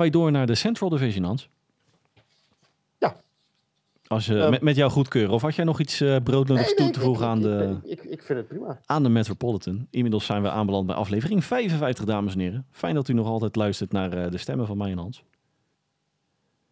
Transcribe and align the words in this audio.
wij 0.00 0.10
door 0.10 0.30
naar 0.30 0.46
de 0.46 0.54
Central 0.54 0.88
Division, 0.88 1.24
Hans? 1.24 1.48
Ja. 2.98 3.16
Als 4.06 4.26
je, 4.26 4.40
Ehm, 4.40 4.50
met, 4.50 4.60
met 4.60 4.76
jouw 4.76 4.88
goedkeuren. 4.88 5.34
Of 5.34 5.42
had 5.42 5.54
jij 5.54 5.64
nog 5.64 5.80
iets 5.80 6.00
eh 6.00 6.16
broodnodigs 6.22 6.66
Nee, 6.66 6.74
toe 6.76 6.84
nee, 6.84 6.94
te 6.94 7.00
voegen 7.00 7.26
aan, 7.26 7.36
ik, 7.36 7.42
de, 7.42 7.78
Ik, 7.82 8.02
ik, 8.02 8.10
ik 8.10 8.22
vind 8.22 8.38
het 8.38 8.48
prima. 8.48 8.80
aan 8.84 9.02
de 9.02 9.08
Metropolitan? 9.08 9.86
Inmiddels 9.90 10.24
zijn 10.24 10.42
we 10.42 10.50
aanbeland 10.50 10.86
bij 10.86 10.96
aflevering 10.96 11.44
55, 11.44 12.04
dames 12.04 12.32
en 12.34 12.40
heren. 12.40 12.66
Fijn 12.70 12.94
dat 12.94 13.08
u 13.08 13.12
nog 13.12 13.26
altijd 13.26 13.56
luistert 13.56 13.92
naar 13.92 14.12
eh, 14.12 14.30
de 14.30 14.38
stemmen 14.38 14.66
van 14.66 14.76
mij 14.76 14.90
en 14.90 14.98
Hans. 14.98 15.24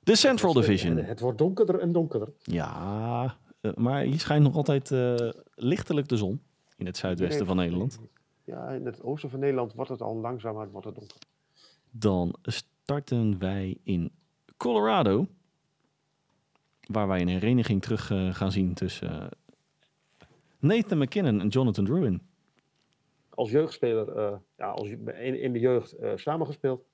De 0.01 0.15
Central 0.17 0.53
Division. 0.53 0.97
Het, 0.97 1.21
wordt 1.21 1.39
donkerder 1.39 1.79
en 1.79 1.93
donkerder. 1.93 2.29
Ja, 2.43 3.37
eh, 3.61 3.73
maar 3.75 4.03
hier 4.03 4.21
schijnt 4.21 4.43
nog 4.45 4.57
altijd 4.57 4.91
eh, 4.91 5.15
lichtelijk 5.55 6.09
de 6.09 6.17
zon 6.17 6.41
in 6.77 6.87
het 6.87 6.97
zuidwesten 6.97 7.47
van 7.47 7.57
Nederland. 7.57 7.99
Ja, 8.45 8.69
in 8.69 8.87
het 8.87 9.03
oosten 9.03 9.31
van 9.31 9.39
Nederland 9.41 9.73
wordt 9.75 9.91
het 9.91 10.03
al 10.03 10.17
langzamer 10.17 10.71
wordt 10.71 10.87
het 10.87 10.95
donker. 10.95 11.17
Dan 11.91 12.35
starten 12.89 13.39
wij 13.39 13.79
in 13.83 14.13
Colorado. 14.57 15.27
Waar 16.81 17.09
wij 17.09 17.21
een 17.21 17.29
hereniging 17.29 17.83
terug 17.83 18.11
eh, 18.11 18.35
gaan 18.35 18.53
zien 18.53 18.75
tussen 18.75 19.11
eh, 19.11 19.29
Nathan 20.59 20.99
McKinnon 20.99 21.41
en 21.41 21.49
Jonathan 21.49 21.85
Druin. 21.85 22.23
Als 23.29 23.51
jeugdspeler, 23.51 24.17
eh, 24.17 24.37
ja, 24.57 24.71
als, 24.71 24.89
in, 24.89 25.41
in 25.41 25.53
de 25.53 25.59
jeugd 25.59 25.97
samengespeeld. 26.15 26.85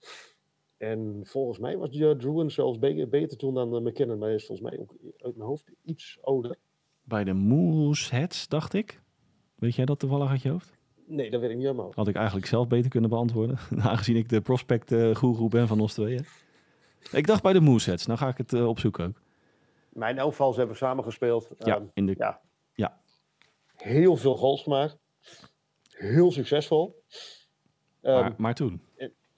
En 0.76 1.20
volgens 1.24 1.58
mij 1.58 1.76
was 1.76 1.90
Druin 1.90 2.50
zelfs 2.50 2.78
be- 2.78 3.06
beter 3.10 3.36
toen 3.36 3.54
dan 3.54 3.82
McKinnon. 3.82 4.18
Maar 4.18 4.28
hij 4.28 4.36
is 4.36 4.46
volgens 4.46 4.70
mij 4.70 4.78
ook 4.78 4.94
uit 5.16 5.36
mijn 5.36 5.48
hoofd 5.48 5.70
iets 5.82 6.18
ouder. 6.22 6.56
Bij 7.02 7.24
de 7.24 7.32
Mooseheads, 7.32 8.48
dacht 8.48 8.72
ik. 8.72 9.02
Weet 9.54 9.74
jij 9.74 9.84
dat 9.84 9.98
toevallig 9.98 10.30
uit 10.30 10.42
je 10.42 10.50
hoofd? 10.50 10.73
Nee, 11.06 11.30
dat 11.30 11.40
weet 11.40 11.50
ik 11.50 11.56
niet 11.56 11.66
helemaal. 11.66 11.92
Had 11.94 12.08
ik 12.08 12.14
eigenlijk 12.14 12.46
zelf 12.46 12.68
beter 12.68 12.90
kunnen 12.90 13.10
beantwoorden. 13.10 13.58
Aangezien 13.78 14.16
ik 14.16 14.28
de 14.28 14.40
prospect 14.40 14.94
goeroe 15.14 15.48
ben 15.48 15.66
van 15.66 15.80
ons 15.80 15.92
tweeën. 15.92 16.26
Ik 17.12 17.26
dacht 17.26 17.42
bij 17.42 17.52
de 17.52 17.60
Mooseheads. 17.60 18.06
Nou 18.06 18.18
ga 18.18 18.28
ik 18.28 18.36
het 18.36 18.52
eh, 18.52 18.68
opzoeken 18.68 19.06
ook. 19.06 19.22
In 19.94 20.18
elk 20.18 20.30
geval, 20.30 20.52
ze 20.52 20.58
hebben 20.58 20.76
samengespeeld. 20.76 21.50
Ja, 21.58 21.74
Ehm, 21.74 21.84
in 21.94 22.06
de, 22.06 22.14
ja. 22.18 22.40
Ja. 22.72 23.00
Heel 23.76 24.16
veel 24.16 24.36
goals 24.36 24.62
gemaakt. 24.62 24.98
Heel 25.88 26.32
succesvol. 26.32 27.02
Ehm, 28.00 28.20
maar, 28.20 28.34
maar 28.36 28.54
toen. 28.54 28.82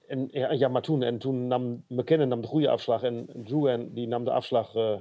en, 0.06 0.28
ja, 0.30 0.53
ja, 0.53 0.69
maar 0.69 0.83
toen, 0.83 1.03
en 1.03 1.19
toen 1.19 1.47
nam 1.47 1.84
McKinnon 1.89 2.28
nam 2.28 2.41
de 2.41 2.47
goede 2.47 2.69
afslag 2.69 3.03
en 3.03 3.27
Druin 3.34 3.95
die 3.95 4.06
nam 4.06 4.25
de 4.25 4.30
afslag 4.30 4.75
eh 4.75 4.97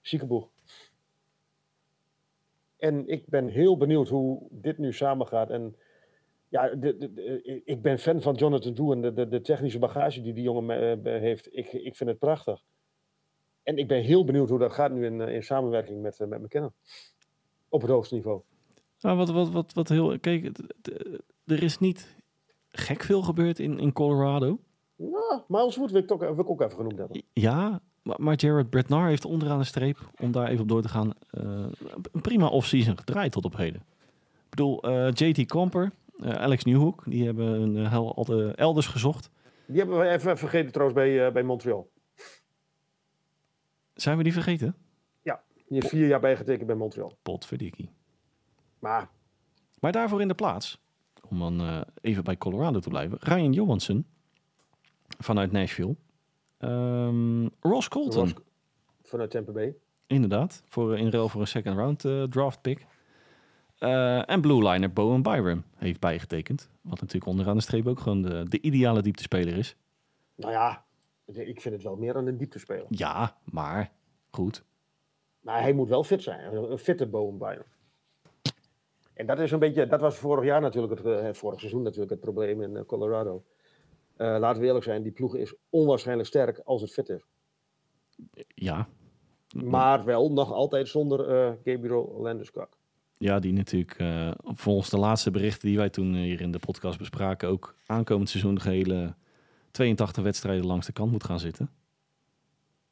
ziekenboeg. 0.00 0.48
En 2.76 3.08
ik 3.08 3.26
ben 3.26 3.48
heel 3.48 3.76
benieuwd 3.76 4.08
hoe 4.08 4.46
dit 4.50 4.78
nu 4.78 4.92
samengaat. 4.92 5.50
En 5.50 5.76
ja, 6.48 6.68
de, 6.74 6.96
de- 6.96 7.12
de- 7.12 7.62
ik 7.64 7.82
ben 7.82 7.98
fan 7.98 8.20
van 8.22 8.34
Jonathan 8.34 8.74
Druin, 8.74 9.00
de, 9.00 9.12
de, 9.12 9.28
de 9.28 9.40
technische 9.40 9.78
bagage 9.78 10.20
die 10.20 10.32
die 10.32 10.42
jongen 10.42 11.02
eh, 11.04 11.20
heeft. 11.20 11.48
Ik, 11.56 11.72
ik 11.72 11.96
vind 11.96 12.10
het 12.10 12.18
prachtig. 12.18 12.60
En 13.62 13.78
ik 13.78 13.88
ben 13.88 14.02
heel 14.02 14.24
benieuwd 14.24 14.48
hoe 14.48 14.58
dat 14.58 14.72
gaat 14.72 14.92
nu 14.92 15.06
in, 15.06 15.20
eh, 15.20 15.34
in 15.34 15.42
samenwerking 15.42 16.02
met, 16.02 16.20
eh, 16.20 16.26
met 16.26 16.42
McKinnon. 16.42 16.72
Op 17.68 17.80
het 17.80 17.90
hoogste 17.90 18.14
niveau. 18.14 18.40
Nou, 19.00 19.16
wat, 19.16 19.30
wat, 19.30 19.50
wat, 19.50 19.72
wat 19.72 19.88
heel. 19.88 20.18
Kijk, 20.18 20.58
er 21.46 21.62
is 21.62 21.78
niet 21.78 22.16
gek 22.68 23.02
veel 23.02 23.22
gebeurd 23.22 23.58
in, 23.58 23.78
in 23.78 23.92
Colorado. 23.92 24.58
Nou, 24.96 25.40
Miles 25.48 25.76
Wood 25.76 25.90
wil 25.90 26.00
ik, 26.00 26.06
toch, 26.06 26.20
wil 26.20 26.38
ik 26.38 26.50
ook 26.50 26.60
even 26.60 26.76
genoemd 26.76 26.98
hebben. 26.98 27.22
Ja, 27.32 27.80
maar, 28.02 28.16
maar 28.20 28.34
Jared 28.36 28.70
Bretnar 28.70 29.08
heeft 29.08 29.24
onderaan 29.24 29.58
de 29.58 29.64
streep, 29.64 30.10
om 30.20 30.32
daar 30.32 30.48
even 30.48 30.62
op 30.62 30.68
door 30.68 30.82
te 30.82 30.88
gaan, 30.88 31.12
eh, 31.30 31.66
een 32.12 32.20
prima 32.20 32.46
offseason 32.48 32.98
gedraaid 32.98 33.32
tot 33.32 33.44
op 33.44 33.56
heden. 33.56 33.80
Ik 34.44 34.50
bedoel, 34.50 34.82
eh, 34.82 35.10
JT 35.12 35.46
Comper, 35.48 35.84
eh, 35.84 35.90
Alex 36.22 36.64
Newhook, 36.64 37.02
die 37.06 37.24
hebben 37.24 37.46
een 37.46 37.76
eh, 37.76 37.90
hel 37.90 38.14
al 38.14 38.24
de 38.24 38.52
elders 38.54 38.86
gezocht. 38.86 39.30
Die 39.66 39.78
hebben 39.78 39.98
we 39.98 40.08
even 40.08 40.38
vergeten 40.38 40.72
trouwens 40.72 40.98
bij, 41.00 41.26
eh, 41.26 41.32
bij 41.32 41.42
Montreal. 41.42 41.90
Zijn 43.94 44.16
we 44.16 44.22
die 44.22 44.32
vergeten? 44.32 44.76
Die 45.68 45.76
heeft 45.78 45.88
vier 45.92 46.06
jaar 46.06 46.20
bijgetekend 46.20 46.66
bij 46.66 46.76
Montreal. 46.76 47.18
Potverdikkie. 47.22 47.90
Maar 48.78 49.10
Maar 49.80 49.92
daarvoor 49.92 50.20
in 50.20 50.28
de 50.28 50.34
plaats, 50.34 50.80
om 51.28 51.38
dan 51.38 51.60
eh, 51.60 51.80
even 52.00 52.24
bij 52.24 52.36
Colorado 52.36 52.78
te 52.78 52.88
blijven, 52.88 53.18
Ryan 53.20 53.52
Johansson 53.52 54.06
vanuit 55.18 55.52
Nashville. 55.52 55.96
Ehm, 56.58 57.46
Ross 57.60 57.88
Colton. 57.88 58.20
Ross- 58.22 58.34
vanuit 59.02 59.30
Tampa 59.30 59.52
Bay. 59.52 59.76
Inderdaad, 60.06 60.62
voor, 60.68 60.98
in 60.98 61.10
ruil 61.10 61.28
voor 61.28 61.40
een 61.40 61.46
second 61.46 61.76
round 61.76 62.04
eh, 62.04 62.22
draft 62.22 62.60
pick. 62.60 62.86
Eh, 63.78 64.30
en 64.30 64.40
blue 64.40 64.68
liner 64.68 64.92
Bowen 64.92 65.22
Byram 65.22 65.64
heeft 65.76 66.00
bijgetekend. 66.00 66.70
Wat 66.80 67.00
natuurlijk 67.00 67.26
onderaan 67.26 67.56
de 67.56 67.62
streep 67.62 67.86
ook 67.86 68.00
gewoon 68.00 68.22
de, 68.22 68.44
de 68.48 68.60
ideale 68.60 69.02
dieptespeler 69.02 69.56
is. 69.56 69.76
Nou 70.34 70.52
ja, 70.52 70.84
ik 71.26 71.60
vind 71.60 71.74
het 71.74 71.82
wel 71.82 71.96
meer 71.96 72.12
dan 72.12 72.26
een 72.26 72.36
dieptespeler. 72.36 72.86
Ja, 72.88 73.36
maar 73.44 73.92
goed. 74.30 74.64
Maar 75.40 75.60
hij 75.60 75.72
moet 75.72 75.88
wel 75.88 76.04
fit 76.04 76.22
zijn. 76.22 76.54
Een 76.54 76.78
fitte 76.78 77.06
bij 77.06 77.54
hem. 77.54 77.64
En 79.14 79.26
dat 79.26 79.38
is 79.38 79.50
een 79.50 79.58
beetje, 79.58 79.86
dat 79.86 80.00
was 80.00 80.16
vorig 80.16 80.44
jaar 80.44 80.60
natuurlijk, 80.60 80.92
het, 81.02 81.04
eh, 81.06 81.32
vorig 81.32 81.58
seizoen 81.58 81.82
natuurlijk 81.82 82.10
het 82.10 82.20
probleem 82.20 82.62
in 82.62 82.76
eh, 82.76 82.84
Colorado. 82.84 83.44
Eh, 84.18 84.36
laten 84.38 84.60
we 84.60 84.66
eerlijk 84.66 84.84
zijn, 84.84 85.02
die 85.02 85.12
ploeg 85.12 85.36
is 85.36 85.54
onwaarschijnlijk 85.70 86.28
sterk 86.28 86.60
als 86.64 86.80
het 86.80 86.92
fit 86.92 87.08
is. 87.08 87.24
Ja, 88.54 88.88
Maar 89.64 90.04
wel 90.04 90.32
nog 90.32 90.52
altijd 90.52 90.88
zonder 90.88 91.28
eh, 91.28 91.52
Gabriel 91.64 92.18
Landeskog. 92.20 92.68
Ja 93.18 93.38
die 93.38 93.52
natuurlijk 93.52 93.98
eh, 93.98 94.30
volgens 94.44 94.90
de 94.90 94.98
laatste 94.98 95.30
berichten 95.30 95.68
die 95.68 95.76
wij 95.76 95.90
toen 95.90 96.14
hier 96.14 96.40
in 96.40 96.50
de 96.50 96.58
podcast 96.58 96.98
bespraken... 96.98 97.48
ook 97.48 97.74
aankomend 97.86 98.28
seizoen 98.28 98.54
de 98.54 98.70
hele 98.70 99.14
82 99.70 100.22
wedstrijden 100.22 100.66
langs 100.66 100.86
de 100.86 100.92
kant 100.92 101.10
moet 101.10 101.24
gaan 101.24 101.40
zitten. 101.40 101.70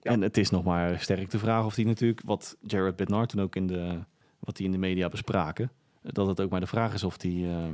Ja. 0.00 0.10
En 0.10 0.20
het 0.20 0.36
is 0.36 0.50
nog 0.50 0.65
maar 0.65 1.00
sterk 1.00 1.31
de 1.31 1.38
vraag 1.38 1.65
of 1.65 1.75
die 1.75 1.86
natuurlijk, 1.86 2.22
wat 2.25 2.56
Jared 2.60 2.97
Bednar 2.97 3.26
toen 3.26 3.41
ook 3.41 3.56
in 3.56 3.66
de, 3.66 4.04
wat 4.38 4.56
die 4.56 4.66
in 4.66 4.72
de 4.72 4.78
media 4.78 5.09
bespraken... 5.09 5.70
dat 6.03 6.26
het 6.26 6.41
ook 6.41 6.50
maar 6.50 6.60
de 6.60 6.66
vraag 6.66 6.94
is 6.94 7.04
of 7.04 7.16
die 7.16 7.48
eh, 7.48 7.69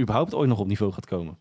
überhaupt 0.00 0.34
ooit 0.34 0.48
nog 0.48 0.58
op 0.58 0.66
niveau 0.66 0.92
gaat 0.92 1.06
komen. 1.06 1.38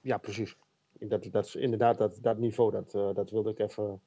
Ja, 0.00 0.18
precies. 0.18 0.56
Dat, 0.98 1.28
dat 1.30 1.46
is 1.46 1.54
inderdaad 1.54 1.98
dat, 1.98 2.18
dat 2.22 2.38
niveau, 2.38 2.70
dat, 2.70 2.94
eh, 2.94 3.14
dat 3.14 3.30
wilde 3.30 3.50
ik 3.50 3.58
even... 3.58 4.00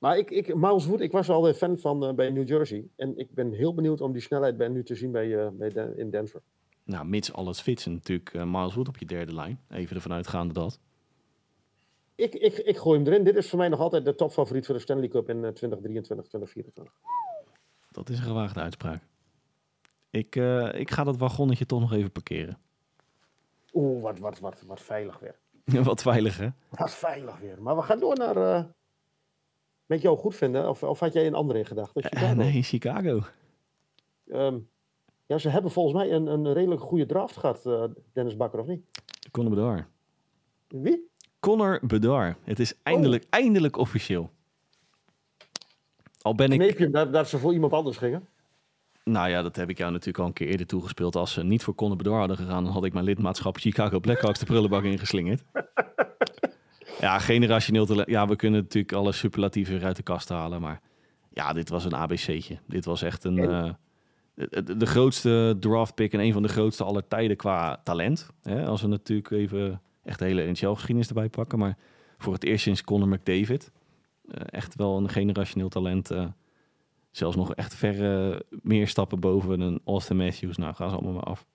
Maar 0.00 0.18
ik, 0.18 0.30
ik, 0.30 0.54
Miles 0.54 0.86
Wood, 0.86 1.00
ik 1.00 1.12
was 1.12 1.28
al 1.28 1.48
een 1.48 1.54
fan 1.54 1.78
van 1.78 2.04
eh, 2.06 2.14
bij 2.14 2.30
New 2.30 2.48
Jersey. 2.48 2.88
En 2.96 3.18
ik 3.18 3.34
ben 3.34 3.52
heel 3.52 3.74
benieuwd 3.74 4.00
om 4.00 4.12
die 4.12 4.22
snelheid 4.22 4.56
bij, 4.56 4.68
nu 4.68 4.82
te 4.82 4.94
zien 4.94 5.10
bij, 5.12 5.38
eh, 5.44 5.48
bij 5.52 5.68
Den- 5.68 5.98
in 5.98 6.10
Denver. 6.10 6.42
Nou, 6.84 7.06
mits 7.06 7.32
alles 7.32 7.60
fits 7.60 7.86
en 7.86 7.92
natuurlijk 7.92 8.34
eh, 8.34 8.44
Miles 8.44 8.74
Wood 8.74 8.88
op 8.88 8.96
je 8.96 9.06
derde 9.06 9.34
lijn. 9.34 9.60
Even 9.68 9.96
ervan 9.96 10.12
uitgaande 10.12 10.54
dat. 10.54 10.80
Ik, 12.14 12.34
ik, 12.34 12.56
ik 12.56 12.76
gooi 12.76 12.98
hem 12.98 13.06
erin. 13.06 13.24
Dit 13.24 13.36
is 13.36 13.48
voor 13.48 13.58
mij 13.58 13.68
nog 13.68 13.80
altijd 13.80 14.04
de 14.04 14.14
topfavoriet 14.14 14.66
voor 14.66 14.74
de 14.74 14.80
Stanley 14.80 15.08
Cup 15.08 15.28
in 15.28 15.44
eh, 15.44 15.50
2023, 15.50 16.26
2024. 16.26 16.94
Dat 17.90 18.08
is 18.08 18.18
een 18.18 18.24
gewaagde 18.24 18.60
uitspraak. 18.60 19.02
Ik, 20.10 20.36
ik 20.74 20.90
ga 20.90 21.04
dat 21.04 21.16
wagonnetje 21.16 21.66
toch 21.66 21.80
nog 21.80 21.92
even 21.92 22.12
parkeren. 22.12 22.58
Oeh, 23.72 24.02
wat, 24.02 24.18
wat, 24.18 24.38
wat, 24.38 24.62
wat 24.66 24.80
veilig 24.80 25.18
weer. 25.18 25.38
Wat 25.84 26.02
veilig, 26.02 26.36
hè? 26.38 26.48
Wat 26.68 26.94
veilig 26.94 27.38
weer. 27.38 27.62
Maar 27.62 27.76
we 27.76 27.82
gaan 27.82 28.00
door 28.00 28.16
naar... 28.16 28.66
met 29.90 30.02
jou 30.02 30.18
goed 30.18 30.34
vinden? 30.34 30.68
Of, 30.68 30.82
of 30.82 30.98
had 31.00 31.12
jij 31.12 31.26
een 31.26 31.34
andere 31.34 31.58
in 31.58 31.66
gedachten? 31.66 32.02
Eh, 32.02 32.32
nee, 32.32 32.62
Chicago. 32.62 33.20
Ehm, 34.28 34.58
ja, 35.26 35.38
ze 35.38 35.48
hebben 35.48 35.70
volgens 35.70 35.94
mij 35.94 36.12
een, 36.12 36.26
een 36.26 36.52
redelijk 36.52 36.80
goede 36.80 37.06
draft 37.06 37.36
gehad, 37.36 37.66
eh, 37.66 37.84
Dennis 38.12 38.36
Bakker, 38.36 38.60
of 38.60 38.66
niet? 38.66 38.84
Connor 39.30 39.54
Bedard. 39.54 39.84
Wie? 40.68 41.08
Connor 41.40 41.80
Bedard. 41.82 42.36
Het 42.44 42.58
is 42.58 42.74
eindelijk, 42.82 43.26
eindelijk 43.30 43.76
officieel. 43.76 44.30
Al 46.20 46.34
ben 46.34 46.52
ik... 46.52 46.58
Kneep 46.58 46.78
je 46.78 46.90
dat, 46.90 47.12
dat 47.12 47.28
ze 47.28 47.38
voor 47.38 47.52
iemand 47.52 47.72
anders 47.72 47.96
gingen? 47.96 48.28
Nou 49.04 49.28
ja, 49.28 49.42
dat 49.42 49.56
heb 49.56 49.70
ik 49.70 49.78
jou 49.78 49.90
natuurlijk 49.90 50.18
al 50.18 50.26
een 50.26 50.32
keer 50.32 50.48
eerder 50.48 50.66
toegespeeld. 50.66 51.16
Als 51.16 51.32
ze 51.32 51.44
niet 51.44 51.62
voor 51.62 51.74
Connor 51.74 51.96
Bedard 51.96 52.18
hadden 52.18 52.36
gegaan... 52.36 52.64
dan 52.64 52.72
had 52.72 52.84
ik 52.84 52.92
mijn 52.92 53.04
lidmaatschap 53.04 53.56
Chicago 53.56 54.00
Blackhawks 54.00 54.38
de 54.38 54.44
prullenbak 54.44 54.84
ingeslingerd. 54.84 55.42
ja, 57.00 57.18
generationeel 57.18 57.86
talent. 57.86 58.08
Ja, 58.08 58.26
we 58.26 58.36
kunnen 58.36 58.60
natuurlijk 58.60 58.92
alle 58.94 59.12
superlatieven 59.12 59.74
weer 59.74 59.84
uit 59.84 59.96
de 59.96 60.02
kast 60.02 60.28
halen. 60.28 60.60
Maar 60.60 60.80
ja, 61.30 61.52
dit 61.52 61.68
was 61.68 61.84
een 61.84 61.94
ABC'tje. 61.94 62.58
Dit 62.66 62.84
was 62.84 63.02
echt 63.02 63.24
een... 63.24 63.38
En- 63.38 63.50
eh, 64.34 64.60
de, 64.78 64.86
grootste 64.86 65.56
draft 65.60 65.94
pick 65.94 66.12
en 66.12 66.20
een 66.20 66.32
van 66.32 66.42
de 66.42 66.48
grootste 66.48 66.84
aller 66.84 67.08
tijden 67.08 67.36
qua 67.36 67.80
talent. 67.84 68.30
Hè? 68.42 68.66
Als 68.66 68.82
we 68.82 68.88
natuurlijk 68.88 69.30
even 69.30 69.82
echt 70.04 70.18
de 70.18 70.24
hele 70.24 70.42
NHL-geschiedenis 70.50 71.08
erbij 71.08 71.28
pakken. 71.28 71.58
Maar 71.58 71.78
voor 72.18 72.32
het 72.32 72.44
eerst 72.44 72.62
sinds 72.62 72.82
Connor 72.84 73.08
McDavid. 73.08 73.70
eh, 74.28 74.40
echt 74.46 74.74
wel 74.74 74.96
een 74.96 75.08
generationeel 75.08 75.68
talent. 75.68 76.10
eh, 76.10 76.26
zelfs 77.10 77.36
nog 77.36 77.54
echt 77.54 77.74
verre 77.74 78.42
meer 78.62 78.88
stappen 78.88 79.20
boven 79.20 79.60
een 79.60 79.80
Austin 79.84 80.16
Matthews. 80.16 80.56
Nou, 80.56 80.74
gaan 80.74 80.88
ze 80.88 80.94
allemaal 80.94 81.12
maar 81.12 81.22
af. 81.22 81.46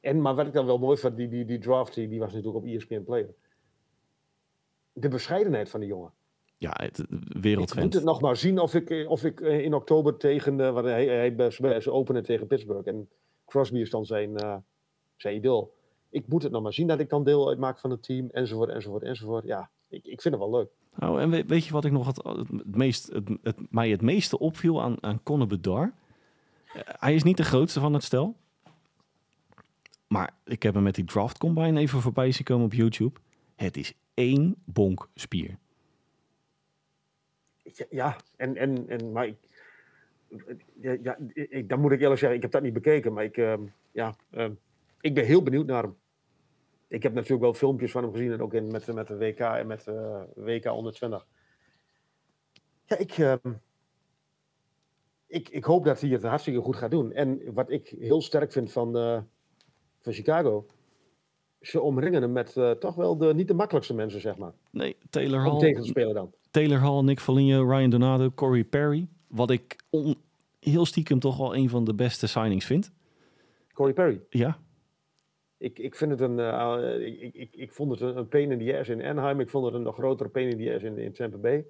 En, 0.00 0.20
maar 0.20 0.34
wat 0.34 0.46
ik 0.46 0.52
dan 0.52 0.66
wel 0.66 0.78
mooi 0.78 0.96
vond, 0.96 1.16
die, 1.16 1.28
die, 1.28 1.44
die 1.44 1.58
draft, 1.58 1.94
die, 1.94 2.08
die 2.08 2.18
was 2.18 2.32
natuurlijk 2.32 2.64
op 2.64 2.70
ESPN 2.70 3.02
Player. 3.04 3.34
De 4.94 5.08
bescheidenheid 5.08 5.70
van 5.70 5.80
die 5.80 5.88
jongen. 5.88 6.12
Ja, 6.58 6.72
het, 6.76 6.98
Ik 7.42 7.74
moet 7.74 7.94
het 7.94 8.04
nog 8.04 8.20
maar 8.20 8.36
zien 8.36 8.58
of 8.58 8.74
ik, 8.74 8.90
eh, 8.90 9.10
of 9.10 9.24
ik 9.24 9.40
eh, 9.40 9.60
in 9.60 9.74
oktober 9.74 10.16
tegen... 10.16 10.56
want 10.56 10.86
hij, 10.86 11.06
hij, 11.06 11.50
ze 11.80 11.90
openen 11.90 12.22
tegen 12.22 12.46
Pittsburgh. 12.46 12.88
En 12.88 13.08
Crosby 13.46 13.78
is 13.78 13.90
dan 13.90 14.06
zijn, 14.06 14.36
eh, 14.36 14.56
zijn 15.16 15.36
idool. 15.36 15.74
Ik 16.10 16.28
moet 16.28 16.42
het 16.42 16.52
nog 16.52 16.62
maar 16.62 16.72
zien 16.72 16.86
dat 16.86 17.00
ik 17.00 17.08
dan 17.08 17.24
deel 17.24 17.48
uitmaak 17.48 17.78
van 17.78 17.90
het 17.90 18.02
team. 18.02 18.28
Enzovoort, 18.32 18.70
enzovoort, 18.70 19.02
enzovoort. 19.02 19.44
Ja, 19.44 19.70
ik, 19.88 20.06
ik 20.06 20.22
vind 20.22 20.34
het 20.34 20.42
wel 20.42 20.52
leuk. 20.58 20.68
Nou, 20.96 21.20
en 21.20 21.30
weet, 21.30 21.46
weet 21.46 21.64
je 21.64 21.72
wat 21.72 21.84
ik 21.84 21.92
nog 21.92 22.06
het, 22.06 22.24
het, 22.24 22.76
meest, 22.76 23.12
het, 23.12 23.28
het, 23.42 23.56
mij 23.70 23.90
het 23.90 24.02
meeste 24.02 24.38
opviel 24.38 24.82
aan, 24.82 24.96
aan 25.00 25.22
Conor 25.22 25.46
Bedard? 25.46 25.92
Hij 26.84 27.14
is 27.14 27.22
niet 27.22 27.36
de 27.36 27.44
grootste 27.44 27.80
van 27.80 27.92
het 27.92 28.02
stel. 28.02 28.36
Maar 30.06 30.34
ik 30.44 30.62
heb 30.62 30.74
hem 30.74 30.82
met 30.82 30.94
die 30.94 31.04
draft 31.04 31.38
combine 31.38 31.80
even 31.80 32.00
voorbij 32.00 32.32
zien 32.32 32.44
komen 32.44 32.64
op 32.64 32.72
YouTube. 32.72 33.18
Het 33.64 33.76
is 33.76 33.94
één 34.14 34.54
bonk 34.64 35.08
spier. 35.14 35.58
Ja, 37.90 38.16
en, 38.36 38.56
en, 38.56 38.88
en 38.88 39.12
maar 39.12 39.34
ja, 40.80 41.16
ik, 41.32 41.68
dan 41.68 41.80
moet 41.80 41.92
ik 41.92 42.00
eerlijk 42.00 42.18
zeggen, 42.18 42.36
ik 42.36 42.42
heb 42.42 42.50
dat 42.50 42.62
niet 42.62 42.72
bekeken, 42.72 43.12
maar 43.12 43.24
ik, 43.24 43.36
ehm, 43.36 43.62
ja, 43.92 44.14
ehm, 44.30 44.52
ik 45.00 45.14
ben 45.14 45.24
heel 45.24 45.42
benieuwd 45.42 45.66
naar 45.66 45.82
hem. 45.82 45.96
Ik 46.88 47.02
heb 47.02 47.12
natuurlijk 47.12 47.42
wel 47.42 47.54
filmpjes 47.54 47.90
van 47.90 48.02
hem 48.02 48.12
gezien 48.12 48.32
en 48.32 48.42
ook 48.42 48.54
in, 48.54 48.66
met, 48.66 48.86
met 48.86 49.06
de 49.06 49.16
WK 49.16 49.38
en 49.38 49.66
met 49.66 49.86
uh, 49.86 50.22
WK 50.34 50.64
120. 50.64 51.26
Ja, 52.84 52.98
ik, 52.98 53.10
ehm, 53.10 53.52
ik, 55.26 55.48
ik 55.48 55.64
hoop 55.64 55.84
dat 55.84 56.00
hij 56.00 56.10
het 56.10 56.22
hartstikke 56.22 56.60
goed 56.60 56.76
gaat 56.76 56.90
doen. 56.90 57.12
En 57.12 57.52
wat 57.52 57.70
ik 57.70 57.88
heel 57.88 58.22
sterk 58.22 58.52
vind 58.52 58.72
van, 58.72 58.96
eh, 58.96 59.20
van 60.00 60.12
Chicago, 60.12 60.66
ze 61.66 61.80
omringen 61.80 62.22
hem 62.22 62.32
met 62.32 62.54
uh, 62.56 62.70
toch 62.70 62.94
wel 62.94 63.16
de, 63.16 63.34
niet 63.34 63.48
de 63.48 63.54
makkelijkste 63.54 63.94
mensen, 63.94 64.20
zeg 64.20 64.36
maar. 64.36 64.52
Nee, 64.70 64.96
Taylor 65.10 65.44
Om 65.44 65.50
Hall, 65.50 65.58
tegen 65.58 65.82
te 65.82 65.88
spelen 65.88 66.14
dan. 66.14 66.32
Taylor 66.50 66.78
Hall, 66.78 67.02
Nick 67.02 67.20
Foligno, 67.20 67.70
Ryan 67.70 67.90
Donato, 67.90 68.30
Corey 68.34 68.64
Perry. 68.64 69.08
Wat 69.28 69.50
ik 69.50 69.76
on, 69.90 70.14
heel 70.60 70.86
stiekem 70.86 71.18
toch 71.18 71.36
wel 71.36 71.56
een 71.56 71.68
van 71.68 71.84
de 71.84 71.94
beste 71.94 72.26
signings 72.26 72.64
vind. 72.66 72.92
Corey 73.72 73.92
Perry. 73.92 74.20
Ja, 74.30 74.58
Ik, 75.58 75.78
ik 75.78 75.94
vind 75.96 76.10
het 76.10 76.20
een, 76.20 76.38
eh, 76.38 77.06
ik, 77.22 77.34
ik, 77.34 77.48
ik 77.56 77.72
vond 77.72 77.90
het 77.90 78.00
een, 78.00 78.16
een 78.16 78.28
pain 78.28 78.50
in 78.50 78.58
the 78.58 78.78
ass 78.78 78.88
in 78.88 79.02
Anaheim. 79.04 79.40
Ik 79.40 79.48
vond 79.50 79.64
het 79.64 79.74
een 79.74 79.82
nog 79.82 79.94
grotere 79.94 80.28
pain 80.28 80.48
in 80.50 80.64
the 80.64 80.74
ass 80.74 80.84
in, 80.84 80.98
in 80.98 81.12
Tampa 81.12 81.36
Bay. 81.38 81.64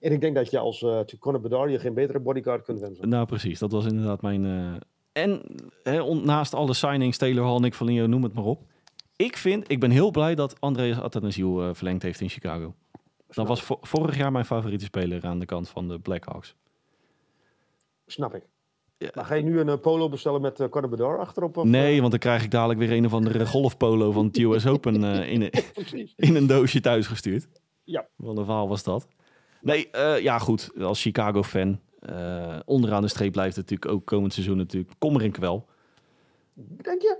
En 0.00 0.12
ik 0.12 0.20
denk 0.20 0.34
dat 0.34 0.50
je 0.50 0.58
als 0.58 0.82
uh, 0.82 1.00
Conor 1.18 1.40
Bedard 1.40 1.70
je 1.70 1.78
geen 1.78 1.94
betere 1.94 2.18
bodyguard 2.20 2.64
kunt 2.64 2.80
wensen. 2.80 3.08
nou 3.08 3.26
precies. 3.26 3.58
Dat 3.58 3.72
was 3.72 3.86
inderdaad 3.86 4.22
mijn... 4.22 4.44
eh, 4.44 5.22
En 5.22 5.40
hè, 5.82 6.00
on- 6.02 6.24
naast 6.24 6.54
alle 6.54 6.74
signings, 6.74 7.18
Taylor 7.18 7.44
Hall, 7.44 7.58
Nick 7.58 7.74
Foligno, 7.74 8.06
noem 8.06 8.22
het 8.22 8.34
maar 8.34 8.44
op. 8.44 8.62
Ik 9.16 9.36
vind, 9.36 9.70
ik 9.70 9.80
ben 9.80 9.90
heel 9.90 10.10
blij 10.10 10.34
dat 10.34 10.60
Andreas 10.60 10.98
Athanasiou 11.00 11.68
eh 11.68 11.74
verlengd 11.74 12.02
heeft 12.02 12.20
in 12.20 12.28
Chicago. 12.28 12.74
Dat 13.28 13.46
was 13.48 13.62
vo- 13.62 13.78
vorig 13.80 14.16
jaar 14.16 14.32
mijn 14.32 14.44
favoriete 14.44 14.84
speler 14.84 15.24
aan 15.26 15.38
de 15.38 15.46
kant 15.46 15.68
van 15.68 15.88
de 15.88 15.98
Blackhawks. 15.98 16.54
Snap 18.06 18.34
ik. 18.34 18.42
Ja. 18.98 19.10
Maar 19.14 19.24
ga 19.24 19.34
je 19.34 19.42
nu 19.42 19.60
een 19.60 19.68
eh, 19.68 19.78
polo 19.80 20.08
bestellen 20.08 20.40
met 20.40 20.60
uh, 20.60 20.68
Conor 20.68 20.88
Bedard 20.90 21.18
achterop? 21.20 21.56
Of, 21.56 21.64
Nee, 21.64 21.94
eh? 21.94 21.98
want 21.98 22.10
dan 22.10 22.20
krijg 22.20 22.44
ik 22.44 22.50
dadelijk 22.50 22.78
weer 22.78 22.92
een 22.92 23.04
of 23.04 23.12
andere 23.12 23.46
golfpolo 23.46 24.12
van 24.12 24.26
het 24.32 24.38
US 24.38 24.66
Open 24.66 25.04
eh, 25.04 25.32
in, 25.32 25.50
in 26.16 26.36
een 26.36 26.46
doosje 26.46 26.80
thuis 26.80 27.06
gestuurd. 27.06 27.48
Ja. 27.84 28.06
Wat 28.16 28.36
een 28.36 28.44
verhaal 28.44 28.68
was 28.68 28.82
dat. 28.82 29.08
Nee, 29.60 29.90
eh, 29.90 30.22
ja 30.22 30.38
goed, 30.38 30.70
als 30.80 31.02
Chicago-fan. 31.02 31.80
eh, 32.00 32.58
onderaan 32.64 33.02
de 33.02 33.08
streep 33.08 33.32
blijft 33.32 33.56
het 33.56 33.70
natuurlijk 33.70 34.00
ook 34.00 34.04
komend 34.06 34.32
seizoen 34.32 34.56
natuurlijk 34.56 34.92
kommer 34.98 35.22
en 35.22 35.30
kwel. 35.32 35.68
Denk 36.54 37.02
je? 37.02 37.18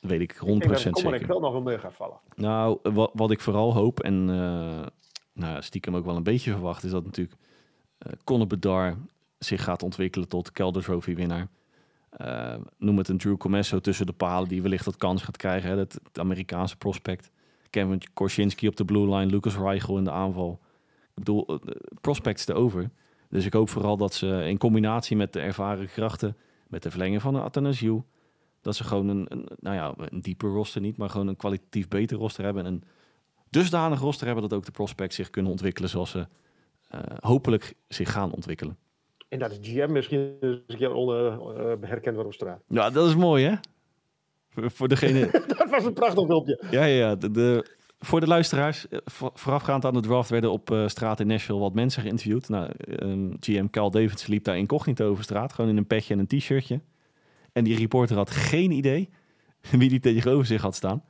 Dat 0.00 0.10
weet 0.10 0.20
ik 0.20 0.32
100% 0.32 0.40
Ik 0.40 0.46
denk 0.46 0.60
dat 0.60 0.82
Kommer 0.82 0.94
zeker. 0.94 1.20
ik 1.20 1.26
wel 1.26 1.40
nog 1.40 1.52
wel 1.52 1.62
meer 1.62 1.78
gaat 1.78 1.94
vallen. 1.94 2.18
Nou, 2.36 2.78
wat, 2.82 3.10
wat 3.14 3.30
ik 3.30 3.40
vooral 3.40 3.74
hoop 3.74 4.00
en 4.00 4.30
eh, 4.30 4.86
nou, 5.32 5.62
stiekem 5.62 5.96
ook 5.96 6.04
wel 6.04 6.16
een 6.16 6.22
beetje 6.22 6.50
verwacht, 6.50 6.84
is 6.84 6.90
dat 6.90 7.04
natuurlijk 7.04 7.36
Conor 8.24 8.46
Bedard 8.46 8.96
zich 9.38 9.64
gaat 9.64 9.82
ontwikkelen 9.82 10.28
tot 10.28 10.52
Calder 10.52 10.82
Trophy 10.82 11.14
winnaar. 11.14 11.48
Eh, 12.10 12.54
noem 12.78 12.98
het 12.98 13.08
een 13.08 13.18
Drew 13.18 13.36
Comesso 13.36 13.80
tussen 13.80 14.06
de 14.06 14.12
palen 14.12 14.48
die 14.48 14.62
wellicht 14.62 14.84
dat 14.84 14.96
kans 14.96 15.22
gaat 15.22 15.36
krijgen. 15.36 15.70
Hè, 15.70 15.76
dat, 15.76 16.00
het 16.02 16.18
Amerikaanse 16.18 16.76
prospect. 16.76 17.30
Kevin 17.70 18.00
Korchinski 18.12 18.68
op 18.68 18.76
de 18.76 18.84
blue 18.84 19.14
line, 19.14 19.30
Lucas 19.30 19.56
Reichel 19.56 19.98
in 19.98 20.04
de 20.04 20.10
aanval. 20.10 20.58
Ik 21.08 21.14
bedoel, 21.14 21.46
de 21.46 21.80
prospects 22.00 22.48
erover. 22.48 22.90
Dus 23.28 23.46
ik 23.46 23.52
hoop 23.52 23.68
vooral 23.68 23.96
dat 23.96 24.14
ze 24.14 24.44
in 24.46 24.58
combinatie 24.58 25.16
met 25.16 25.32
de 25.32 25.40
ervaren 25.40 25.86
krachten, 25.86 26.36
met 26.68 26.82
de 26.82 26.90
verlenging 26.90 27.22
van 27.22 27.34
een 27.34 27.42
Athanasiou, 27.42 28.02
dat 28.60 28.76
ze 28.76 28.84
gewoon 28.84 29.08
een, 29.08 29.26
een, 29.28 29.48
nou 29.60 29.76
ja, 29.76 29.94
een 30.08 30.20
diepe 30.20 30.46
roster 30.46 30.80
niet, 30.80 30.96
maar 30.96 31.10
gewoon 31.10 31.26
een 31.26 31.36
kwalitatief 31.36 31.88
beter 31.88 32.16
roster 32.16 32.44
hebben. 32.44 32.64
En 32.64 32.72
een 32.72 32.82
dusdanig 33.50 34.00
roster 34.00 34.26
hebben 34.26 34.48
dat 34.48 34.58
ook 34.58 34.64
de 34.64 34.70
prospects 34.70 35.16
zich 35.16 35.30
kunnen 35.30 35.50
ontwikkelen 35.50 35.90
zoals 35.90 36.10
ze 36.10 36.26
eh, 36.88 37.00
hopelijk 37.20 37.74
zich 37.88 38.12
gaan 38.12 38.32
ontwikkelen. 38.32 38.76
En 39.28 39.38
dat 39.38 39.50
de 39.50 39.58
GM 39.62 39.92
misschien 39.92 40.36
eens 40.40 40.60
een 40.66 40.76
keer 40.76 40.92
onder, 40.92 41.38
herkend 41.80 42.14
wordt 42.14 42.28
op 42.28 42.34
straat. 42.34 42.60
Ja, 42.68 42.90
dat 42.90 43.08
is 43.08 43.14
mooi 43.16 43.44
hè? 43.44 43.54
Voor, 44.48 44.70
voor 44.70 44.88
degene... 44.88 45.28
dat 45.56 45.70
was 45.70 45.84
een 45.84 45.92
prachtig 45.92 46.26
filmpje. 46.26 46.62
ja, 46.70 46.84
ja, 46.84 46.96
ja. 47.08 47.14
De, 47.16 47.30
de- 47.30 47.78
voor 48.02 48.20
de 48.20 48.26
luisteraars, 48.26 48.88
eh, 48.88 48.98
vo- 49.04 49.30
voorafgaand 49.34 49.84
aan 49.84 49.94
de 49.94 50.00
draft 50.00 50.30
werden 50.30 50.50
op 50.52 50.70
eh, 50.70 50.88
straat 50.88 51.20
in 51.20 51.26
Nashville 51.26 51.58
wat 51.58 51.74
mensen 51.74 52.02
geïnterviewd. 52.02 52.48
Nou, 52.48 52.70
ehm, 52.78 53.30
GM 53.40 53.66
Cal 53.70 53.90
Davids 53.90 54.26
liep 54.26 54.44
daar 54.44 54.58
incognito 54.58 55.08
over 55.10 55.24
straat, 55.24 55.52
gewoon 55.52 55.70
in 55.70 55.76
een 55.76 55.86
petje 55.86 56.14
en 56.14 56.20
een 56.20 56.26
t-shirtje. 56.26 56.80
En 57.52 57.64
die 57.64 57.76
reporter 57.76 58.16
had 58.16 58.30
geen 58.30 58.70
idee 58.70 59.08
wie 59.70 59.88
die 59.88 60.00
tegenover 60.00 60.46
zich 60.46 60.62
had 60.62 60.74
staan. 60.74 61.02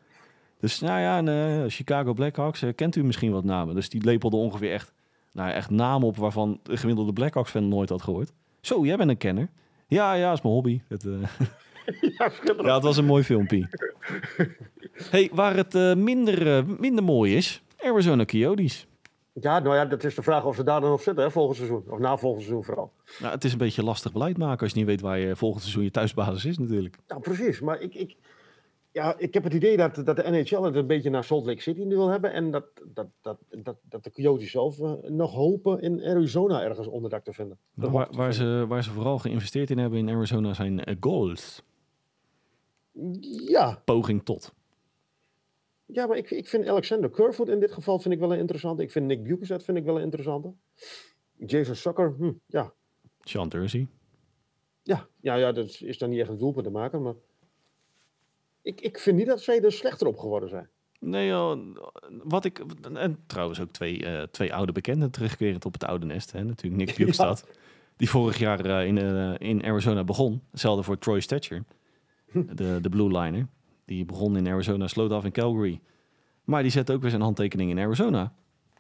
Dus 0.60 0.80
nou 0.80 1.00
ja, 1.00 1.16
en, 1.16 1.28
eh, 1.28 1.70
Chicago 1.70 2.12
Blackhawks, 2.12 2.62
eh, 2.62 2.74
kent 2.74 2.96
u 2.96 3.04
misschien 3.04 3.32
wat 3.32 3.44
namen? 3.44 3.74
Dus 3.74 3.88
die 3.88 4.04
lepelde 4.04 4.36
ongeveer 4.36 4.72
echt, 4.72 4.92
nou, 5.32 5.50
echt 5.50 5.70
namen 5.70 6.06
op 6.06 6.16
waarvan 6.16 6.60
de 6.62 6.76
gemiddelde 6.76 7.12
Blackhawks-fan 7.12 7.68
nooit 7.68 7.88
had 7.88 8.02
gehoord. 8.02 8.32
Zo, 8.60 8.84
jij 8.84 8.96
bent 8.96 9.10
een 9.10 9.16
kenner. 9.16 9.48
Ja, 9.86 10.12
ja, 10.12 10.32
is 10.32 10.42
mijn 10.42 10.54
hobby. 10.54 10.80
Het, 10.88 11.04
eh, 11.04 11.12
ja, 12.18 12.30
ja, 12.62 12.74
het 12.74 12.82
was 12.82 12.96
een 12.96 13.04
mooi 13.04 13.22
filmpje. 13.22 13.68
hey, 15.10 15.30
waar 15.32 15.56
het 15.56 15.96
minder, 15.96 16.64
minder 16.78 17.04
mooi 17.04 17.36
is, 17.36 17.62
Arizona 17.78 18.24
Coyotes. 18.24 18.86
Ja, 19.32 19.58
nou 19.58 19.74
ja, 19.74 19.84
dat 19.84 20.04
is 20.04 20.14
de 20.14 20.22
vraag 20.22 20.44
of 20.44 20.56
ze 20.56 20.64
daar 20.64 20.80
dan 20.80 20.92
op 20.92 21.00
zitten, 21.00 21.24
hè, 21.24 21.30
volgend 21.30 21.56
seizoen. 21.56 21.84
Of 21.88 21.98
na 21.98 22.16
volgend 22.16 22.42
seizoen 22.42 22.64
vooral. 22.64 22.92
Nou, 23.20 23.32
het 23.32 23.44
is 23.44 23.52
een 23.52 23.58
beetje 23.58 23.84
lastig 23.84 24.12
beleid 24.12 24.38
maken 24.38 24.60
als 24.60 24.72
je 24.72 24.78
niet 24.78 24.86
weet 24.86 25.00
waar 25.00 25.18
je 25.18 25.36
volgend 25.36 25.62
seizoen 25.62 25.84
je 25.84 25.90
thuisbasis 25.90 26.44
is 26.44 26.58
natuurlijk. 26.58 26.96
Nou, 27.06 27.20
precies. 27.20 27.60
Maar 27.60 27.80
ik, 27.80 27.94
ik, 27.94 28.16
ja, 28.92 29.14
ik 29.18 29.34
heb 29.34 29.44
het 29.44 29.54
idee 29.54 29.76
dat, 29.76 29.94
dat 30.04 30.16
de 30.16 30.30
NHL 30.30 30.62
het 30.62 30.74
een 30.74 30.86
beetje 30.86 31.10
naar 31.10 31.24
Salt 31.24 31.46
Lake 31.46 31.62
City 31.62 31.80
nu 31.80 31.96
wil 31.96 32.08
hebben. 32.08 32.32
En 32.32 32.50
dat, 32.50 32.64
dat, 32.84 33.06
dat, 33.20 33.38
dat, 33.48 33.76
dat 33.82 34.04
de 34.04 34.12
Coyotes 34.12 34.50
zelf 34.50 34.80
eh, 34.80 34.92
nog 35.02 35.32
hopen 35.34 35.80
in 35.80 36.04
Arizona 36.04 36.62
ergens 36.62 36.86
onderdak 36.86 37.24
te 37.24 37.32
vinden. 37.32 37.58
Waar, 37.74 38.08
waar, 38.10 38.32
ze, 38.32 38.64
waar 38.68 38.84
ze 38.84 38.90
vooral 38.90 39.18
geïnvesteerd 39.18 39.70
in 39.70 39.78
hebben 39.78 39.98
in 39.98 40.08
Arizona 40.08 40.54
zijn 40.54 40.84
eh, 40.84 40.96
goals. 41.00 41.62
Ja, 43.46 43.82
Poging 43.84 44.24
tot. 44.24 44.52
Ja 45.92 46.06
maar 46.06 46.16
ik, 46.16 46.30
ik 46.30 46.48
vind 46.48 46.66
Alexander 46.66 47.10
Kerfoot 47.10 47.48
in 47.48 47.60
dit 47.60 47.72
geval 47.72 47.98
vind 47.98 48.14
ik 48.14 48.20
wel 48.20 48.32
een 48.32 48.38
interessante. 48.38 48.82
Ik 48.82 48.90
vind 48.90 49.06
Nick 49.06 49.22
Bukestad 49.22 49.64
vind 49.64 49.78
ik 49.78 49.84
wel 49.84 49.96
een 49.96 50.02
interessante. 50.02 50.54
Jason 51.46 51.74
Sucker, 51.74 52.14
hm, 52.18 52.32
ja. 52.46 52.72
Sean 53.20 53.48
Dursey. 53.48 53.88
Ja, 54.82 55.08
ja, 55.20 55.34
ja, 55.34 55.52
dat 55.52 55.80
is 55.80 55.98
dan 55.98 56.10
niet 56.10 56.20
echt 56.20 56.28
een 56.28 56.38
doelpunt 56.38 56.64
te 56.64 56.70
maken. 56.70 57.02
Maar 57.02 57.14
ik, 58.62 58.80
ik 58.80 58.98
vind 58.98 59.16
niet 59.16 59.26
dat 59.26 59.40
zij 59.40 59.62
er 59.62 59.72
slechter 59.72 60.06
op 60.06 60.18
geworden 60.18 60.48
zijn. 60.48 60.68
Nee, 61.00 61.28
joh, 61.28 61.76
wat 62.22 62.44
ik. 62.44 62.64
En 62.92 63.18
trouwens 63.26 63.60
ook 63.60 63.70
twee, 63.70 64.06
eh, 64.06 64.22
twee 64.22 64.54
oude 64.54 64.72
bekenden 64.72 65.10
terugkerend 65.10 65.64
op 65.64 65.72
het 65.72 65.84
oude 65.84 66.06
nest. 66.06 66.32
Hè? 66.32 66.44
Natuurlijk 66.44 66.84
Nick 66.86 66.94
Bjugstad, 66.96 67.46
die 67.96 68.10
vorig 68.10 68.38
jaar 68.38 68.64
eh, 68.64 68.86
in, 68.86 68.98
eh, 68.98 69.34
in 69.38 69.64
Arizona 69.64 70.04
begon. 70.04 70.42
Hetzelfde 70.50 70.82
voor 70.82 70.98
Troy 70.98 71.20
Stetcher, 71.20 71.64
de, 72.32 72.78
de 72.80 72.88
blue 72.88 73.18
liner. 73.18 73.46
Die 73.90 74.04
begon 74.04 74.36
in 74.36 74.48
Arizona, 74.48 74.86
sloot 74.86 75.10
af 75.10 75.24
in 75.24 75.32
Calgary. 75.32 75.80
Maar 76.44 76.62
die 76.62 76.70
zet 76.70 76.90
ook 76.90 77.00
weer 77.00 77.10
zijn 77.10 77.22
handtekening 77.22 77.70
in 77.70 77.78
Arizona. 77.78 78.32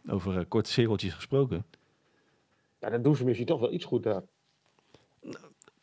Over 0.08 0.38
eh, 0.38 0.44
korte 0.48 0.70
cirkeltjes 0.70 1.14
gesproken. 1.14 1.64
Ja, 2.80 2.90
dan 2.90 3.02
doen 3.02 3.16
ze 3.16 3.24
misschien 3.24 3.46
toch 3.46 3.60
wel 3.60 3.72
iets 3.72 3.84
goed 3.84 4.02
daar. 4.02 4.22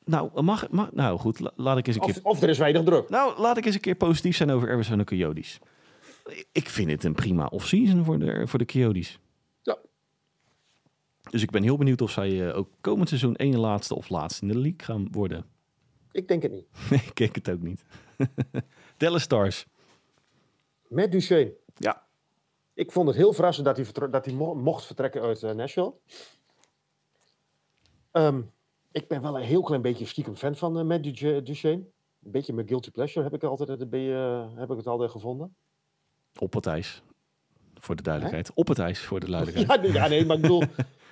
Nou, 0.05 0.41
mag, 0.43 0.69
mag, 0.69 0.91
nou 0.91 1.19
goed, 1.19 1.39
la- 1.39 1.51
laat 1.55 1.77
ik 1.77 1.87
eens 1.87 1.95
een 1.95 2.01
keer 2.01 2.19
Of, 2.23 2.41
er 2.41 2.49
is 2.49 2.57
weinig 2.57 2.83
druk. 2.83 3.09
Nou, 3.09 3.39
laat 3.39 3.57
ik 3.57 3.65
eens 3.65 3.75
een 3.75 3.81
keer 3.81 3.95
positief 3.95 4.35
zijn 4.35 4.49
over 4.49 4.69
Arizona 4.69 5.03
Coyotes. 5.03 5.59
Ik 6.51 6.69
vind 6.69 6.91
het 6.91 7.03
een 7.03 7.13
prima 7.13 7.45
off-season 7.45 8.03
voor 8.03 8.19
de, 8.19 8.47
voor 8.47 8.59
de 8.59 8.65
Coyotes. 8.65 9.19
Ja. 9.61 9.77
Dus 11.29 11.41
ik 11.41 11.51
ben 11.51 11.63
heel 11.63 11.77
benieuwd 11.77 12.01
of 12.01 12.11
zij 12.11 12.47
eh, 12.49 12.57
ook 12.57 12.69
komend 12.81 13.07
seizoen 13.09 13.35
ene 13.35 13.57
laatste 13.57 13.95
of 13.95 14.09
laatste 14.09 14.41
in 14.41 14.47
de 14.47 14.57
league 14.59 14.83
gaan 14.83 15.07
worden. 15.11 15.45
Ik 16.11 16.27
denk 16.27 16.41
het 16.41 16.51
niet. 16.51 16.67
Nee, 16.89 16.99
ik 17.07 17.13
kijk 17.13 17.35
het 17.35 17.49
ook 17.49 17.61
niet. 17.61 17.83
Dallas 18.97 19.21
Stars. 19.21 19.65
Met 20.87 21.11
Duchesne. 21.11 21.53
Ja. 21.75 22.05
Ik 22.73 22.91
vond 22.91 23.07
het 23.07 23.17
heel 23.17 23.33
verrassend 23.33 23.65
dat 23.65 23.77
hij, 23.77 24.09
dat 24.09 24.25
hij 24.25 24.33
mo- 24.33 24.55
mocht 24.55 24.85
vertrekken 24.85 25.21
uit 25.21 25.43
eh, 25.43 25.51
Nashville. 25.51 25.93
Ehm, 28.11 28.41
ik 28.91 29.07
ben 29.07 29.21
wel 29.21 29.37
een 29.37 29.43
heel 29.43 29.61
klein 29.61 29.81
beetje 29.81 30.05
stiekem 30.05 30.35
fan 30.35 30.55
van 30.55 30.77
eh 30.79 30.85
Matt 30.85 31.03
Duchesne. 31.03 31.71
Een 32.23 32.31
beetje 32.31 32.53
mijn 32.53 32.67
guilty 32.67 32.91
pleasure 32.91 33.23
heb 33.23 33.33
ik, 33.33 33.43
altijd, 33.43 33.69
het, 33.69 33.93
eh, 33.93 34.45
heb 34.55 34.71
ik 34.71 34.77
het 34.77 34.87
altijd 34.87 35.11
gevonden. 35.11 35.55
Op 36.39 36.53
het 36.53 36.65
ijs. 36.65 37.01
Voor 37.73 37.95
de 37.95 38.01
duidelijkheid. 38.03 38.51
Op 38.53 38.67
het 38.67 38.79
ijs, 38.79 38.99
voor 38.99 39.19
de 39.19 39.25
duidelijkheid. 39.25 39.67
Ja, 39.81 39.87
nee, 39.87 39.91
ja, 39.93 40.07
nee, 40.07 40.25
maar 40.25 40.35
ik 40.35 40.41
bedoel... 40.41 40.63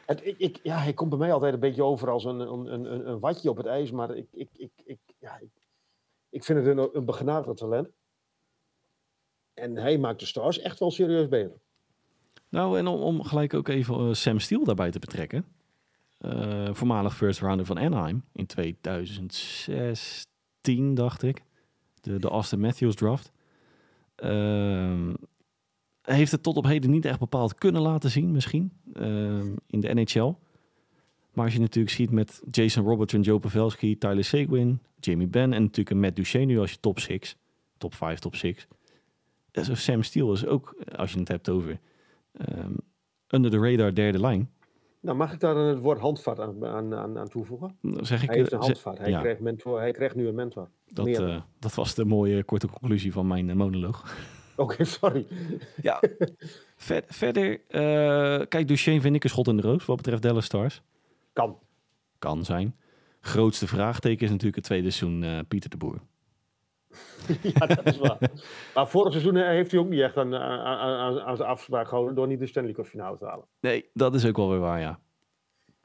Het, 0.05 0.25
ik, 0.25 0.37
ik, 0.37 0.59
ja, 0.63 0.77
hij 0.77 0.93
komt 0.93 1.09
bij 1.09 1.19
mij 1.19 1.33
altijd 1.33 1.53
een 1.53 1.59
beetje 1.59 1.83
over 1.83 2.09
als 2.09 2.23
een, 2.25 2.39
een, 2.39 2.73
een, 2.73 3.09
een 3.09 3.19
watje 3.19 3.49
op 3.49 3.57
het 3.57 3.65
ijs. 3.65 3.91
Maar 3.91 4.15
ik, 4.15 4.27
ik, 4.31 4.49
ik, 4.57 4.71
ik, 4.83 4.99
ja, 5.19 5.37
ik, 5.39 5.49
ik 6.35 6.43
vind 6.43 6.65
het 6.65 6.77
een, 6.77 6.89
een 6.93 7.05
talent. 7.55 7.89
En 9.53 9.75
hij 9.75 9.97
maakt 9.97 10.19
de 10.19 10.25
Stars 10.25 10.59
echt 10.59 10.79
wel 10.79 10.91
serieus 10.91 11.27
beter. 11.27 11.57
Nou, 12.49 12.77
en 12.77 12.87
om, 12.87 13.23
gelijk 13.23 13.53
ook 13.53 13.67
even 13.67 13.95
eh, 13.95 14.13
Sam 14.13 14.39
Steele 14.39 14.63
daarbij 14.63 14.91
te 14.91 14.99
betrekken. 14.99 15.45
Eh, 16.17 16.73
voormalig 16.73 17.15
first 17.15 17.39
rounder 17.39 17.65
van 17.65 17.77
Anaheim 17.77 18.23
in 18.33 18.45
2016, 18.45 20.93
dacht 20.93 21.23
ik. 21.23 21.43
De, 22.01 22.19
de 22.19 22.29
Austin 22.29 22.59
Matthews 22.59 22.95
draft. 22.95 23.31
Ehm, 24.15 25.13
heeft 26.01 26.31
het 26.31 26.43
tot 26.43 26.57
op 26.57 26.65
heden 26.65 26.91
niet 26.91 27.05
echt 27.05 27.19
bepaald 27.19 27.53
kunnen 27.53 27.81
laten 27.81 28.09
zien, 28.09 28.31
misschien, 28.31 28.71
ehm, 28.93 29.55
in 29.67 29.79
de 29.79 29.93
NHL. 29.93 30.35
Maar 31.35 31.45
als 31.45 31.53
je 31.53 31.59
natuurlijk 31.59 31.95
ziet 31.95 32.11
met 32.11 32.41
Jason 32.49 32.85
Robertson, 32.85 33.21
Joe 33.21 33.39
Pavelski, 33.39 33.97
Tyler 33.97 34.23
Seguin, 34.23 34.81
Jamie 34.99 35.27
Benn 35.27 35.53
en 35.53 35.61
natuurlijk 35.61 35.89
een 35.89 35.99
Matt 35.99 36.15
Duchene 36.15 36.45
nu 36.45 36.59
als 36.59 36.71
je 36.71 36.79
top 36.79 36.99
6, 36.99 37.37
top 37.77 37.93
5, 37.93 38.19
top 38.19 38.35
6. 38.35 38.67
Zo 39.51 39.75
Sam 39.75 40.03
Steele 40.03 40.31
is 40.31 40.45
ook, 40.45 40.75
als 40.95 41.11
je 41.11 41.19
het 41.19 41.27
hebt 41.27 41.49
over 41.49 41.79
ehm, 42.31 42.73
under 43.29 43.51
the 43.51 43.57
radar 43.57 43.93
derde 43.93 44.19
lijn. 44.19 44.49
Nou, 44.99 45.17
mag 45.17 45.33
ik 45.33 45.39
daar 45.39 45.53
dan 45.53 45.65
het 45.65 45.79
woord 45.79 45.99
handvat 45.99 46.39
aan, 46.39 46.65
aan, 46.65 46.95
aan, 46.95 47.17
aan 47.17 47.27
toevoegen? 47.27 47.77
Dan 47.81 48.05
zeg 48.05 48.21
ik, 48.23 48.29
Hij 48.29 48.37
heeft 48.37 48.51
eh, 48.51 48.57
een 48.59 48.65
handvat. 48.65 48.97
Hij, 48.97 49.09
ja. 49.09 49.19
krijgt 49.19 49.39
mentor, 49.39 49.79
hij 49.79 49.91
krijgt 49.91 50.15
nu 50.15 50.27
een 50.27 50.35
mentor. 50.35 50.69
dat, 50.87 51.07
eh, 51.07 51.41
dat 51.59 51.73
was 51.73 51.95
de 51.95 52.05
mooie 52.05 52.43
korte 52.43 52.67
conclusie 52.67 53.11
van 53.11 53.27
mijn 53.27 53.49
eh, 53.49 53.55
monoloog. 53.55 54.03
Oké, 54.55 54.83
sorry. 54.83 55.27
Ja. 55.81 56.01
Ver- 56.75 57.03
verder, 57.07 57.61
eh, 57.67 58.45
kijk, 58.47 58.67
Duchene 58.67 59.01
vind 59.01 59.15
ik 59.15 59.23
een 59.23 59.29
schot 59.29 59.47
in 59.47 59.55
de 59.55 59.61
roos 59.61 59.85
wat 59.85 59.95
betreft 59.95 60.21
Dallas 60.21 60.45
Stars. 60.45 60.81
Kan. 61.35 61.59
Kan 62.19 62.45
zijn. 62.45 62.75
Grootste 63.19 63.67
vraagteken 63.67 64.25
is 64.25 64.29
natuurlijk 64.29 64.55
het 64.55 64.65
tweede 64.65 64.89
seizoen 64.89 65.23
eh, 65.23 65.39
Pieter 65.47 65.69
de 65.69 65.77
Boer. 65.77 65.99
ja, 67.53 67.65
dat 67.65 67.85
is 67.85 67.97
waar. 67.97 68.17
Maar 68.75 68.87
vorig 68.87 69.11
seizoen 69.11 69.35
eh, 69.35 69.47
heeft 69.47 69.71
hij 69.71 69.79
ook 69.79 69.89
niet 69.89 69.99
echt 69.99 70.17
aan, 70.17 70.35
aan, 70.35 70.59
aan, 70.77 71.19
aan 71.19 71.35
zijn 71.37 71.49
afspraak 71.49 71.87
gehouden 71.87 72.15
door 72.15 72.27
niet 72.27 72.39
de 72.39 72.47
Stanley 72.47 72.73
Cup 72.73 72.85
finale 72.85 73.17
te 73.17 73.25
halen. 73.25 73.45
Nee, 73.59 73.89
dat 73.93 74.15
is 74.15 74.25
ook 74.25 74.37
wel 74.37 74.49
weer 74.49 74.59
waar, 74.59 74.79
ja. 74.79 74.99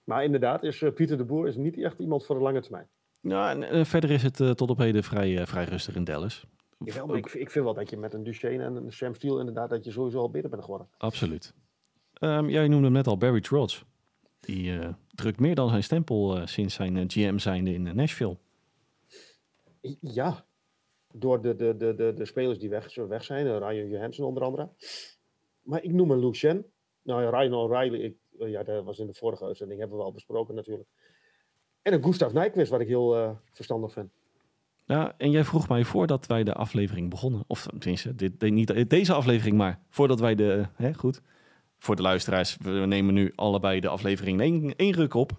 Maar 0.04 0.24
inderdaad, 0.24 0.62
is, 0.62 0.82
eh, 0.82 0.92
Pieter 0.92 1.16
de 1.16 1.24
Boer 1.24 1.48
is 1.48 1.56
niet 1.56 1.78
echt 1.78 1.98
iemand 1.98 2.26
voor 2.26 2.36
de 2.36 2.42
lange 2.42 2.60
termijn. 2.60 2.88
Ja, 3.20 3.50
en, 3.50 3.86
verder 3.86 4.10
is 4.10 4.22
het 4.22 4.36
tot 4.36 4.70
op 4.70 4.78
heden 4.78 5.02
vrij, 5.02 5.46
vrij 5.46 5.64
rustig 5.64 5.94
in 5.94 6.04
Dallas. 6.04 6.46
Jawel, 6.78 7.06
maar 7.06 7.16
ik, 7.16 7.26
ik 7.26 7.50
vind 7.50 7.64
wel 7.64 7.74
dat 7.74 7.90
je 7.90 7.96
met 7.96 8.14
een 8.14 8.22
Duchesne 8.22 8.64
en 8.64 8.76
een 8.76 8.92
Sam 8.92 9.14
Steele 9.14 9.38
inderdaad 9.38 9.70
dat 9.70 9.84
je 9.84 9.90
sowieso 9.90 10.18
al 10.18 10.30
beter 10.30 10.50
bent 10.50 10.62
geworden. 10.62 10.88
Absoluut. 10.98 11.54
Ehm, 12.12 12.48
jij 12.48 12.68
noemde 12.68 12.84
hem 12.84 12.92
net 12.92 13.06
al, 13.06 13.16
Barry 13.16 13.40
Trotz. 13.40 13.82
Die 14.40 14.78
eh, 14.78 14.88
drukt 15.14 15.40
meer 15.40 15.54
dan 15.54 15.68
zijn 15.68 15.82
stempel 15.82 16.36
eh, 16.36 16.46
sinds 16.46 16.74
zijn 16.74 16.96
eh, 16.96 17.04
GM 17.06 17.38
zijnde 17.38 17.72
in 17.72 17.82
Nashville. 17.82 18.36
Ja, 20.00 20.44
door 21.12 21.42
de, 21.42 21.56
de, 21.56 21.76
de, 21.76 21.94
de, 21.94 22.14
de 22.14 22.24
spelers 22.24 22.58
die 22.58 22.68
weg, 22.68 22.94
weg 22.94 23.24
zijn, 23.24 23.58
Ryan 23.58 23.88
Johansson 23.88 24.26
onder 24.26 24.42
andere. 24.42 24.68
Maar 25.62 25.82
ik 25.82 25.92
noem 25.92 26.10
een 26.10 26.18
Lucien. 26.18 26.64
Nou 27.02 27.22
ja, 27.22 27.30
Ryan 27.30 27.54
O'Reilly, 27.54 27.98
ik, 28.00 28.14
ja, 28.38 28.62
dat 28.62 28.84
was 28.84 28.98
in 28.98 29.06
de 29.06 29.14
vorige 29.14 29.44
uitzending, 29.44 29.80
hebben 29.80 29.98
we 29.98 30.04
al 30.04 30.12
besproken 30.12 30.54
natuurlijk. 30.54 30.88
En 31.82 31.92
een 31.92 32.04
Gustav 32.04 32.32
Nyquist, 32.32 32.70
wat 32.70 32.80
ik 32.80 32.88
heel 32.88 33.38
verstandig 33.52 33.92
vind. 33.92 34.10
Ja, 34.84 35.14
en 35.16 35.30
jij 35.30 35.44
vroeg 35.44 35.68
mij 35.68 35.84
voordat 35.84 36.26
wij 36.26 36.44
de 36.44 36.54
aflevering 36.54 37.10
begonnen, 37.10 37.44
of 37.46 37.66
tenminste, 37.78 38.14
dit, 38.14 38.40
dit- 38.40 38.52
niet 38.52 38.90
deze 38.90 39.12
aflevering, 39.12 39.56
maar 39.56 39.80
voordat 39.88 40.20
wij 40.20 40.34
de, 40.34 40.66
hè, 40.74 40.94
goed, 40.94 41.22
voor 41.80 41.96
de 41.96 42.02
luisteraars, 42.02 42.56
we 42.60 42.70
nemen 42.70 43.14
nu 43.14 43.32
allebei 43.34 43.80
de 43.80 43.88
aflevering 43.88 44.40
in 44.40 44.62
één, 44.62 44.76
één 44.76 44.92
ruk 44.92 45.14
op, 45.14 45.32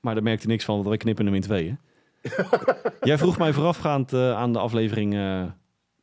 maar 0.00 0.14
daar 0.14 0.22
merkte 0.22 0.46
niks 0.46 0.64
van, 0.64 0.74
want 0.74 0.88
wij 0.88 0.96
knippen 0.96 1.24
hem 1.24 1.34
in 1.34 1.40
tweeën. 1.40 1.78
jij 3.00 3.18
vroeg 3.18 3.38
mij 3.38 3.52
voorafgaand 3.52 4.12
eh, 4.12 4.32
aan 4.32 4.52
de 4.52 4.58
aflevering 4.58 5.14
eh, 5.14 5.44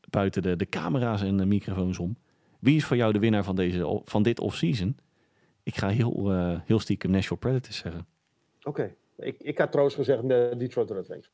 buiten 0.09 0.41
de, 0.41 0.55
de 0.55 0.69
camera's 0.69 1.21
en 1.21 1.37
de 1.37 1.45
microfoons 1.45 1.99
om, 1.99 2.17
wie 2.59 2.75
is 2.75 2.85
voor 2.85 2.97
jou 2.97 3.13
de 3.13 3.19
winnaar 3.19 3.43
van, 3.43 3.55
deze, 3.55 4.01
van 4.05 4.23
dit 4.23 4.39
off-season? 4.39 4.97
Ik 5.63 5.77
ga 5.77 5.87
heel, 5.89 6.31
eh, 6.31 6.59
heel 6.65 6.79
stiekem 6.79 7.11
Nashville 7.11 7.39
Predators 7.39 7.77
zeggen. 7.77 8.07
Oké, 8.63 8.95
ik, 9.17 9.39
ik 9.39 9.57
had 9.57 9.71
trouwens 9.71 9.95
gezegd 9.97 10.27
de 10.27 10.53
Detroit 10.57 10.91
Red 10.91 11.07
Wings. 11.07 11.31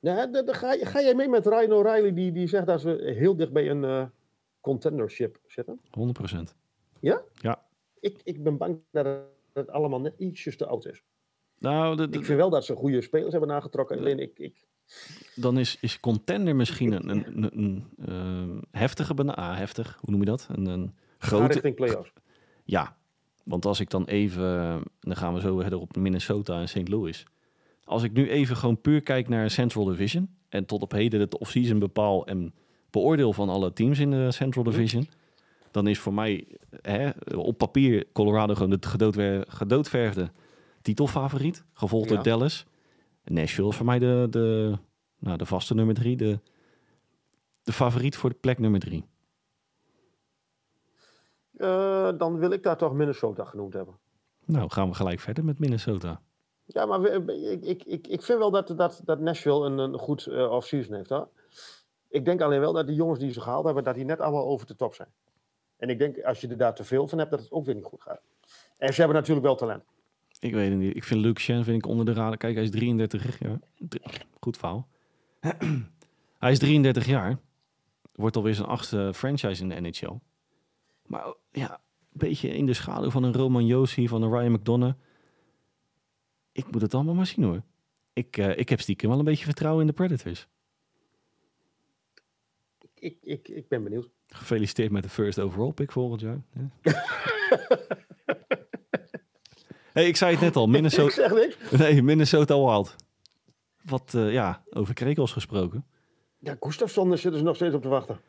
Nou, 0.00 0.30
da- 0.30 0.52
ga, 0.52 0.76
ga 0.80 1.00
jij 1.02 1.14
mee 1.14 1.28
met 1.28 1.46
Ryan 1.46 1.72
O'Reilly, 1.72 2.14
die, 2.14 2.32
die 2.32 2.48
zegt 2.48 2.66
dat 2.66 2.80
ze 2.80 3.14
heel 3.18 3.36
dicht 3.36 3.52
bij 3.52 3.70
een 3.70 4.10
contendership 4.64 5.38
zitten? 5.46 5.80
100%. 5.80 6.54
Ik, 8.00 8.20
ik 8.24 8.42
ben 8.42 8.56
bang 8.56 8.78
dat 8.90 9.06
het, 9.52 9.70
allemaal 9.70 10.00
net 10.00 10.14
ietsjes 10.18 10.56
te 10.56 10.66
oud 10.66 10.86
is. 10.86 11.02
Nou, 11.58 11.96
de, 11.96 12.08
de- 12.08 12.18
Ik 12.18 12.24
vind 12.24 12.38
wel 12.38 12.50
dat 12.50 12.64
ze 12.64 12.74
goede 12.74 13.02
spelers 13.02 13.30
hebben 13.30 13.48
nagetrokken. 13.48 13.98
Alleen 13.98 14.18
ik, 14.18 14.38
ik, 14.38 14.66
dan 15.34 15.58
is, 15.58 15.78
is 15.80 16.00
contender 16.00 16.56
misschien 16.56 16.92
een, 16.92 17.08
een, 17.08 17.24
een, 17.42 17.58
een, 17.62 17.86
eh, 18.06 18.62
heftige 18.80 19.14
bena- 19.14 19.34
ah, 19.34 19.56
heftig, 19.56 19.98
hoe 20.00 20.10
noem 20.10 20.20
je 20.20 20.26
dat? 20.26 20.48
Een, 20.50 20.66
een 20.66 20.94
grote. 21.18 21.52
richting 21.52 21.74
playoffs. 21.74 22.12
Ja, 22.64 22.96
want 23.44 23.64
als 23.64 23.80
ik 23.80 23.90
dan 23.90 24.04
even, 24.04 24.82
dan 25.00 25.16
gaan 25.16 25.34
we 25.34 25.40
zo 25.40 25.56
verder 25.58 25.78
op 25.80 25.96
Minnesota 25.96 26.60
en 26.60 26.68
St. 26.68 26.88
Louis. 26.88 27.26
Als 27.84 28.02
ik 28.02 28.12
nu 28.12 28.30
even 28.30 28.56
gewoon 28.56 28.80
puur 28.80 29.00
kijk 29.00 29.28
naar 29.28 29.50
Central 29.50 29.84
Division 29.84 30.34
en 30.48 30.64
tot 30.66 30.82
op 30.82 30.92
heden 30.92 31.20
het 31.20 31.38
off-season 31.38 31.78
bepaal 31.78 32.26
en 32.26 32.54
beoordeel 32.94 33.32
van 33.32 33.48
alle 33.48 33.72
teams 33.72 33.98
in 33.98 34.10
de 34.10 34.32
Central 34.32 34.64
Division, 34.64 35.08
dan 35.70 35.86
is 35.86 35.98
voor 35.98 36.14
mij 36.14 36.46
hè, 36.82 37.10
op 37.36 37.58
papier 37.58 38.06
Colorado 38.12 38.54
gewoon 38.54 38.70
de 38.70 38.78
gedoodwer- 38.80 39.44
gedoodverfde 39.48 40.30
titelfavoriet, 40.82 41.64
gevolgd 41.72 42.08
door. 42.08 42.22
Dallas. 42.22 42.66
Nashville 43.24 43.68
is 43.68 43.76
voor 43.76 43.86
mij 43.86 43.98
de, 43.98 44.26
de, 44.30 44.78
nou, 45.18 45.36
de 45.36 45.46
vaste 45.46 45.74
nummer 45.74 45.94
drie, 45.94 46.16
de, 46.16 46.38
de 47.62 47.72
favoriet 47.72 48.16
voor 48.16 48.30
de 48.30 48.36
plek 48.40 48.58
nummer 48.58 48.80
drie. 48.80 49.04
Eh, 51.56 52.08
dan 52.18 52.38
wil 52.38 52.50
ik 52.50 52.62
daar 52.62 52.76
toch 52.76 52.92
Minnesota 52.92 53.44
genoemd 53.44 53.72
hebben. 53.72 53.94
Nou, 54.44 54.70
gaan 54.70 54.88
we 54.88 54.94
gelijk 54.94 55.20
verder 55.20 55.44
met 55.44 55.58
Minnesota. 55.58 56.20
Ja, 56.66 56.86
maar 56.86 57.04
ik, 57.04 57.62
ik, 57.62 57.84
ik, 57.84 58.06
ik 58.06 58.22
vind 58.22 58.38
wel 58.38 58.50
dat, 58.50 58.68
dat, 58.76 59.00
dat 59.04 59.20
Nashville 59.20 59.64
een, 59.66 59.78
een 59.78 59.98
goed 59.98 60.26
eh 60.26 60.50
off-season 60.50 60.94
heeft. 60.94 61.10
Hoor. 61.10 61.28
Ik 62.14 62.24
denk 62.24 62.40
alleen 62.40 62.60
wel 62.60 62.72
dat 62.72 62.86
de 62.86 62.94
jongens 62.94 63.18
die 63.18 63.32
ze 63.32 63.40
gehaald 63.40 63.64
hebben, 63.64 63.84
dat 63.84 63.94
die 63.94 64.04
net 64.04 64.20
allemaal 64.20 64.46
over 64.46 64.66
de 64.66 64.76
top 64.76 64.94
zijn. 64.94 65.08
En 65.76 65.88
ik 65.88 65.98
denk, 65.98 66.22
als 66.22 66.40
je 66.40 66.48
er 66.48 66.56
daar 66.56 66.74
te 66.74 66.84
veel 66.84 67.08
van 67.08 67.18
hebt, 67.18 67.30
dat 67.30 67.40
het 67.40 67.50
ook 67.50 67.64
weer 67.64 67.74
niet 67.74 67.84
goed 67.84 68.02
gaat. 68.02 68.20
En 68.76 68.92
ze 68.94 68.98
hebben 69.00 69.16
natuurlijk 69.16 69.46
wel 69.46 69.56
talent. 69.56 69.84
Ik 70.38 70.52
weet 70.52 70.70
het 70.70 70.78
niet. 70.78 70.96
Ik 70.96 71.04
vind 71.04 71.20
Luke 71.20 71.40
Shen 71.40 71.64
vind 71.64 71.76
ik 71.76 71.86
onder 71.86 72.04
de 72.04 72.12
radar. 72.12 72.36
Kijk, 72.36 72.54
hij 72.54 72.62
is 72.64 72.70
33 72.70 73.38
jaar. 73.38 73.58
Dr- 73.78 73.96
Goed 74.40 74.56
verhaal. 74.56 74.88
hij 76.38 76.50
is 76.50 76.58
33 76.58 77.06
jaar. 77.06 77.38
Wordt 78.12 78.36
alweer 78.36 78.54
zijn 78.54 78.68
achtste 78.68 79.10
franchise 79.14 79.62
in 79.62 79.68
de 79.68 79.80
NHL. 79.80 80.18
Maar 81.06 81.34
ja, 81.50 81.70
een 81.72 81.78
beetje 82.12 82.48
in 82.48 82.66
de 82.66 82.74
schaduw 82.74 83.10
van 83.10 83.22
een 83.22 83.34
Roman 83.34 83.66
Josi, 83.66 84.08
van 84.08 84.22
een 84.22 84.30
Ryan 84.30 84.52
McDonough. 84.52 84.98
Ik 86.52 86.70
moet 86.70 86.82
het 86.82 86.94
allemaal 86.94 87.14
maar 87.14 87.26
zien 87.26 87.44
hoor. 87.44 87.62
Ik, 88.12 88.36
eh, 88.36 88.58
ik 88.58 88.68
heb 88.68 88.80
stiekem 88.80 89.08
wel 89.08 89.18
een 89.18 89.24
beetje 89.24 89.44
vertrouwen 89.44 89.80
in 89.80 89.86
de 89.86 89.92
Predators. 89.92 90.48
Ik, 93.04 93.18
ik, 93.22 93.48
ik 93.48 93.68
ben 93.68 93.82
benieuwd. 93.82 94.08
Gefeliciteerd 94.26 94.90
met 94.90 95.02
de 95.02 95.08
first 95.08 95.38
overall 95.38 95.72
pick 95.72 95.92
volgend 95.92 96.20
jaar. 96.20 96.42
Ja. 96.52 96.70
hey, 99.92 100.06
ik 100.06 100.16
zei 100.16 100.32
het 100.32 100.40
net 100.40 100.56
al, 100.56 100.64
Ik 100.64 100.70
Minnesota, 100.70 101.12
zeg 101.12 101.32
niks. 101.32 101.70
nee, 101.70 102.02
Minnesota 102.02 102.54
Wild. 102.54 102.96
Wat, 103.82 104.14
eh, 104.14 104.32
ja, 104.32 104.62
over 104.70 104.94
krekels 104.94 105.32
gesproken. 105.32 105.86
Ja, 106.38 106.56
Gustafsson 106.60 107.18
zitten 107.18 107.38
ze 107.38 107.46
nog 107.46 107.56
steeds 107.56 107.74
op 107.74 107.82
te 107.82 107.88
wachten. 107.88 108.20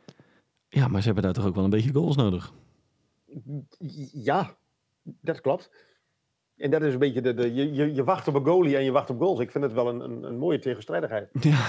Ja, 0.70 0.88
maar 0.88 1.00
ze 1.00 1.06
hebben 1.06 1.24
daar 1.24 1.34
toch 1.34 1.46
ook 1.46 1.56
wel 1.56 1.64
een 1.64 1.70
beetje 1.70 1.94
goals 1.94 2.16
nodig. 2.16 2.54
Ja, 4.12 4.58
dat 5.02 5.42
klopt. 5.42 5.72
En 6.58 6.72
dat 6.72 6.82
is 6.82 6.94
een 6.94 7.00
beetje 7.00 7.22
de. 7.22 7.34
de 7.34 7.54
je, 7.54 7.74
je, 7.74 7.94
je 7.94 8.04
wacht 8.04 8.28
op 8.28 8.34
een 8.34 8.46
goalie 8.46 8.78
en 8.78 8.84
je 8.84 8.92
wacht 8.92 9.10
op 9.10 9.20
goals. 9.20 9.40
Ik 9.40 9.52
vind 9.52 9.64
het 9.64 9.74
wel 9.74 9.88
een, 9.90 10.00
een, 10.00 10.24
een 10.24 10.38
mooie 10.38 10.60
tegenstrijdigheid. 10.60 11.30
Ja, 11.40 11.68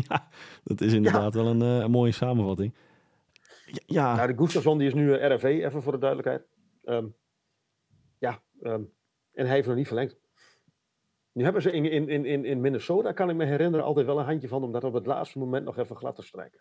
ja 0.08 0.28
dat 0.64 0.80
is 0.80 0.92
inderdaad 0.92 1.34
wel 1.34 1.46
een, 1.46 1.62
eh, 1.62 1.78
een 1.78 1.90
mooie 1.90 2.12
samenvatting. 2.12 2.74
Ja, 3.66 3.80
ja, 3.86 4.14
Nou, 4.16 4.32
de 4.32 4.38
Gustafsson 4.38 4.78
die 4.78 4.86
is 4.86 4.94
nu 4.94 5.14
eh, 5.14 5.34
RFV, 5.34 5.44
even 5.44 5.82
voor 5.82 5.92
de 5.92 5.98
duidelijkheid. 5.98 6.46
Ehm, 6.84 7.06
ja, 8.18 8.42
ehm, 8.62 8.82
en 9.32 9.46
hij 9.46 9.54
heeft 9.54 9.66
nog 9.66 9.76
niet 9.76 9.86
verlengd. 9.86 10.16
Nu 11.32 11.44
hebben 11.44 11.62
ze 11.62 11.70
in, 11.72 11.84
in, 11.90 12.08
in, 12.08 12.24
in- 12.24 12.44
in 12.44 12.60
Minnesota, 12.60 13.12
kan 13.12 13.30
ik 13.30 13.36
me 13.36 13.44
herinneren, 13.44 13.86
altijd 13.86 14.06
wel 14.06 14.18
een 14.18 14.24
handje 14.24 14.48
van 14.48 14.62
om 14.62 14.72
dat 14.72 14.84
op 14.84 14.92
het 14.92 15.06
laatste 15.06 15.38
moment 15.38 15.64
nog 15.64 15.78
even 15.78 15.96
glad 15.96 16.16
te 16.16 16.22
strijken. 16.22 16.60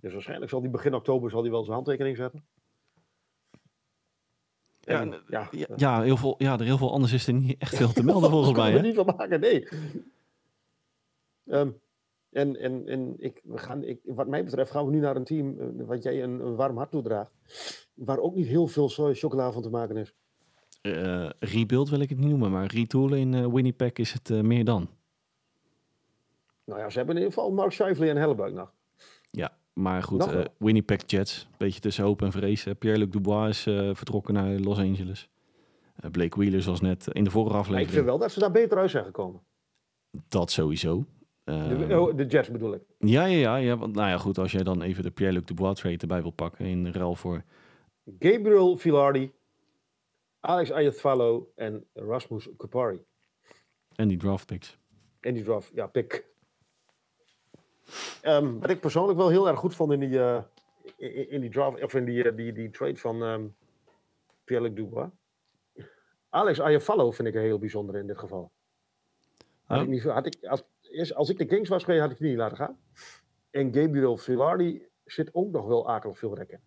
Dus 0.00 0.12
waarschijnlijk 0.12 0.50
zal 0.50 0.60
hij 0.60 0.70
begin 0.70 0.94
oktober 0.94 1.30
zal 1.30 1.42
hij 1.42 1.50
wel 1.50 1.62
zijn 1.62 1.74
handtekening 1.74 2.16
zetten. 2.16 2.46
Ja, 4.80 5.00
En, 5.00 5.12
en, 5.12 5.22
ja, 5.28 5.48
ja, 5.50 5.66
eh, 5.66 5.76
ja, 5.76 6.02
heel 6.02 6.16
veel, 6.16 6.34
ja, 6.38 6.58
er 6.58 6.64
heel 6.64 6.78
veel 6.78 6.92
anders 6.92 7.12
is 7.12 7.26
er 7.26 7.32
niet 7.32 7.58
echt 7.58 7.76
veel 7.76 7.92
te 7.92 8.04
melden 8.04 8.30
volgens 8.36 8.56
mij. 8.56 8.70
Hè? 8.72 8.80
niet 8.80 8.94
van 8.94 9.06
maken, 9.16 9.40
nee. 9.40 9.68
Ehm, 11.46 11.70
en 12.36 12.56
en, 12.56 12.88
en 12.88 13.14
ik, 13.18 13.40
we 13.44 13.58
gaan, 13.58 13.84
ik, 13.84 14.00
wat 14.04 14.26
mij 14.28 14.44
betreft 14.44 14.70
gaan 14.70 14.84
we 14.84 14.90
nu 14.90 14.98
naar 14.98 15.16
een 15.16 15.24
team 15.24 15.58
eh, 15.58 15.86
wat 15.86 16.02
jij 16.02 16.22
een, 16.22 16.40
een 16.40 16.54
warm 16.54 16.76
hart 16.76 16.90
toedraagt. 16.90 17.32
Waar 17.94 18.18
ook 18.18 18.34
niet 18.34 18.46
heel 18.46 18.66
veel 18.66 18.88
chocola 19.14 19.52
van 19.52 19.62
te 19.62 19.70
maken 19.70 19.96
is. 19.96 20.14
Eh, 20.80 21.30
rebuild 21.38 21.88
wil 21.88 22.00
ik 22.00 22.08
het 22.08 22.18
niet 22.18 22.28
noemen, 22.28 22.50
maar 22.50 22.66
retoolen 22.66 23.18
in 23.18 23.34
eh, 23.34 23.46
Winnipeg 23.46 23.92
is 23.92 24.12
het 24.12 24.42
meer 24.42 24.64
dan. 24.64 24.88
Nou 26.64 26.80
ja, 26.80 26.90
ze 26.90 26.96
hebben 26.96 27.16
in 27.16 27.22
ieder 27.22 27.36
geval 27.36 27.52
Mark 27.52 27.72
Scheifele 27.72 28.10
en 28.10 28.16
Hellebuik 28.16 28.54
nog. 28.54 28.74
Maar 29.72 30.02
goed. 30.02 30.48
Winnipeg 30.58 31.02
Jets. 31.06 31.48
Beetje 31.56 31.80
tussen 31.80 32.04
hoop 32.04 32.22
en 32.22 32.32
vrees. 32.32 32.66
Pierre-Luc 32.78 33.10
Dubois 33.10 33.66
is 33.66 33.96
vertrokken 33.98 34.34
naar 34.34 34.58
Los 34.58 34.78
Angeles. 34.78 35.28
Blake 36.10 36.38
Wheeler, 36.38 36.62
zoals 36.62 36.80
net 36.80 37.06
in 37.12 37.24
de 37.24 37.30
vorige 37.30 37.52
Maar 37.52 37.60
ik 37.60 37.66
aflevering. 37.66 37.94
vind 37.94 38.06
wel 38.06 38.18
dat 38.18 38.32
ze 38.32 38.38
daar 38.38 38.50
beter 38.50 38.78
uit 38.78 38.90
zijn 38.90 39.04
gekomen. 39.04 39.40
Dat 40.28 40.50
sowieso. 40.50 41.04
De, 41.46 42.00
oh, 42.00 42.16
de 42.16 42.26
Jets 42.26 42.50
bedoel 42.50 42.74
ik. 42.74 42.82
ja, 42.98 43.24
ja, 43.24 43.38
ja, 43.38 43.56
ja. 43.56 43.76
Want, 43.76 43.94
nou 43.94 44.08
ja, 44.08 44.18
goed. 44.18 44.38
Als 44.38 44.52
jij 44.52 44.62
dan 44.62 44.82
even 44.82 45.02
de 45.02 45.10
Pierre-Luc 45.10 45.44
Dubois 45.44 45.78
trade 45.80 45.96
erbij 45.96 46.22
wil 46.22 46.30
pakken 46.30 46.64
in 46.66 46.92
ruil 46.92 47.14
voor... 47.14 47.42
Gabriel 48.18 48.76
Filardi, 48.76 49.32
Alex 50.40 50.72
Ayatfalo 50.72 51.52
en 51.54 51.84
Rasmus 51.92 52.48
Kupari. 52.56 53.04
En 53.94 54.08
die 54.08 54.16
draft 54.18 54.46
picks. 54.46 54.78
En 55.20 55.34
die 55.34 55.44
draft, 55.44 55.70
ja, 55.74 55.86
pick. 55.86 56.24
Ehm, 58.22 58.58
wat 58.58 58.70
ik 58.70 58.80
persoonlijk 58.80 59.18
wel 59.18 59.28
heel 59.28 59.48
erg 59.48 59.58
goed 59.58 59.74
vond 59.74 59.92
in 59.92 60.00
die, 60.00 60.20
eh, 60.20 60.42
in, 60.96 61.30
in 61.30 61.40
die 61.40 61.50
draft, 61.50 61.82
of 61.82 61.94
in 61.94 62.04
die, 62.04 62.24
eh, 62.30 62.36
die, 62.36 62.52
die 62.52 62.70
trade 62.70 62.96
van 62.96 63.22
ehm 63.22 63.46
Pierre-Luc 64.44 64.74
Dubois. 64.74 65.08
Alex 66.28 66.60
Ayafallo 66.60 67.10
vind 67.10 67.28
ik 67.28 67.34
een 67.34 67.40
heel 67.40 67.58
bijzonder 67.58 67.96
in 67.96 68.06
dit 68.06 68.18
geval. 68.18 68.52
Had 69.64 69.76
Ja. 69.76 69.82
ik 69.82 69.88
niet, 69.88 70.02
had 70.02 70.26
ik, 70.26 70.44
als, 70.44 70.62
eerst- 70.96 71.14
als 71.14 71.28
ik 71.30 71.38
de 71.38 71.44
Kings 71.44 71.68
was 71.68 71.84
geweest, 71.84 72.02
had 72.02 72.10
ik 72.10 72.18
die 72.18 72.28
niet 72.28 72.36
laten 72.38 72.56
gaan. 72.56 72.78
En 73.50 73.74
Gabriel 73.74 74.16
Filardi 74.16 74.82
zit 75.04 75.34
ook 75.34 75.50
nog 75.52 75.66
wel 75.66 75.88
akelig 75.88 76.18
veel 76.18 76.34
rekken. 76.34 76.60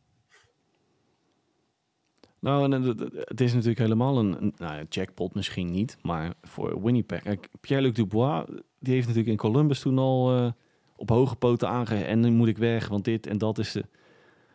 Nou, 2.40 2.64
en 2.64 2.72
het- 2.82 3.00
het- 3.00 3.14
het 3.30 3.42
is 3.42 3.54
natuurlijk 3.54 3.80
helemaal 3.80 4.18
een, 4.20 4.30
nou, 4.58 4.74
ja, 4.76 4.84
jackpot 4.90 5.34
misschien 5.36 5.72
niet, 5.72 5.98
maar 6.02 6.34
voor 6.42 6.84
Winnipeg. 6.84 7.24
Pierre-Luc 7.62 7.94
Dubois, 7.96 8.46
die 8.80 8.94
heeft 8.94 9.08
natuurlijk 9.08 9.32
in 9.44 9.50
Columbus 9.52 9.80
toen 9.80 9.98
al 9.98 10.32
eh, 10.38 10.52
op 10.96 11.10
hoge 11.10 11.36
poten 11.36 11.70
aangegeven. 11.70 12.08
En 12.08 12.20
nu 12.20 12.32
moet 12.32 12.48
ik 12.48 12.58
weg, 12.58 12.88
want 12.88 13.06
dit 13.06 13.28
en 13.28 13.38
dat 13.38 13.58
is 13.58 13.72
de... 13.72 13.84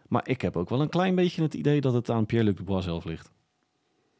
Maar 0.08 0.28
ik 0.28 0.40
heb 0.40 0.56
ook 0.56 0.68
wel 0.68 0.80
een 0.80 0.88
klein 0.88 1.14
beetje 1.14 1.42
het 1.42 1.54
idee 1.54 1.80
dat 1.80 1.92
het 1.92 2.10
aan 2.10 2.26
Pierre-Luc 2.26 2.56
Dubois 2.56 2.84
zelf 2.84 3.04
ligt. 3.04 3.32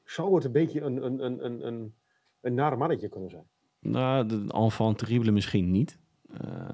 Zou 0.04 0.34
het 0.34 0.44
een 0.44 0.52
beetje 0.52 0.80
een, 0.80 1.04
een, 1.04 1.25
een, 1.25 1.44
een, 1.44 1.66
een, 1.66 1.94
een 2.40 2.54
nare 2.54 2.76
mannetje 2.76 3.08
kunnen 3.08 3.30
zijn? 3.30 3.46
Nou, 3.84 4.26
de 4.26 4.44
enfant 4.48 4.98
terrible 4.98 5.30
misschien 5.30 5.70
niet. 5.70 5.98
Eh, 6.40 6.68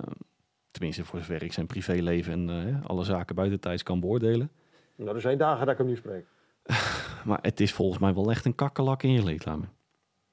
tenminste, 0.70 1.04
voor 1.04 1.18
zover 1.18 1.42
ik 1.42 1.52
zijn 1.52 1.66
privéleven 1.66 2.32
en 2.48 2.66
eh, 2.80 2.84
alle 2.86 3.04
zaken 3.04 3.34
buitentijds 3.34 3.82
kan 3.82 4.00
beoordelen. 4.00 4.50
Nou, 4.96 5.14
er 5.14 5.20
zijn 5.20 5.38
dagen 5.38 5.60
dat 5.66 5.72
ik 5.72 5.78
hem 5.78 5.86
nu 5.86 5.96
spreek. 5.96 6.26
Maar 7.24 7.38
het 7.42 7.60
is 7.60 7.72
volgens 7.72 7.98
mij 7.98 8.14
wel 8.14 8.30
echt 8.30 8.44
een 8.44 8.54
kakkelak 8.54 9.02
in 9.02 9.12
je 9.12 9.22
leedkamer. 9.24 9.68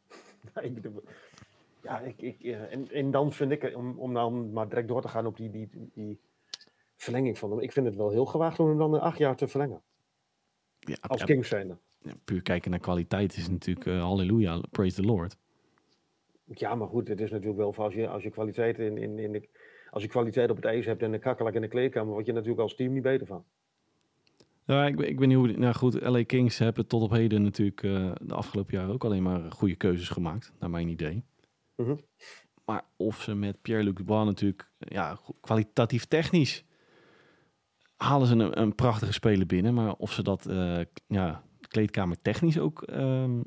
Ja, 0.56 0.62
ik 0.62 0.74
bedoel- 0.74 1.04
ja, 1.84 2.00
ik, 2.00 2.22
ik, 2.22 2.40
eh, 2.44 2.74
en, 2.74 2.92
en 2.92 3.12
dan 3.12 3.32
vind 3.34 3.52
ik, 3.52 3.72
om, 3.76 4.00
om 4.00 4.12
nou 4.12 4.34
maar 4.34 4.70
direct 4.70 4.88
door 4.88 5.02
te 5.02 5.08
gaan 5.08 5.26
op 5.26 5.38
die, 5.38 5.50
die, 5.50 5.70
die 5.94 6.20
verlenging 6.96 7.38
van 7.38 7.52
hem. 7.52 7.60
Ik 7.60 7.72
vind 7.72 7.86
het 7.86 7.96
wel 7.96 8.10
heel 8.10 8.26
gewaagd 8.26 8.60
om 8.60 8.68
hem 8.68 8.78
dan 8.78 8.96
eh, 8.96 9.02
acht 9.02 9.18
jaar 9.18 9.36
te 9.36 9.48
verlengen. 9.48 9.82
Ja, 10.80 10.96
Als 11.02 11.20
ja, 11.20 11.26
Kings 11.26 11.50
zijnde. 11.50 11.78
ja, 12.02 12.14
puur 12.24 12.42
kijken 12.42 12.72
naar 12.72 12.80
kwaliteit 12.80 13.38
is 13.38 13.50
natuurlijk 13.50 13.86
eh, 13.88 14.02
halleluja, 14.02 14.62
praise 14.72 14.96
the 14.96 15.08
Lord. 15.08 15.38
Ja, 16.48 16.76
maar 16.76 16.88
goed, 16.88 17.08
het 17.08 17.22
is 17.22 17.32
natuurlijk 17.32 17.58
wel 17.58 17.74
voor 17.74 17.84
als 17.84 17.94
je, 17.94 18.08
als 18.08 18.24
je 18.24 18.30
kwaliteit 18.30 18.80
in, 18.80 18.98
in, 18.98 19.20
in 19.20 19.32
de, 19.32 19.50
als 19.90 20.04
je 20.04 20.10
kwaliteit 20.10 20.50
op 20.50 20.56
het 20.56 20.66
ijs 20.66 20.86
hebt 20.86 21.02
en 21.02 21.14
een 21.14 21.20
kakkelak 21.20 21.54
in 21.54 21.62
de 21.62 21.68
kleedkamer, 21.68 22.14
word 22.14 22.26
je 22.26 22.32
natuurlijk 22.34 22.60
als 22.62 22.76
team 22.76 22.94
niet 22.94 23.04
beter 23.04 23.28
van. 23.28 23.44
Ja, 24.66 24.86
ik, 24.86 24.96
ben- 24.96 25.10
ik 25.10 25.20
niet 25.20 25.38
hoe... 25.38 25.52
Nou 25.52 25.74
goed, 25.74 26.02
LA 26.02 26.24
Kings 26.24 26.58
hebben 26.58 26.88
tot 26.88 27.02
op 27.02 27.12
heden 27.12 27.42
natuurlijk 27.42 27.84
eh, 27.84 28.12
de 28.22 28.34
afgelopen 28.34 28.78
jaren 28.78 28.94
ook 28.94 29.04
alleen 29.04 29.24
maar 29.24 29.52
goede 29.52 29.76
keuzes 29.76 30.10
gemaakt, 30.10 30.54
naar 30.60 30.70
mijn 30.70 30.88
idee. 30.88 31.24
Mhm. 31.76 31.96
Maar 32.66 32.84
of 32.96 33.22
ze 33.22 33.36
met 33.36 33.62
Pierre-Luc 33.62 33.94
Dubois 33.94 34.26
natuurlijk, 34.26 34.70
ja, 34.78 35.18
kwalitatief 35.42 36.06
technisch, 36.06 36.66
halen 37.96 38.28
ze 38.28 38.34
een, 38.36 38.62
een 38.62 38.76
prachtige 38.76 39.14
speler 39.14 39.46
binnen. 39.46 39.74
Maar 39.74 39.94
of 39.94 40.12
ze 40.12 40.24
dat, 40.24 40.46
eh, 40.46 40.80
ja, 41.08 41.44
kleedkamer 41.68 42.18
technisch 42.18 42.60
ook 42.60 42.82
ehm, 42.82 43.42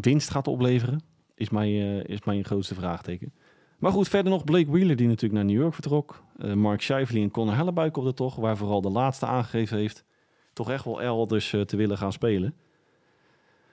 winst 0.00 0.30
gaat 0.30 0.48
opleveren, 0.48 1.00
is 1.34 1.50
mijn, 1.50 1.70
eh, 1.70 2.04
is 2.04 2.24
mijn 2.24 2.44
grootste 2.44 2.74
vraagteken. 2.74 3.32
Maar 3.78 3.92
goed, 3.92 4.08
verder 4.08 4.32
nog 4.32 4.44
Blake 4.44 4.70
Wheeler, 4.70 4.96
die 4.96 5.06
natuurlijk 5.06 5.34
naar 5.34 5.44
New 5.44 5.60
York 5.60 5.74
vertrok. 5.74 6.22
Eh, 6.38 6.52
Mark 6.52 6.80
Scheifele 6.82 7.20
en 7.20 7.30
Conor 7.30 7.54
Hellebuik 7.54 7.96
op 7.96 8.04
de 8.04 8.14
tocht, 8.14 8.36
waar 8.36 8.56
vooral 8.56 8.80
de 8.80 8.90
laatste 8.90 9.26
aangegeven 9.26 9.78
heeft 9.78 10.04
toch 10.52 10.70
echt 10.70 10.84
wel 10.84 11.02
elders 11.02 11.52
eh, 11.52 11.60
te 11.60 11.76
willen 11.76 11.98
gaan 11.98 12.12
spelen. 12.12 12.54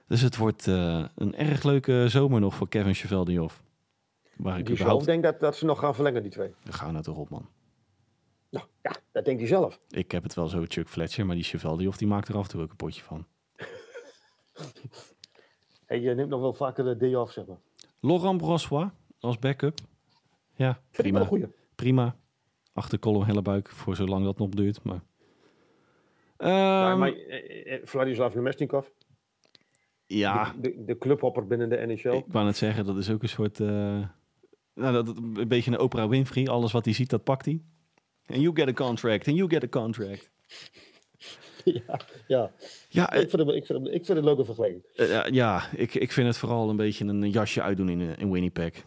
Dus 0.08 0.22
het 0.22 0.38
wordt 0.38 0.66
een 0.66 1.36
erg 1.36 1.64
leuke 1.64 2.06
zomer 2.08 2.40
nog 2.40 2.56
voor 2.56 2.70
Kevin 2.70 2.94
Cheveldayoff. 2.94 3.64
Waar 4.36 4.60
ik 4.60 4.66
Die 4.66 4.76
überhaupt... 4.76 5.06
denkt 5.06 5.24
dat, 5.24 5.40
dat 5.40 5.56
ze 5.56 5.66
nog 5.66 5.80
gaan 5.80 5.96
verlengen, 5.96 6.22
die 6.22 6.32
twee. 6.32 6.54
Ga 6.64 6.92
nou 6.92 7.04
toch 7.04 7.18
op, 7.18 7.30
man. 7.30 7.50
Nou, 8.50 8.66
ja, 8.82 8.96
dat 9.12 9.26
denkt 9.26 9.40
hij 9.40 9.50
zelf. 9.50 9.80
Ik 9.90 10.12
heb 10.12 10.24
het 10.24 10.34
wel 10.34 10.48
zo, 10.48 10.64
Chuck 10.68 10.90
Fletcher, 10.90 11.26
maar 11.26 11.36
die 11.36 11.44
Cheveldayoff 11.44 11.98
die 11.98 12.08
maakt 12.08 12.28
er 12.28 12.36
af 12.36 12.44
en 12.44 12.50
toe 12.50 12.62
ook 12.62 12.70
een 12.70 12.76
potje 12.76 13.02
van. 13.02 13.26
Hey, 15.92 16.00
je 16.00 16.16
neemt 16.16 16.30
nog 16.30 16.42
wel 16.42 16.54
vaker 16.54 16.84
de 16.84 16.98
day 16.98 17.16
off, 17.16 17.32
zeg 17.32 17.46
maar. 17.46 17.58
Laurent 18.00 18.38
Brossois 18.38 18.90
als 19.20 19.40
backup. 19.40 19.80
Ja, 20.56 20.82
prima. 20.92 21.30
Prima. 21.76 22.16
Achter 22.74 23.00
Colin 23.00 23.24
Hellebuik, 23.24 23.70
voor 23.70 23.96
zolang 23.96 24.24
dat 24.24 24.38
nog 24.38 24.50
duurt. 24.50 24.84
Maar... 24.84 25.04
Ja, 26.38 26.90
Ehm, 26.90 27.00
maar 27.00 27.14
eh, 27.14 27.74
eh, 27.74 27.82
Vladislav 27.84 28.36
Nemesnikov, 28.36 28.88
ja, 30.06 30.54
de, 30.54 30.62
de, 30.62 30.86
de 30.86 30.98
clubhopper 30.98 31.48
binnen 31.48 31.70
de 31.70 31.86
NHL. 31.86 32.16
ik 32.16 32.26
wou 32.28 32.46
net 32.46 32.58
zeggen, 32.58 32.86
dat 32.86 32.98
is 32.98 33.10
ook 33.10 33.22
een 33.24 33.30
soort... 33.30 33.60
eh, 33.60 33.68
nou, 34.74 34.94
dat, 34.94 35.08
een 35.08 35.48
beetje 35.48 35.72
een 35.72 35.80
Oprah 35.80 36.10
Winfrey. 36.10 36.48
Alles 36.48 36.72
wat 36.72 36.86
hij 36.86 36.94
ziet, 36.94 37.10
dat 37.10 37.24
pakt 37.24 37.46
hij. 37.46 37.62
En 38.26 38.42
you 38.42 38.56
get 38.56 38.68
a 38.68 38.74
contract, 38.74 39.28
and 39.28 39.38
you 39.38 39.50
get 39.50 39.64
a 39.64 39.68
contract. 39.68 40.32
ja, 41.88 42.00
ja. 42.28 42.52
Ja, 42.90 43.12
eh, 43.12 43.22
Ik, 43.22 43.30
vind 43.30 43.42
het, 43.48 43.56
ik, 43.56 43.66
vind 43.66 43.80
het, 43.86 43.94
ik 43.94 44.06
vind 44.06 44.18
het 44.18 44.26
leuke 44.26 44.46
vergelijking. 44.46 44.84
eh, 44.96 45.26
ja 45.26 45.70
ik, 45.76 45.94
ik 45.94 46.12
vind 46.12 46.28
het 46.28 46.38
vooral 46.38 46.70
een 46.70 46.76
beetje 46.76 47.06
een 47.06 47.30
jasje 47.30 47.62
uitdoen 47.62 47.90
in, 47.90 48.02
eh, 48.02 48.18
in 48.18 48.32
Winnipeg. 48.32 48.84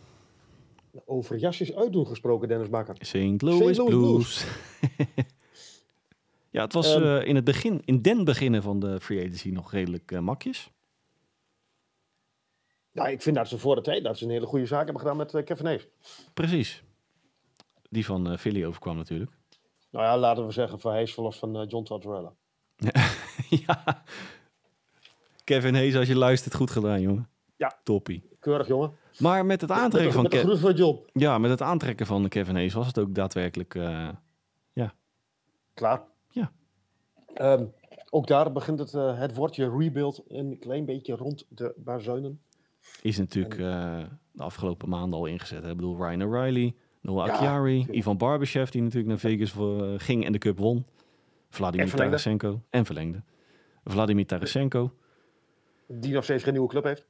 Over 1.05 1.37
jasjes 1.37 1.75
uitdoen 1.75 2.07
gesproken, 2.07 2.49
Dennis 2.49 2.69
Bakker. 2.69 2.97
St. 3.01 3.43
Louis, 3.43 3.77
Louis 3.77 3.95
Blues. 3.95 4.45
ja, 6.51 6.63
het 6.63 6.73
was 6.73 6.95
Ehm. 6.95 7.05
eh, 7.05 7.27
in 7.29 7.35
het 7.35 7.45
begin, 7.45 7.83
in 7.85 8.03
den 8.03 8.25
beginnen 8.25 8.63
van 8.63 8.81
de 8.81 9.01
free 9.01 9.19
agency 9.25 9.49
nog 9.51 9.73
redelijk 9.73 10.13
eh, 10.13 10.19
makjes. 10.19 10.71
Nou, 12.93 13.11
ik 13.11 13.23
vind 13.23 13.37
dat 13.37 13.49
ze 13.49 13.59
voor 13.59 13.75
de 13.75 13.81
tijd 13.81 14.05
dat 14.05 14.19
ze 14.19 14.25
een 14.25 14.31
hele 14.31 14.47
goede 14.47 14.67
zaak 14.67 14.85
hebben 14.85 15.01
gedaan 15.03 15.17
met 15.17 15.35
eh, 15.35 15.45
Kevin 15.45 15.67
Hayes. 15.67 15.89
Precies. 16.35 16.83
Die 17.91 18.05
van 18.05 18.31
eh, 18.31 18.37
Philly 18.39 18.65
overkwam 18.65 18.97
natuurlijk. 18.97 19.31
Nou 19.91 20.05
ja, 20.05 20.19
laten 20.19 20.47
we 20.47 20.53
zeggen 20.53 20.81
van 20.81 20.93
Hayes 20.93 21.15
verlost 21.15 21.39
van 21.39 21.57
eh, 21.57 21.69
John 21.69 21.85
Tortorella. 21.85 22.35
ja. 23.67 24.03
Kevin 25.45 25.75
Hayes, 25.75 25.97
als 25.97 26.09
je 26.09 26.17
luistert, 26.17 26.55
goed 26.55 26.71
gedaan, 26.71 27.01
jongen. 27.01 27.29
Ja. 27.57 27.79
Toppie. 27.83 28.29
Keurig, 28.41 28.67
jongen. 28.67 28.93
Maar 29.19 29.47
met 29.47 29.61
het 29.61 29.71
aantrekken 29.71 30.13
van, 30.13 30.23
met 30.23 30.59
van 30.59 30.75
John. 30.75 30.99
ja, 31.13 31.39
met 31.39 31.51
het 31.51 31.63
aantrekken 31.63 32.07
van 32.07 32.29
Kevin 32.29 32.55
Hayes 32.55 32.75
was 32.75 32.87
het 32.87 32.99
ook 32.99 33.15
daadwerkelijk... 33.15 33.75
eh, 33.75 34.09
Klaar. 35.75 36.03
Ja. 36.31 36.53
Ehm, 37.35 37.65
ook 38.11 38.27
daar 38.27 38.53
begint 38.53 38.79
het, 38.79 38.95
eh, 38.95 39.19
het 39.19 39.35
woordje 39.35 39.77
rebuild 39.79 40.23
een 40.29 40.59
klein 40.59 40.85
beetje 40.85 41.17
rond 41.17 41.47
de 41.49 41.75
bazuinen. 41.77 42.41
is 43.03 43.19
natuurlijk 43.19 43.59
eh, 43.59 44.03
de 44.33 44.43
afgelopen 44.43 44.89
maanden 44.89 45.19
al 45.19 45.27
ingezet. 45.27 45.63
Hè? 45.63 45.71
Ik 45.71 45.77
bedoel, 45.77 45.97
Ryan 45.97 46.23
O'Reilly, 46.23 46.75
Noah 47.01 47.41
Ja. 47.41 47.85
Ivan 47.91 48.17
Barbashev, 48.17 48.71
die 48.71 48.83
natuurlijk 48.83 49.09
naar 49.09 49.19
Vegas 49.19 49.51
voor, 49.51 50.01
ging 50.01 50.25
en 50.25 50.33
de 50.33 50.39
cup 50.39 50.59
won. 50.59 50.87
Vladimir 51.55 51.91
En. 51.91 51.97
Tarasenko. 51.97 52.63
En 52.71 52.85
verlengde. 52.85 53.23
Vladimir 53.85 54.27
Tarasenko. 54.27 54.93
Die 55.87 56.13
nog 56.13 56.25
steeds 56.25 56.43
geen 56.43 56.53
nieuwe 56.53 56.69
club 56.69 56.85
heeft. 56.85 57.07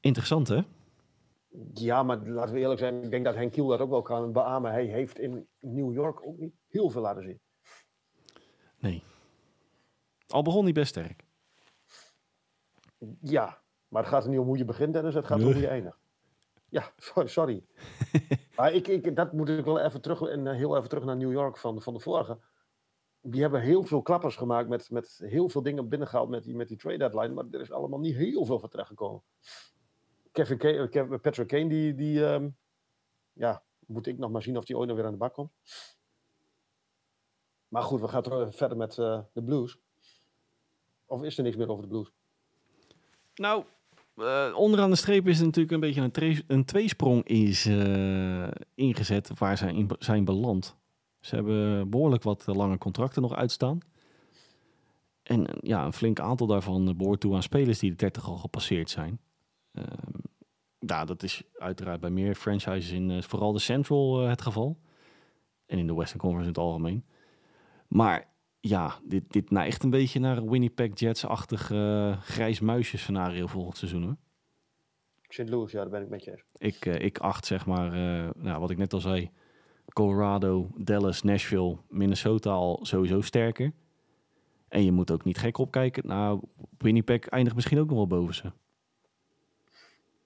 Interessant, 0.00 0.48
hè? 0.48 0.60
Ja, 1.72 2.02
maar 2.02 2.18
laten 2.28 2.54
we 2.54 2.60
eerlijk 2.60 2.80
zijn. 2.80 3.02
Ik 3.02 3.10
denk 3.10 3.24
dat 3.24 3.34
Henk 3.34 3.52
Kiel 3.52 3.66
dat 3.66 3.80
ook 3.80 3.90
wel 3.90 4.02
kan 4.02 4.32
beamen. 4.32 4.70
Hij 4.70 4.84
heeft 4.84 5.18
in 5.18 5.46
New 5.60 5.92
York 5.92 6.26
ook 6.26 6.38
niet 6.38 6.54
heel 6.68 6.90
veel 6.90 7.00
laten 7.00 7.22
zien. 7.22 7.40
Nee. 8.78 9.02
Al 10.26 10.42
begon 10.42 10.64
hij 10.64 10.72
best 10.72 10.88
sterk. 10.88 11.24
Ja, 13.20 13.58
maar 13.88 14.02
het 14.02 14.10
gaat 14.10 14.24
er 14.24 14.30
niet 14.30 14.38
om 14.38 14.46
hoe 14.46 14.58
je 14.58 14.64
begint, 14.64 14.92
Dennis. 14.92 15.14
Het 15.14 15.26
gaat 15.26 15.38
om 15.38 15.44
hoe 15.44 15.60
je 15.60 15.66
eindigt. 15.76 15.98
Ja, 16.68 16.92
sorry. 16.96 17.28
sorry. 17.28 17.64
maar 18.56 18.72
ik, 18.72 18.88
ik, 18.88 19.16
dat 19.16 19.32
moet 19.32 19.48
ik 19.48 19.64
wel 19.64 19.80
even 19.80 20.00
terug, 20.00 20.20
en 20.20 20.46
eh, 20.46 20.54
heel 20.54 20.76
even 20.76 20.88
terug 20.88 21.04
naar 21.04 21.16
New 21.16 21.32
York 21.32 21.56
van, 21.56 21.82
van 21.82 21.94
de 21.94 22.00
vorige. 22.00 22.38
Die 23.28 23.40
hebben 23.40 23.60
heel 23.60 23.84
veel 23.84 24.02
klappers 24.02 24.36
gemaakt 24.36 24.68
met, 24.68 24.90
met 24.90 25.20
heel 25.24 25.48
veel 25.48 25.62
dingen 25.62 25.88
binnengehaald 25.88 26.28
met 26.28 26.44
die, 26.44 26.54
met 26.54 26.68
die 26.68 26.76
trade 26.76 26.98
deadline. 26.98 27.34
Maar 27.34 27.44
er 27.50 27.60
is 27.60 27.72
allemaal 27.72 27.98
niet 27.98 28.16
heel 28.16 28.44
veel 28.44 28.58
van 28.58 28.68
terechtgekomen. 28.68 29.22
Kevin 30.36 30.58
Kane, 30.58 30.88
eh, 30.90 31.20
Patrick 31.20 31.46
Kane, 31.46 31.68
die, 31.68 31.94
die 31.94 32.26
ehm, 32.26 32.48
ja, 33.32 33.62
moet 33.86 34.06
ik 34.06 34.18
nog 34.18 34.30
maar 34.30 34.42
zien 34.42 34.56
of 34.56 34.64
die 34.64 34.76
ooit 34.76 34.88
nog 34.88 34.96
weer 34.96 35.06
aan 35.06 35.12
de 35.12 35.18
bak 35.18 35.34
komt. 35.34 35.50
Maar 37.68 37.82
goed, 37.82 38.00
we 38.00 38.08
gaan 38.08 38.52
verder 38.52 38.76
met 38.76 38.98
eh, 38.98 39.20
de 39.32 39.42
Blues. 39.42 39.78
Of 41.06 41.22
is 41.22 41.36
er 41.36 41.42
niks 41.42 41.56
meer 41.56 41.68
over 41.68 41.82
de 41.82 41.88
Blues? 41.88 42.12
Nou, 43.34 43.64
eh, 44.16 44.52
onderaan 44.56 44.90
de 44.90 44.96
streep 44.96 45.26
is 45.26 45.38
er 45.38 45.44
natuurlijk 45.44 45.74
een 45.74 45.80
beetje 45.80 46.00
een, 46.00 46.44
een 46.46 46.64
tweesprong 46.64 47.24
is, 47.24 47.66
ingezet 48.74 49.38
waar 49.38 49.58
zij 49.58 49.74
in 49.74 49.90
zijn 49.98 50.24
beland. 50.24 50.76
Ze 51.26 51.34
hebben 51.34 51.90
behoorlijk 51.90 52.22
wat 52.22 52.46
lange 52.46 52.78
contracten 52.78 53.22
nog 53.22 53.34
uitstaan. 53.34 53.78
En 55.22 55.46
ja, 55.60 55.84
een 55.84 55.92
flink 55.92 56.20
aantal 56.20 56.46
daarvan 56.46 56.96
behoort 56.96 57.20
toe 57.20 57.34
aan 57.34 57.42
spelers 57.42 57.78
die 57.78 57.90
de 57.90 57.96
30 57.96 58.28
al 58.28 58.36
gepasseerd 58.36 58.90
zijn. 58.90 59.20
Ja, 60.78 61.04
dat 61.04 61.22
is 61.22 61.42
uiteraard 61.58 62.00
bij 62.00 62.10
meer 62.10 62.34
franchises 62.34 62.90
in 62.90 63.10
uh, 63.10 63.22
vooral 63.22 63.52
de 63.52 63.58
Central 63.58 64.22
uh, 64.22 64.28
het 64.28 64.42
geval. 64.42 64.78
En 65.66 65.78
in 65.78 65.86
de 65.86 65.94
Western 65.94 66.20
Conference 66.20 66.48
in 66.48 66.54
het 66.54 66.64
algemeen. 66.64 67.04
Maar 67.88 68.28
ja, 68.60 68.98
dit, 69.04 69.32
dit 69.32 69.50
neigt 69.50 69.82
een 69.82 69.90
beetje 69.90 70.20
naar 70.20 70.48
Winnipeg 70.48 70.98
Jets-achtig 70.98 71.70
uh, 71.70 72.20
grijs 72.20 72.60
muisje 72.60 72.98
scenario 72.98 73.46
volgend 73.46 73.76
seizoen 73.76 74.02
hoor. 74.02 74.16
St. 75.28 75.48
Louis, 75.48 75.72
ja, 75.72 75.80
daar 75.80 75.90
ben 75.90 76.02
ik 76.02 76.08
met 76.08 76.24
je 76.24 76.30
eens. 76.30 76.44
Ik, 76.56 76.84
ik 76.84 77.18
acht 77.18 77.46
zeg 77.46 77.66
maar, 77.66 77.90
nou, 78.36 78.60
wat 78.60 78.70
ik 78.70 78.76
net 78.76 78.92
al 78.92 79.00
zei, 79.00 79.30
Colorado, 79.92 80.70
Dallas, 80.76 81.22
Nashville, 81.22 81.76
Minnesota 81.88 82.50
al 82.50 82.78
sowieso 82.82 83.20
sterker. 83.20 83.72
En 84.68 84.84
je 84.84 84.92
moet 84.92 85.10
ook 85.10 85.24
niet 85.24 85.38
gek 85.38 85.58
opkijken. 85.58 86.06
Nou, 86.06 86.40
Winnipeg 86.78 87.26
eindigt 87.28 87.54
misschien 87.54 87.78
ook 87.78 87.88
nog 87.88 87.96
wel 87.96 88.06
boven 88.06 88.34
ze. 88.34 88.52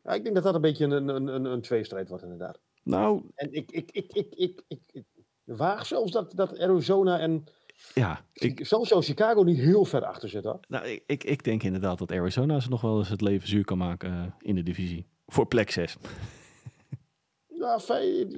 Ja, 0.05 0.13
ik 0.13 0.23
denk 0.23 0.35
dat 0.35 0.45
dat 0.45 0.55
een 0.55 0.61
beetje 0.61 0.85
een, 0.85 1.09
een, 1.09 1.27
een, 1.27 1.45
een 1.45 1.61
tweestrijd 1.61 2.09
wordt, 2.09 2.23
inderdaad. 2.23 2.61
Nou. 2.83 3.23
En 3.35 3.53
ik, 3.53 3.71
ik, 3.71 3.91
ik, 3.91 4.13
ik, 4.13 4.35
ik, 4.35 4.63
ik, 4.69 4.81
ik 4.93 5.05
waag 5.45 5.87
zelfs 5.87 6.13
dat, 6.13 6.33
dat 6.35 6.59
Arizona 6.59 7.19
en. 7.19 7.45
Ja, 7.95 8.25
ik, 8.33 8.67
zelfs 8.67 8.93
Chicago 9.07 9.43
niet 9.43 9.59
heel 9.59 9.85
ver 9.85 10.05
achter 10.05 10.29
zit 10.29 10.45
hoor. 10.45 10.61
Nou, 10.69 10.87
ik, 10.87 11.03
ik, 11.07 11.25
ik 11.25 11.45
denk 11.45 11.63
inderdaad 11.63 11.99
dat 11.99 12.13
Arizona 12.13 12.61
ze 12.61 12.69
nog 12.69 12.81
wel 12.81 12.99
eens 12.99 13.09
het 13.09 13.21
leven 13.21 13.49
zuur 13.49 13.65
kan 13.65 13.79
maken 13.79 14.13
uh, 14.13 14.25
in 14.39 14.55
de 14.55 14.63
divisie. 14.63 15.07
Voor 15.27 15.47
plek 15.47 15.71
6. 15.71 15.97
ja, 17.49 17.79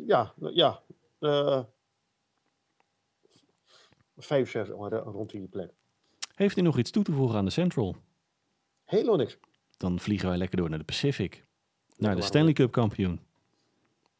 ja, 0.07 0.35
ja. 0.37 0.83
Uh, 1.23 1.61
5, 4.17 4.51
6 4.51 4.69
rond 4.69 5.31
die 5.31 5.49
plek. 5.49 5.73
Heeft 6.35 6.57
u 6.57 6.61
nog 6.61 6.79
iets 6.79 6.91
toe 6.91 7.03
te 7.03 7.13
voegen 7.13 7.39
aan 7.39 7.45
de 7.45 7.51
Central? 7.51 7.97
Helemaal 8.85 9.17
niks. 9.17 9.39
Dan 9.77 9.99
vliegen 9.99 10.29
wij 10.29 10.37
lekker 10.37 10.57
door 10.57 10.69
naar 10.69 10.79
de 10.79 10.85
Pacific. 10.85 11.45
Naar 11.97 12.17
de 12.17 12.23
Stanley 12.23 12.53
Cup 12.53 12.73
kampioen. 12.73 13.21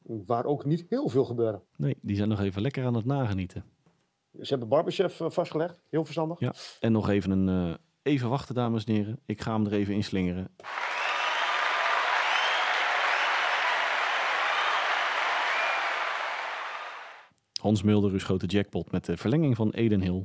Waar 0.03 0.45
ook 0.45 0.65
niet 0.65 0.87
heel 0.89 1.09
veel 1.09 1.25
gebeuren. 1.25 1.63
Nee, 1.77 1.97
die 2.01 2.17
zijn 2.17 2.29
nog 2.29 2.41
even 2.41 2.63
lekker 2.63 2.85
aan 2.85 2.95
het 2.95 3.05
nagenieten. 3.05 3.65
Ze 4.41 4.49
hebben 4.49 4.69
Barbechef 4.69 5.21
uh, 5.21 5.31
vastgelegd. 5.31 5.83
Heel 5.89 6.05
verstandig. 6.05 6.41
Ja, 6.41 6.55
en 6.81 6.93
nog 6.93 7.09
even 7.09 7.31
een... 7.31 7.69
Uh, 7.69 7.75
even 8.03 8.29
wachten, 8.29 8.55
dames 8.55 8.85
en 8.85 8.95
heren. 8.95 9.21
Ik 9.27 9.41
ga 9.41 9.53
hem 9.53 9.67
er 9.67 9.73
even 9.73 9.95
inslingeren. 9.95 10.49
Hans 17.63 17.83
Mulder 17.83 18.21
schoot 18.21 18.41
de 18.41 18.47
jackpot 18.47 18.91
met 18.91 19.05
de 19.05 19.17
verlenging 19.17 19.57
van 19.57 19.71
Eden 19.71 20.01
Hill. 20.01 20.25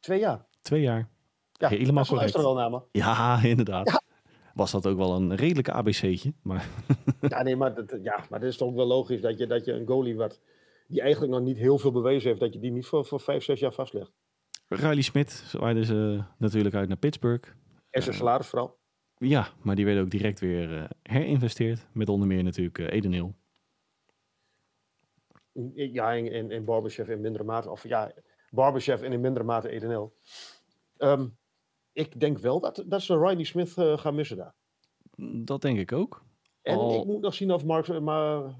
Twee 0.00 0.18
jaar. 0.18 0.46
Twee 0.62 0.80
jaar. 0.80 1.08
Ja, 1.52 1.68
Helemaal 1.68 2.04
correct. 2.04 2.34
er 2.34 2.42
wel 2.42 2.54
naar 2.54 2.70
me. 2.70 2.80
Ja, 2.92 3.42
inderdaad. 3.42 3.88
Ja. 3.88 4.00
Was 4.54 4.70
dat 4.70 4.86
ook 4.86 4.96
wel 4.96 5.16
een 5.16 5.34
redelijke 5.34 5.72
ABC'tje. 5.72 6.32
Maar... 6.42 6.68
ja, 7.28 7.42
nee, 7.42 7.56
maar, 7.56 7.74
dat, 7.74 7.98
ja, 8.02 8.24
maar 8.30 8.40
het 8.40 8.48
is 8.48 8.56
toch 8.56 8.74
wel 8.74 8.86
logisch 8.86 9.20
dat 9.20 9.38
je, 9.38 9.46
dat 9.46 9.64
je 9.64 9.72
een 9.72 9.86
goalie 9.86 10.16
wat, 10.16 10.40
die 10.88 11.00
eigenlijk 11.00 11.32
nog 11.32 11.42
niet 11.42 11.56
heel 11.56 11.78
veel 11.78 11.92
bewezen 11.92 12.28
heeft, 12.28 12.40
dat 12.40 12.52
je 12.52 12.58
die 12.58 12.70
niet 12.70 12.86
voor, 12.86 13.04
voor 13.04 13.20
vijf, 13.20 13.44
zes 13.44 13.60
jaar 13.60 13.72
vastlegt. 13.72 14.12
Riley 14.68 15.02
Smith 15.02 15.30
zwaaide 15.30 15.84
ze 15.84 16.22
natuurlijk 16.38 16.74
uit 16.74 16.88
naar 16.88 16.96
Pittsburgh. 16.96 17.48
En 17.90 18.02
zijn 18.02 18.14
salaris 18.14 18.46
vooral. 18.46 18.78
Ja, 19.16 19.48
maar 19.62 19.74
die 19.74 19.84
werden 19.84 20.02
ook 20.02 20.10
direct 20.10 20.40
weer 20.40 20.72
uh, 20.72 20.84
herinvesteerd. 21.02 21.86
Met 21.92 22.08
onder 22.08 22.28
meer 22.28 22.42
natuurlijk 22.42 22.78
uh, 22.78 22.86
Eden 22.90 23.12
Hill. 23.12 23.32
Ja, 25.74 26.12
in, 26.12 26.32
in, 26.32 26.50
in 26.50 26.64
Barbechef 26.64 27.08
in 27.08 27.20
mindere 27.20 27.44
mate. 27.44 27.70
Of 27.70 27.88
ja, 27.88 28.12
Barbechef 28.50 29.02
en 29.02 29.12
in 29.12 29.20
mindere 29.20 29.44
mate 29.44 29.68
Edenel. 29.68 30.14
Um, 30.98 31.36
ik 31.92 32.20
denk 32.20 32.38
wel 32.38 32.60
dat, 32.60 32.84
dat 32.86 33.02
ze 33.02 33.18
Riley 33.18 33.44
Smith 33.44 33.76
uh, 33.76 33.98
gaan 33.98 34.14
missen 34.14 34.36
daar. 34.36 34.54
Dat 35.44 35.62
denk 35.62 35.78
ik 35.78 35.92
ook. 35.92 36.24
En 36.62 36.76
Al... 36.76 37.00
ik 37.00 37.04
moet 37.04 37.20
nog 37.20 37.34
zien 37.34 37.52
of 37.52 37.64
Mark, 37.64 37.88
uh, 37.88 38.50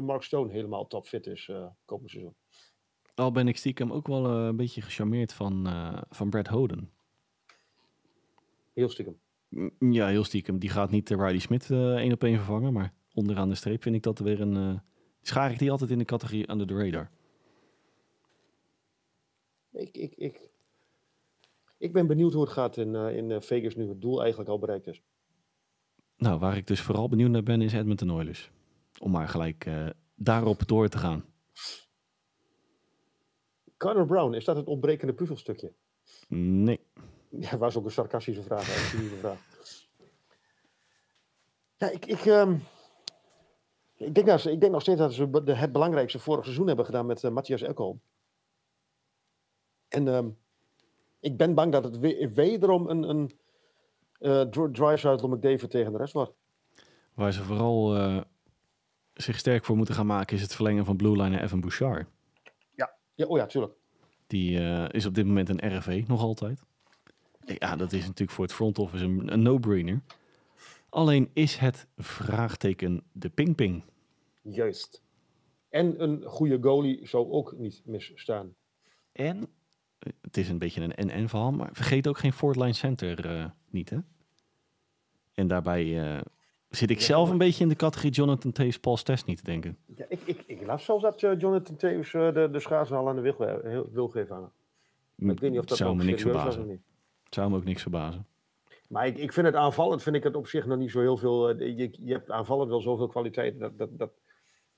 Mark 0.00 0.22
Stone 0.22 0.52
helemaal 0.52 0.86
topfit 0.86 1.26
is 1.26 1.50
komend 1.84 2.10
seizoen. 2.10 2.34
Al 3.14 3.32
ben 3.32 3.48
ik 3.48 3.56
stiekem 3.56 3.92
ook 3.92 4.06
wel 4.06 4.24
een 4.26 4.56
beetje 4.56 4.82
gecharmeerd 4.82 5.32
van, 5.32 5.68
van 6.08 6.30
Brad 6.30 6.46
Hoden. 6.46 6.90
Heel 8.72 8.88
stiekem. 8.88 9.20
Ja, 9.78 10.06
heel 10.06 10.24
stiekem. 10.24 10.58
Die 10.58 10.70
gaat 10.70 10.90
niet 10.90 11.08
Riley 11.08 11.38
Smith 11.38 11.70
één 11.70 12.12
op 12.12 12.24
één 12.24 12.36
vervangen. 12.36 12.72
Maar 12.72 12.92
onderaan 13.14 13.48
de 13.48 13.54
streep 13.54 13.82
vind 13.82 13.94
ik 13.94 14.02
dat 14.02 14.18
weer 14.18 14.40
een... 14.40 14.82
schaar 15.22 15.50
ik 15.50 15.58
die 15.58 15.70
altijd 15.70 15.90
in 15.90 15.98
de 15.98 16.04
categorie 16.04 16.50
under 16.50 16.66
the 16.66 16.74
radar. 16.74 17.10
Ik, 19.70 19.96
ik, 19.96 20.14
ik, 20.14 20.50
ik 21.78 21.92
ben 21.92 22.06
benieuwd 22.06 22.32
hoe 22.32 22.42
het 22.42 22.52
gaat 22.52 22.76
in, 22.76 22.94
uh, 22.94 23.16
in 23.16 23.30
uh, 23.30 23.40
Vegas 23.40 23.76
nu 23.76 23.88
het 23.88 24.00
doel 24.00 24.20
eigenlijk 24.20 24.50
al 24.50 24.58
bereikt 24.58 24.86
is. 24.86 25.02
Nou, 26.16 26.38
waar 26.38 26.56
ik 26.56 26.66
dus 26.66 26.80
vooral 26.80 27.08
benieuwd 27.08 27.30
naar 27.30 27.42
ben 27.42 27.62
is 27.62 27.72
Edmonton 27.72 28.10
Oilers. 28.10 28.50
Om 28.98 29.10
maar 29.10 29.28
gelijk 29.28 29.66
uh, 29.66 29.86
daarop 30.14 30.68
door 30.68 30.88
te 30.88 30.98
gaan. 30.98 31.24
Connor 33.76 34.06
Brown, 34.06 34.34
is 34.34 34.44
dat 34.44 34.56
het 34.56 34.66
ontbrekende 34.66 35.14
puzzelstukje? 35.14 35.72
Nee. 36.28 36.80
Ja, 37.30 37.58
was 37.58 37.76
ook 37.76 37.84
een 37.84 37.90
sarcastische 37.90 38.42
vraag. 38.42 38.92
Een 38.92 39.18
vraag. 39.18 39.38
Ja, 41.76 41.90
ik, 41.90 42.06
ik, 42.06 42.24
um, 42.24 42.62
ik, 44.00 44.14
denk 44.14 44.26
dat, 44.26 44.44
ik 44.44 44.60
denk 44.60 44.72
nog 44.72 44.82
steeds 44.82 44.98
dat 44.98 45.14
ze 45.14 45.52
het 45.52 45.72
belangrijkste 45.72 46.18
vorig 46.18 46.44
seizoen 46.44 46.66
hebben 46.66 46.84
gedaan 46.84 47.06
met 47.06 47.22
uh, 47.22 47.30
Matthias 47.30 47.62
Ekholm. 47.62 48.00
En 49.88 50.06
um, 50.06 50.38
ik 51.20 51.36
ben 51.36 51.54
bang 51.54 51.72
dat 51.72 51.84
het 51.84 51.98
we 51.98 52.30
wederom 52.34 52.88
een, 52.88 53.02
een 53.02 53.38
uh, 54.18 54.40
drive 54.72 55.26
McDavid 55.26 55.70
tegen 55.70 55.92
de 55.92 55.98
rest 55.98 56.12
wordt. 56.12 56.32
Waar 57.14 57.32
ze 57.32 57.42
vooral 57.42 57.96
uh, 57.96 58.20
zich 59.14 59.38
sterk 59.38 59.64
voor 59.64 59.76
moeten 59.76 59.94
gaan 59.94 60.06
maken 60.06 60.36
is 60.36 60.42
het 60.42 60.54
verlengen 60.54 60.84
van 60.84 60.96
Blue 60.96 61.22
Line 61.22 61.36
en 61.36 61.44
Evan 61.44 61.60
Bouchard. 61.60 62.08
Ja, 62.70 62.92
ja 63.14 63.26
oh 63.26 63.38
ja, 63.38 63.46
tuurlijk. 63.46 63.72
Die 64.26 64.60
uh, 64.60 64.84
is 64.88 65.06
op 65.06 65.14
dit 65.14 65.26
moment 65.26 65.48
een 65.48 65.76
RFV 65.76 66.04
nog 66.06 66.20
altijd. 66.20 66.62
Ja, 67.44 67.76
dat 67.76 67.92
is 67.92 68.00
natuurlijk 68.00 68.30
voor 68.30 68.44
het 68.44 68.54
front 68.54 68.78
office 68.78 69.04
een, 69.04 69.32
een 69.32 69.42
no-brainer. 69.42 70.02
Alleen 70.88 71.30
is 71.32 71.56
het 71.56 71.86
vraagteken 71.96 73.02
de 73.12 73.28
ping-ping. 73.28 73.82
Juist. 74.42 75.02
En 75.68 76.02
een 76.02 76.22
goede 76.22 76.58
goalie 76.60 77.06
zou 77.06 77.30
ook 77.30 77.54
niet 77.56 77.82
misstaan. 77.84 78.54
En 79.12 79.48
het 80.20 80.36
is 80.36 80.48
een 80.48 80.58
beetje 80.58 80.80
een 80.80 80.94
en-en 80.94 81.28
verhaal, 81.28 81.52
maar 81.52 81.70
vergeet 81.72 82.08
ook 82.08 82.18
geen 82.18 82.32
Fort 82.32 82.56
Line 82.56 82.72
Center 82.72 83.36
uh, 83.36 83.44
niet, 83.70 83.90
hè? 83.90 83.98
En 85.34 85.46
daarbij 85.48 85.84
uh, 85.84 86.20
zit 86.68 86.90
ik 86.90 86.98
ja, 86.98 87.04
zelf 87.04 87.30
een 87.30 87.38
beetje 87.38 87.62
in 87.62 87.68
de 87.68 87.76
categorie 87.76 88.12
Jonathan 88.12 88.52
Taves, 88.52 88.80
Paul 88.80 88.96
Stest 88.96 89.26
niet 89.26 89.36
te 89.36 89.44
denken. 89.44 89.78
Ja, 89.96 90.04
ik, 90.08 90.20
ik, 90.24 90.42
ik 90.46 90.66
las 90.66 90.84
zelfs 90.84 91.02
dat 91.02 91.22
uh, 91.22 91.38
Jonathan 91.38 91.76
Taves 91.76 92.10
de, 92.10 92.48
de 92.52 92.60
schaatsen 92.60 92.96
al 92.96 93.08
aan 93.08 93.16
de 93.16 93.22
wil, 93.22 93.36
wil 93.92 94.08
geven 94.08 94.34
hangen. 94.34 94.52
Maar 95.14 95.34
ik 95.34 95.40
weet 95.40 95.50
niet 95.50 95.58
of 95.58 95.64
dat 95.64 95.78
zou 95.78 95.96
me 95.96 96.04
niks 96.04 96.22
verbazen. 96.22 96.66
Niet. 96.66 96.80
Zou 97.30 97.50
me 97.50 97.56
ook 97.56 97.64
niks 97.64 97.82
verbazen. 97.82 98.26
Maar 98.88 99.06
ik, 99.06 99.18
ik 99.18 99.32
vind 99.32 99.46
het 99.46 99.54
aanvallend, 99.54 100.02
vind 100.02 100.16
ik 100.16 100.22
het 100.22 100.36
op 100.36 100.46
zich 100.46 100.66
nog 100.66 100.78
niet 100.78 100.90
zo 100.90 101.00
heel 101.00 101.16
veel. 101.16 101.58
Je, 101.58 101.90
je 102.00 102.12
hebt 102.12 102.30
aanvallend 102.30 102.68
wel 102.68 102.80
zoveel 102.80 103.08
kwaliteit, 103.08 103.58
dat, 103.58 103.78
dat, 103.78 103.98
dat, 103.98 104.10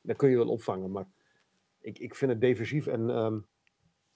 dat 0.03 0.17
kun 0.17 0.31
je 0.31 0.37
wel 0.37 0.49
opvangen. 0.49 0.91
Maar 0.91 1.07
ik, 1.81 1.99
ik 1.99 2.15
vind 2.15 2.31
het 2.31 2.41
defensief 2.41 2.87
en 2.87 3.11
um, 3.11 3.47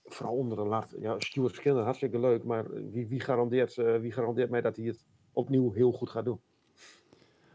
vooral 0.04 0.36
onder 0.36 0.58
een 0.58 0.66
laat. 0.66 0.94
Ja, 0.98 1.20
Stuart 1.20 1.54
Skinner, 1.54 1.82
hartstikke 1.82 2.18
leuk. 2.18 2.44
Maar 2.44 2.90
wie, 2.90 3.06
wie, 3.06 3.20
garandeert, 3.20 3.76
uh, 3.76 3.98
wie 3.98 4.12
garandeert 4.12 4.50
mij 4.50 4.60
dat 4.60 4.76
hij 4.76 4.84
het 4.84 5.04
opnieuw 5.32 5.72
heel 5.72 5.92
goed 5.92 6.10
gaat 6.10 6.24
doen? 6.24 6.40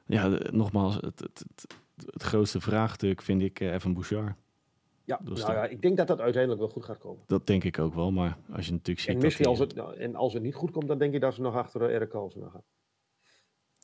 Ja, 0.05 0.29
de, 0.29 0.49
nogmaals, 0.51 0.95
het, 0.95 1.19
het, 1.19 1.45
het, 1.47 1.75
het, 1.95 2.23
grootste 2.23 2.61
vraagstuk 2.61 3.21
vind 3.21 3.41
ik 3.41 3.59
uh, 3.59 3.73
Evan 3.73 3.93
Bouchard. 3.93 4.35
Ja, 5.03 5.19
nou 5.23 5.39
ja, 5.39 5.65
ik 5.65 5.81
denk 5.81 5.97
dat 5.97 6.07
dat 6.07 6.19
uiteindelijk 6.19 6.61
wel 6.61 6.71
goed 6.71 6.85
gaat 6.85 6.97
komen. 6.97 7.23
Dat 7.27 7.47
denk 7.47 7.63
ik 7.63 7.79
ook 7.79 7.93
wel, 7.93 8.11
maar 8.11 8.37
als 8.51 8.65
je 8.65 8.71
natuurlijk 8.71 8.99
ziet. 8.99 9.15
En 9.15 9.21
misschien 9.21 9.45
als 9.45 9.59
het, 9.59 9.75
nou, 9.75 9.95
en 9.95 10.15
als 10.15 10.33
het 10.33 10.43
niet 10.43 10.55
goed 10.55 10.71
komt, 10.71 10.87
dan 10.87 10.97
denk 10.97 11.13
je 11.13 11.19
dat 11.19 11.33
ze 11.33 11.41
nog 11.41 11.55
achter 11.55 11.81
uh, 11.81 11.93
Erik 11.93 12.09
Carlsen 12.09 12.51
gaan. 12.51 12.63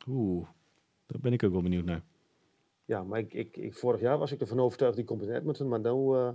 Oeh, 0.07 0.47
daar 1.05 1.21
ben 1.21 1.33
ik 1.33 1.43
ook 1.43 1.51
wel 1.51 1.61
benieuwd 1.61 1.85
naar. 1.85 2.03
Ja, 2.87 3.03
maar 3.03 3.19
ik, 3.19 3.33
ik, 3.33 3.57
ik, 3.57 3.73
vorig 3.73 4.01
jaar 4.01 4.17
was 4.17 4.31
ik 4.31 4.41
ervan 4.41 4.59
overtuigd 4.59 4.95
die 4.95 5.05
komt 5.05 5.21
in 5.21 5.31
Edmonton, 5.31 5.67
maar 5.67 5.81
dan, 5.81 6.15
uh, 6.15 6.29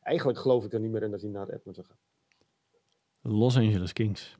eigenlijk 0.00 0.38
geloof 0.38 0.64
ik 0.64 0.72
er 0.72 0.80
niet 0.80 0.90
meer 0.90 1.02
in 1.02 1.10
dat 1.10 1.20
hij 1.20 1.30
naar 1.30 1.48
Edmonton 1.48 1.84
gaat. 1.84 1.98
Los 3.20 3.56
Angeles 3.56 3.92
Kings. 3.92 4.38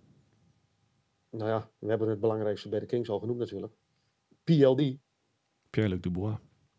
Nou 1.30 1.48
ja, 1.48 1.70
we 1.78 1.88
hebben 1.88 2.08
het 2.08 2.20
belangrijkste 2.20 2.68
bij 2.68 2.80
de 2.80 2.86
Kings 2.86 3.08
al 3.08 3.18
genoemd 3.18 3.38
natuurlijk. 3.38 3.72
PLD. 4.44 4.96
Pierre-Luc 5.70 6.00
Dubois. 6.00 6.36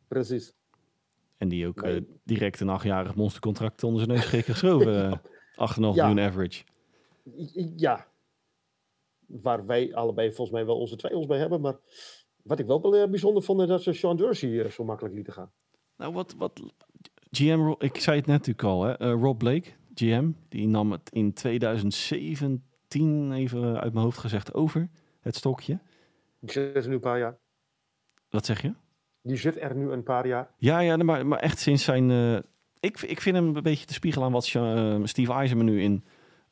Precies. 0.07 0.53
En 1.37 1.47
die 1.47 1.67
ook 1.67 1.81
nee. 1.81 2.01
uh, 2.01 2.07
direct 2.23 2.59
een 2.59 2.69
achtjarig 2.69 3.15
monstercontract 3.15 3.83
onder 3.83 4.03
zijn 4.05 4.17
neus 4.17 4.27
kreeg 4.27 4.45
geschoven. 4.45 4.93
ja. 5.09 5.21
8,5 5.21 5.27
ja. 5.55 5.77
miljoen 5.77 6.19
average. 6.19 6.63
Ja. 7.75 8.07
Waar 9.25 9.65
wij 9.65 9.93
allebei 9.93 10.27
volgens 10.27 10.57
mij 10.57 10.65
wel 10.65 10.79
onze 10.79 10.95
twijfels 10.95 11.25
bij 11.25 11.37
hebben. 11.37 11.61
Maar 11.61 11.77
wat 12.47 12.59
ik 12.59 12.65
wel 12.65 13.07
bijzonder 13.09 13.43
vond, 13.43 13.61
is 13.61 13.67
dat 13.67 13.83
ze 13.83 13.93
Sean 13.93 14.17
Dursey 14.17 14.49
uh, 14.49 14.69
zo 14.69 14.83
makkelijk 14.83 15.15
lieten 15.15 15.33
gaan. 15.33 15.51
Nou, 15.97 16.13
wat, 16.13 16.35
wat 16.37 16.61
GM, 17.31 17.73
ik 17.77 17.99
zei 17.99 18.17
het 18.17 18.25
net 18.25 18.37
natuurlijk 18.37 18.63
al, 18.63 18.83
hè, 18.83 18.97
eh, 18.97 19.11
Rob 19.11 19.37
Blake, 19.37 19.69
GM, 19.93 20.31
die 20.49 20.67
nam 20.67 20.91
het 20.91 21.09
in 21.09 21.33
2017, 21.33 23.31
even 23.31 23.79
uit 23.81 23.93
mijn 23.93 24.05
hoofd 24.05 24.17
gezegd, 24.17 24.53
over, 24.53 24.89
het 25.19 25.35
stokje. 25.35 25.79
Die 26.39 26.51
zit 26.51 26.75
er 26.75 26.87
nu 26.87 26.93
een 26.93 26.99
paar 26.99 27.19
jaar. 27.19 27.37
Wat 28.29 28.45
zeg 28.45 28.61
je? 28.61 28.73
Die 29.21 29.37
zit 29.37 29.61
er 29.61 29.75
nu 29.75 29.91
een 29.91 30.03
paar 30.03 30.27
jaar. 30.27 30.51
Ja, 30.57 30.79
ja 30.79 30.97
maar, 30.97 31.27
maar 31.27 31.39
echt 31.39 31.59
sinds 31.59 31.83
zijn... 31.83 32.11
eh, 32.11 32.35
ik, 32.79 33.01
ik 33.01 33.21
vind 33.21 33.35
hem 33.35 33.55
een 33.55 33.63
beetje 33.63 33.85
te 33.85 33.93
spiegelen 33.93 34.27
aan 34.27 34.33
wat 34.33 34.51
eh, 34.53 34.99
Steve 35.03 35.33
Eisenman 35.33 35.65
nu 35.65 35.81
in 35.81 36.05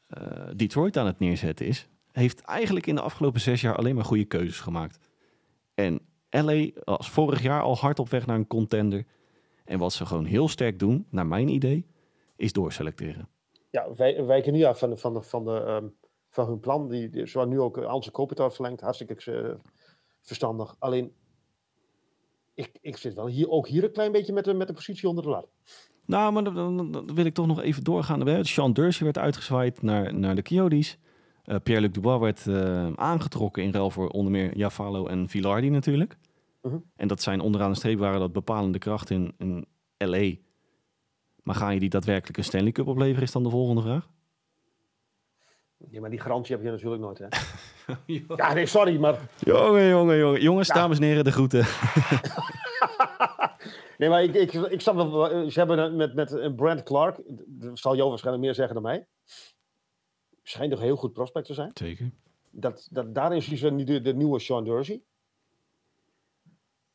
eh, 0.08 0.48
Detroit 0.56 0.98
aan 0.98 1.06
het 1.06 1.20
neerzetten 1.20 1.66
is. 1.66 1.88
Heeft 2.12 2.42
eigenlijk 2.42 2.88
in 2.88 2.96
de 2.96 3.02
afgelopen 3.02 3.42
zes 3.42 3.62
jaar 3.62 3.76
alleen 3.76 3.96
maar 3.96 4.06
goede 4.06 4.26
keuzes 4.26 4.60
gemaakt. 4.60 5.00
En 5.74 6.00
LA 6.30 6.70
als 6.84 7.10
vorig 7.10 7.42
jaar 7.42 7.62
al 7.62 7.78
hard 7.78 8.00
op 8.00 8.10
weg 8.10 8.26
naar 8.26 8.36
een 8.38 8.48
contender. 8.48 9.06
En 9.66 9.80
wat 9.80 9.94
ze 9.94 10.06
gewoon 10.06 10.26
heel 10.26 10.48
sterk 10.48 10.80
doen, 10.80 11.08
naar 11.10 11.28
mijn 11.28 11.48
idee, 11.48 11.86
is 12.36 12.52
doorselecteren. 12.54 13.30
Ja, 13.70 13.94
wij 13.96 14.26
wijken 14.26 14.54
niet 14.54 14.66
af 14.66 14.80
van, 14.80 14.90
de, 14.90 14.98
van, 14.98 15.14
de, 15.14 15.22
van, 15.22 15.46
de, 15.46 15.60
ehm, 15.60 15.88
van 16.30 16.48
hun 16.48 16.60
plan. 16.60 16.90
Die, 16.90 17.10
die, 17.10 17.26
zoals 17.26 17.48
nu 17.48 17.60
ook 17.60 17.78
Anse 17.78 18.12
Kopitar 18.12 18.52
verlengd. 18.52 18.82
Hartstikke 18.82 19.32
eh, 19.32 19.54
verstandig. 20.22 20.76
Alleen, 20.80 21.14
ik, 22.54 22.72
ik 22.82 22.98
zit 22.98 23.14
wel 23.14 23.28
hier, 23.28 23.50
ook 23.50 23.68
hier 23.68 23.84
een 23.84 23.92
klein 23.92 24.12
beetje 24.12 24.34
met 24.34 24.46
de, 24.46 24.54
met 24.54 24.68
de 24.68 24.74
positie 24.74 25.10
onder 25.10 25.24
de 25.24 25.30
lat. 25.30 25.48
Nou, 26.06 26.34
maar 26.34 26.44
dan, 26.44 26.78
dan- 26.78 26.92
dan 26.92 27.16
wil 27.16 27.26
ik 27.26 27.34
toch 27.34 27.48
nog 27.48 27.62
even 27.62 27.84
doorgaan. 27.84 28.46
Sean 28.46 28.74
Dursey 28.74 29.04
werd 29.04 29.18
uitgezwaaid 29.18 29.82
naar, 29.82 30.14
naar 30.14 30.36
de 30.36 30.42
Coyotes. 30.42 30.98
Eh, 31.44 31.56
Pierre-Luc 31.64 31.92
Dubois 31.92 32.20
werd 32.20 32.48
eh, 32.48 32.92
aangetrokken 32.96 33.64
in 33.64 33.72
ruil 33.72 33.90
voor 33.90 34.10
onder 34.10 34.32
meer 34.32 34.58
Javalo 34.58 35.08
en 35.08 35.30
Villardi 35.30 35.70
natuurlijk. 35.70 36.18
Mhm. 36.62 36.78
En 36.96 37.08
dat 37.08 37.22
zijn 37.22 37.40
onderaan 37.40 37.72
de 37.72 37.78
streep 37.78 38.00
waren 38.00 38.20
dat 38.20 38.34
bepalende 38.34 38.80
krachten 38.80 39.34
in, 39.38 39.66
in 39.98 40.10
LA. 40.10 40.36
Maar 41.44 41.56
ga 41.56 41.70
je 41.70 41.80
die 41.80 41.90
daadwerkelijk 41.90 42.38
een 42.38 42.44
Stanley 42.44 42.72
Cup 42.72 42.88
opleveren, 42.88 43.24
is 43.24 43.32
dan 43.32 43.44
de 43.44 43.50
volgende 43.50 43.82
vraag. 43.82 44.10
Nee, 45.78 46.02
maar 46.02 46.10
die 46.10 46.20
garantie 46.20 46.56
heb 46.56 46.64
je 46.66 46.72
natuurlijk 46.72 47.02
nooit, 47.02 47.18
hè? 47.18 47.28
ja, 48.36 48.54
nee, 48.54 48.66
sorry, 48.66 49.00
maar... 49.00 49.20
Jongen, 49.40 49.88
jongen, 49.88 50.18
jongen. 50.18 50.42
Jongens, 50.42 50.68
Ja. 50.68 50.74
dames 50.74 50.98
en 50.98 51.04
heren, 51.04 51.24
de 51.24 51.32
groeten. 51.32 51.66
Nee, 53.98 54.10
maar 54.10 54.24
ik, 54.24 54.34
ik, 54.34 54.54
ik 54.54 54.82
snap 54.82 54.96
wel... 54.96 55.30
eh, 55.32 55.50
Ze 55.50 55.60
hebben 55.60 55.96
met, 55.96 56.14
met 56.16 56.56
Brent 56.56 56.84
Clark... 56.84 57.22
Dat 57.48 57.80
zal 57.80 57.96
jou 57.96 58.10
waarschijnlijk 58.10 58.46
meer 58.46 58.56
zeggen 58.56 58.74
dan 58.74 58.84
mij. 58.84 59.08
Schijnt 60.44 60.72
toch 60.72 60.80
heel 60.82 60.96
goed 60.96 61.14
prospect 61.14 61.46
te 61.46 61.54
zijn. 61.54 61.72
Zeker. 61.74 62.12
Dat, 62.50 62.88
dat, 62.92 63.16
daarin 63.16 63.42
zie 63.42 63.78
je 63.78 63.84
de, 63.84 64.02
de 64.02 64.14
nieuwe 64.14 64.40
Sean 64.40 64.64
Dursey. 64.64 65.02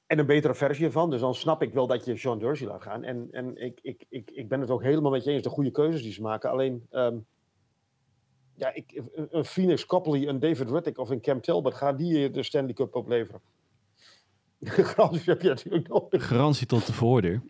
En 0.07 0.19
een 0.19 0.27
betere 0.27 0.55
versie 0.55 0.85
ervan. 0.85 1.11
Dus 1.11 1.21
dan 1.21 1.35
snap 1.35 1.63
ik 1.63 1.73
wel 1.73 1.87
dat 1.87 2.05
je 2.05 2.17
Sean 2.17 2.39
Dursey 2.39 2.67
laat 2.67 2.83
gaan. 2.83 3.05
En, 3.05 3.29
en 3.31 3.57
ik, 3.57 3.79
ik, 3.83 4.05
ik, 4.09 4.31
ik 4.31 4.49
ben 4.49 4.61
het 4.61 4.71
ook 4.71 4.83
helemaal 4.83 5.11
met 5.11 5.25
je 5.25 5.31
eens. 5.31 5.43
De 5.43 5.49
goede 5.49 5.71
keuzes 5.71 6.03
die 6.03 6.13
ze 6.13 6.23
maken. 6.23 6.51
Alleen... 6.51 6.87
ehm, 6.91 7.17
ja, 8.55 8.75
ik, 8.75 9.03
een- 9.31 9.45
Phoenix 9.45 9.87
Copley, 9.87 10.29
een 10.29 10.41
David 10.41 10.71
Riddick 10.71 10.99
of 10.99 11.11
een 11.11 11.21
Cam 11.21 11.41
Talbot... 11.41 11.75
gaan 11.75 11.97
die 11.97 12.19
je 12.19 12.31
de 12.31 12.43
Stanley 12.43 12.73
Cup 12.73 12.95
opleveren. 12.95 13.41
Garanties 14.61 15.27
heb 15.27 15.43
je 15.43 15.49
natuurlijk 15.49 15.89
nodig. 15.89 16.27
Garantie 16.27 16.67
tot 16.67 16.87
de 16.87 16.93
voordeur. 16.93 17.43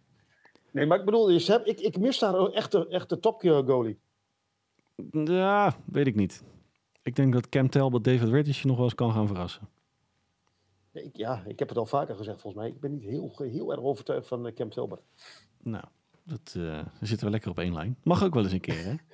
Nee, 0.70 0.86
maar 0.86 0.98
ik 0.98 1.04
bedoel, 1.04 1.30
je 1.30 1.44
hebt, 1.44 1.68
ik, 1.68 1.80
ik 1.80 1.98
mis 1.98 2.18
daar 2.18 2.34
een 2.34 2.52
echte, 2.52 2.88
echte 2.88 3.18
top 3.18 3.40
goalie. 3.40 3.98
Ja, 5.12 5.76
weet 5.84 6.06
ik 6.06 6.14
niet. 6.14 6.42
Ik 7.02 7.16
denk 7.16 7.32
dat 7.32 7.48
Cam 7.48 7.70
Talbot 7.70 8.04
David 8.04 8.56
je 8.56 8.66
nog 8.66 8.76
wel 8.76 8.84
eens 8.84 8.94
kan 8.94 9.12
gaan 9.12 9.26
verrassen. 9.26 9.68
Ja, 10.92 11.00
ik, 11.00 11.16
ja, 11.16 11.42
ik 11.46 11.58
heb 11.58 11.68
het 11.68 11.78
al 11.78 11.86
vaker 11.86 12.16
gezegd 12.16 12.40
volgens 12.40 12.62
mij. 12.62 12.72
Ik 12.72 12.80
ben 12.80 12.92
niet 12.92 13.02
heel, 13.02 13.32
heel 13.38 13.70
erg 13.72 13.80
overtuigd 13.80 14.28
van 14.28 14.46
eh, 14.46 14.54
Cam 14.54 14.70
Talbot. 14.70 15.02
Nou, 15.62 15.84
dat 16.24 16.54
eh, 16.56 16.78
zitten 17.00 17.26
we 17.26 17.32
lekker 17.32 17.50
op 17.50 17.58
één 17.58 17.72
lijn. 17.72 17.96
Mag 18.02 18.24
ook 18.24 18.34
wel 18.34 18.42
eens 18.42 18.52
een 18.52 18.60
keer, 18.60 18.84
hè? 18.84 18.94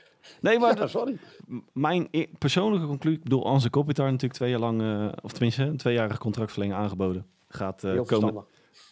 Nee, 0.40 0.58
maar 0.58 0.78
Ja, 0.78 0.86
sorry. 0.86 1.18
mijn 1.72 2.08
e- 2.10 2.26
persoonlijke 2.38 2.86
conclusie... 2.86 3.18
Ik 3.18 3.24
bedoel, 3.24 3.46
Anze 3.46 3.70
Kopitar 3.70 4.06
natuurlijk 4.06 4.32
twee 4.34 4.50
jaar 4.50 4.60
lang... 4.60 4.82
eh, 4.82 5.12
of 5.22 5.32
tenminste, 5.32 5.62
een 5.62 5.76
tweejarige 5.76 6.18
contractverlenging 6.18 6.78
aangeboden. 6.80 7.26
Gaat 7.48 7.82
Heel 7.82 8.04
komen, 8.04 8.44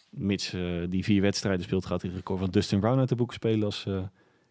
mits 0.09 0.55
die 0.89 1.03
vier 1.03 1.21
wedstrijden 1.21 1.63
speelt... 1.63 1.85
gaat 1.85 2.01
hij 2.01 2.11
record 2.11 2.39
van 2.39 2.49
Dustin 2.49 2.79
Brown 2.79 2.99
uit 2.99 3.09
de 3.09 3.15
boeken 3.15 3.35
spelen... 3.35 3.63
als 3.65 3.87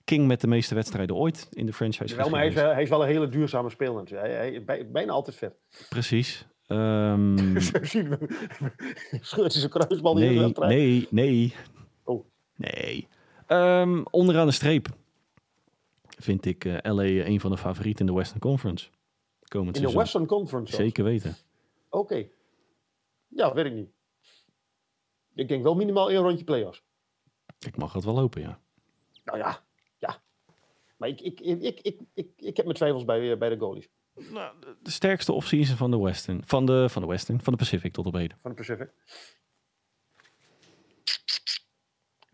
king 0.04 0.26
met 0.26 0.40
de 0.40 0.46
meeste 0.46 0.74
wedstrijden 0.74 1.16
ooit 1.16 1.48
in 1.50 1.66
de 1.66 1.72
franchise. 1.72 2.16
Wel, 2.16 2.28
maar 2.30 2.38
hij 2.40 2.48
is, 2.48 2.54
wel- 2.54 2.72
hij 2.72 2.82
is 2.82 2.88
wel 2.88 3.02
een 3.02 3.08
hele 3.08 3.28
duurzame 3.28 3.70
speler. 3.70 3.94
natuurlijk. 3.94 4.26
Hij, 4.26 4.36
hij 4.36 4.50
is 4.52 4.64
bij- 4.64 4.90
bijna 4.90 5.12
altijd 5.12 5.36
vet. 5.36 5.54
Precies. 5.88 6.46
We. 6.66 8.18
Scheurt 9.20 9.52
hij 9.52 9.60
zijn 9.60 9.70
kruisbal 9.70 10.18
in 10.18 10.20
de 10.20 10.26
nee, 10.28 10.38
wedstrijd. 10.38 10.70
nee, 10.72 11.06
nee. 11.10 11.54
Oh. 12.04 12.24
Nee. 12.56 13.08
Ehm, 13.46 14.02
onderaan 14.10 14.46
de 14.46 14.52
streep 14.52 14.88
vind 16.18 16.44
ik 16.44 16.64
eh, 16.64 16.92
LA 16.94 17.02
een 17.04 17.40
van 17.40 17.50
de 17.50 17.56
favorieten 17.56 18.06
in 18.06 18.12
de 18.12 18.18
Western 18.18 18.40
Conference. 18.40 18.88
Komend 19.48 19.76
In 19.76 19.82
de. 19.82 19.92
Western 19.92 20.26
Conference. 20.26 20.72
zelfs. 20.72 20.84
Zeker 20.86 21.04
weten. 21.04 21.36
Oké. 21.90 22.26
Ja, 23.28 23.54
weet 23.54 23.64
ik 23.66 23.72
niet. 23.72 23.90
Ik 25.34 25.48
denk 25.48 25.62
wel 25.62 25.74
minimaal 25.74 26.10
één 26.10 26.20
rondje 26.22 26.44
play-offs. 26.44 26.82
Ik 27.66 27.76
mag 27.76 27.92
het 27.92 28.04
wel 28.04 28.18
hopen, 28.18 28.40
ja. 28.42 28.58
Nou 29.24 29.38
ja. 29.38 29.60
Maar 31.02 31.10
ik, 31.10 31.20
ik, 31.20 31.40
ik, 31.40 31.60
ik, 31.62 31.80
ik, 31.80 32.00
ik, 32.14 32.28
ik 32.36 32.56
heb 32.56 32.64
mijn 32.66 32.76
twijfels 32.76 33.04
bij, 33.04 33.32
eh, 33.32 33.38
bij 33.38 33.48
de 33.48 33.58
goalies 33.58 33.88
Nou, 34.30 34.60
de- 34.60 34.76
de 34.82 34.90
sterkste 34.90 35.32
offseason 35.32 35.76
van 35.76 35.90
de 35.90 35.98
Western. 35.98 36.42
Van 36.46 36.66
de, 36.66 36.88
van 36.88 37.02
de 37.02 37.08
Western, 37.08 37.40
van 37.42 37.52
de 37.52 37.58
Pacific 37.58 37.92
tot 37.92 38.06
op 38.06 38.14
heden. 38.14 38.38
van 38.40 38.50
de 38.50 38.56
Pacific. 38.56 38.90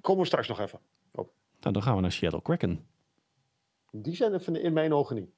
Komen 0.01 0.21
we 0.21 0.27
straks 0.27 0.49
nog 0.49 0.61
even. 0.61 0.81
Nou, 1.61 1.73
dan 1.75 1.83
gaan 1.83 1.95
we 1.95 2.01
naar 2.01 2.13
Seattle 2.13 2.43
Kraken. 2.43 2.87
Die 3.91 4.15
zijn 4.17 4.33
er 4.33 4.61
in 4.63 4.73
mijn 4.73 4.93
ogen 4.93 5.17
niet. 5.17 5.31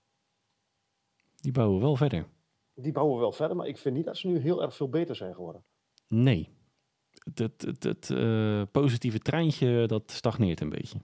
Die 1.36 1.52
bouwen 1.52 1.80
wel 1.80 1.96
verder. 1.96 2.26
Die 2.74 2.92
bouwen 2.92 3.18
wel 3.20 3.32
verder, 3.32 3.56
maar 3.56 3.66
ik 3.66 3.78
vind 3.78 3.94
niet 3.96 4.04
dat 4.04 4.16
ze 4.16 4.26
nu 4.26 4.38
heel 4.38 4.62
erg 4.62 4.74
veel 4.76 4.88
beter 4.88 5.16
zijn 5.16 5.34
geworden. 5.34 5.64
Nee. 6.08 6.48
Het, 7.10 7.38
het, 7.38 7.62
het, 7.62 7.82
het, 7.82 8.10
eh, 8.10 8.62
positieve 8.72 9.18
treintje, 9.18 9.86
dat 9.86 10.10
stagneert 10.10 10.60
een 10.60 10.68
beetje. 10.68 10.98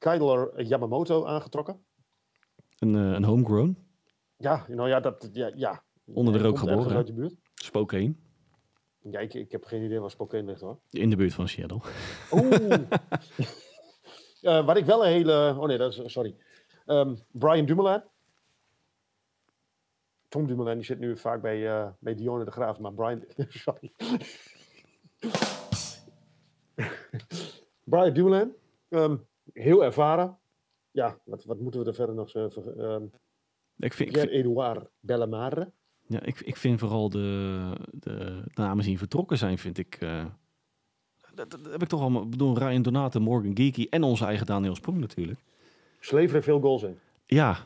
Kyler 0.00 0.62
Yamamoto 0.62 1.24
aangetrokken. 1.26 1.84
Een, 2.78 2.94
eh, 2.94 3.12
een 3.12 3.24
homegrown, 3.24 3.76
Ja, 4.36 4.64
nou 4.68 4.88
ja, 4.88 5.00
dat, 5.00 5.28
ja, 5.32 5.52
ja. 5.54 5.82
Onder 6.04 6.32
de 6.32 6.38
rook 6.38 6.58
geboren, 6.58 6.96
uit 6.96 7.06
de 7.06 7.12
buurt. 7.12 7.34
Spokane, 7.54 8.14
Ja, 9.00 9.18
ik, 9.20 9.34
ik 9.34 9.52
heb 9.52 9.64
geen 9.64 9.82
idee 9.82 10.00
waar 10.00 10.10
Spokane 10.10 10.42
ligt 10.42 10.60
hoor. 10.60 10.80
in 10.90 11.10
de 11.10 11.16
buurt 11.16 11.34
van 11.34 11.48
Seattle. 11.48 11.80
Oeh. 12.32 12.74
Eh, 14.40 14.66
waar 14.66 14.76
ik 14.76 14.84
wel 14.84 15.04
een 15.06 15.12
hele... 15.12 15.54
Oh 15.58 15.66
nee, 15.66 15.78
dat 15.78 15.92
is... 15.98 16.12
Sorry. 16.12 16.36
Ehm, 16.86 17.16
Brian 17.30 17.66
Dumoulin. 17.66 18.02
Tom 20.28 20.46
Dumoulin, 20.46 20.74
die 20.76 20.84
zit 20.84 20.98
nu 20.98 21.16
vaak 21.16 21.42
bij, 21.42 21.68
eh 21.80 21.88
bij 21.98 22.14
Dionne 22.14 22.44
de 22.44 22.50
Graaf. 22.50 22.78
Maar 22.78 22.92
Brian... 22.92 23.24
Sorry. 23.48 23.92
Brian 27.84 28.12
Dumoulin. 28.14 28.54
ehm, 28.88 29.16
heel 29.52 29.84
ervaren. 29.84 30.38
Ja, 30.90 31.18
wat, 31.24 31.44
wat 31.44 31.60
moeten 31.60 31.80
we 31.80 31.86
er 31.86 31.94
verder 31.94 32.14
nog... 32.14 32.30
zeggen? 32.30 32.78
Ehm 32.78 33.04
Ik 33.76 33.92
vind, 33.92 34.12
Pierre-Edouard 34.12 34.90
Bellemare. 35.00 35.72
Ja, 36.06 36.22
ik, 36.22 36.40
ik 36.40 36.56
vind 36.56 36.78
vooral 36.78 37.10
de, 37.10 37.72
de 37.90 38.42
namen 38.54 38.84
die 38.84 38.98
vertrokken 38.98 39.38
zijn, 39.38 39.58
vind 39.58 39.78
ik... 39.78 39.94
eh, 40.00 40.24
dat, 41.34 41.50
dat 41.50 41.60
heb 41.70 41.82
ik 41.82 41.88
toch 41.88 42.00
allemaal... 42.00 42.22
Ik 42.22 42.30
bedoel, 42.30 42.58
Ryan 42.58 42.82
Donato, 42.82 43.20
Morgan 43.20 43.56
Geeky 43.56 43.86
en 43.90 44.02
onze 44.02 44.24
eigen 44.24 44.46
Daniel 44.46 44.74
Sprong 44.74 44.98
natuurlijk. 44.98 45.40
Sleveren 46.00 46.42
veel 46.42 46.60
goals 46.60 46.82
in. 46.82 46.98
Ja, 47.26 47.58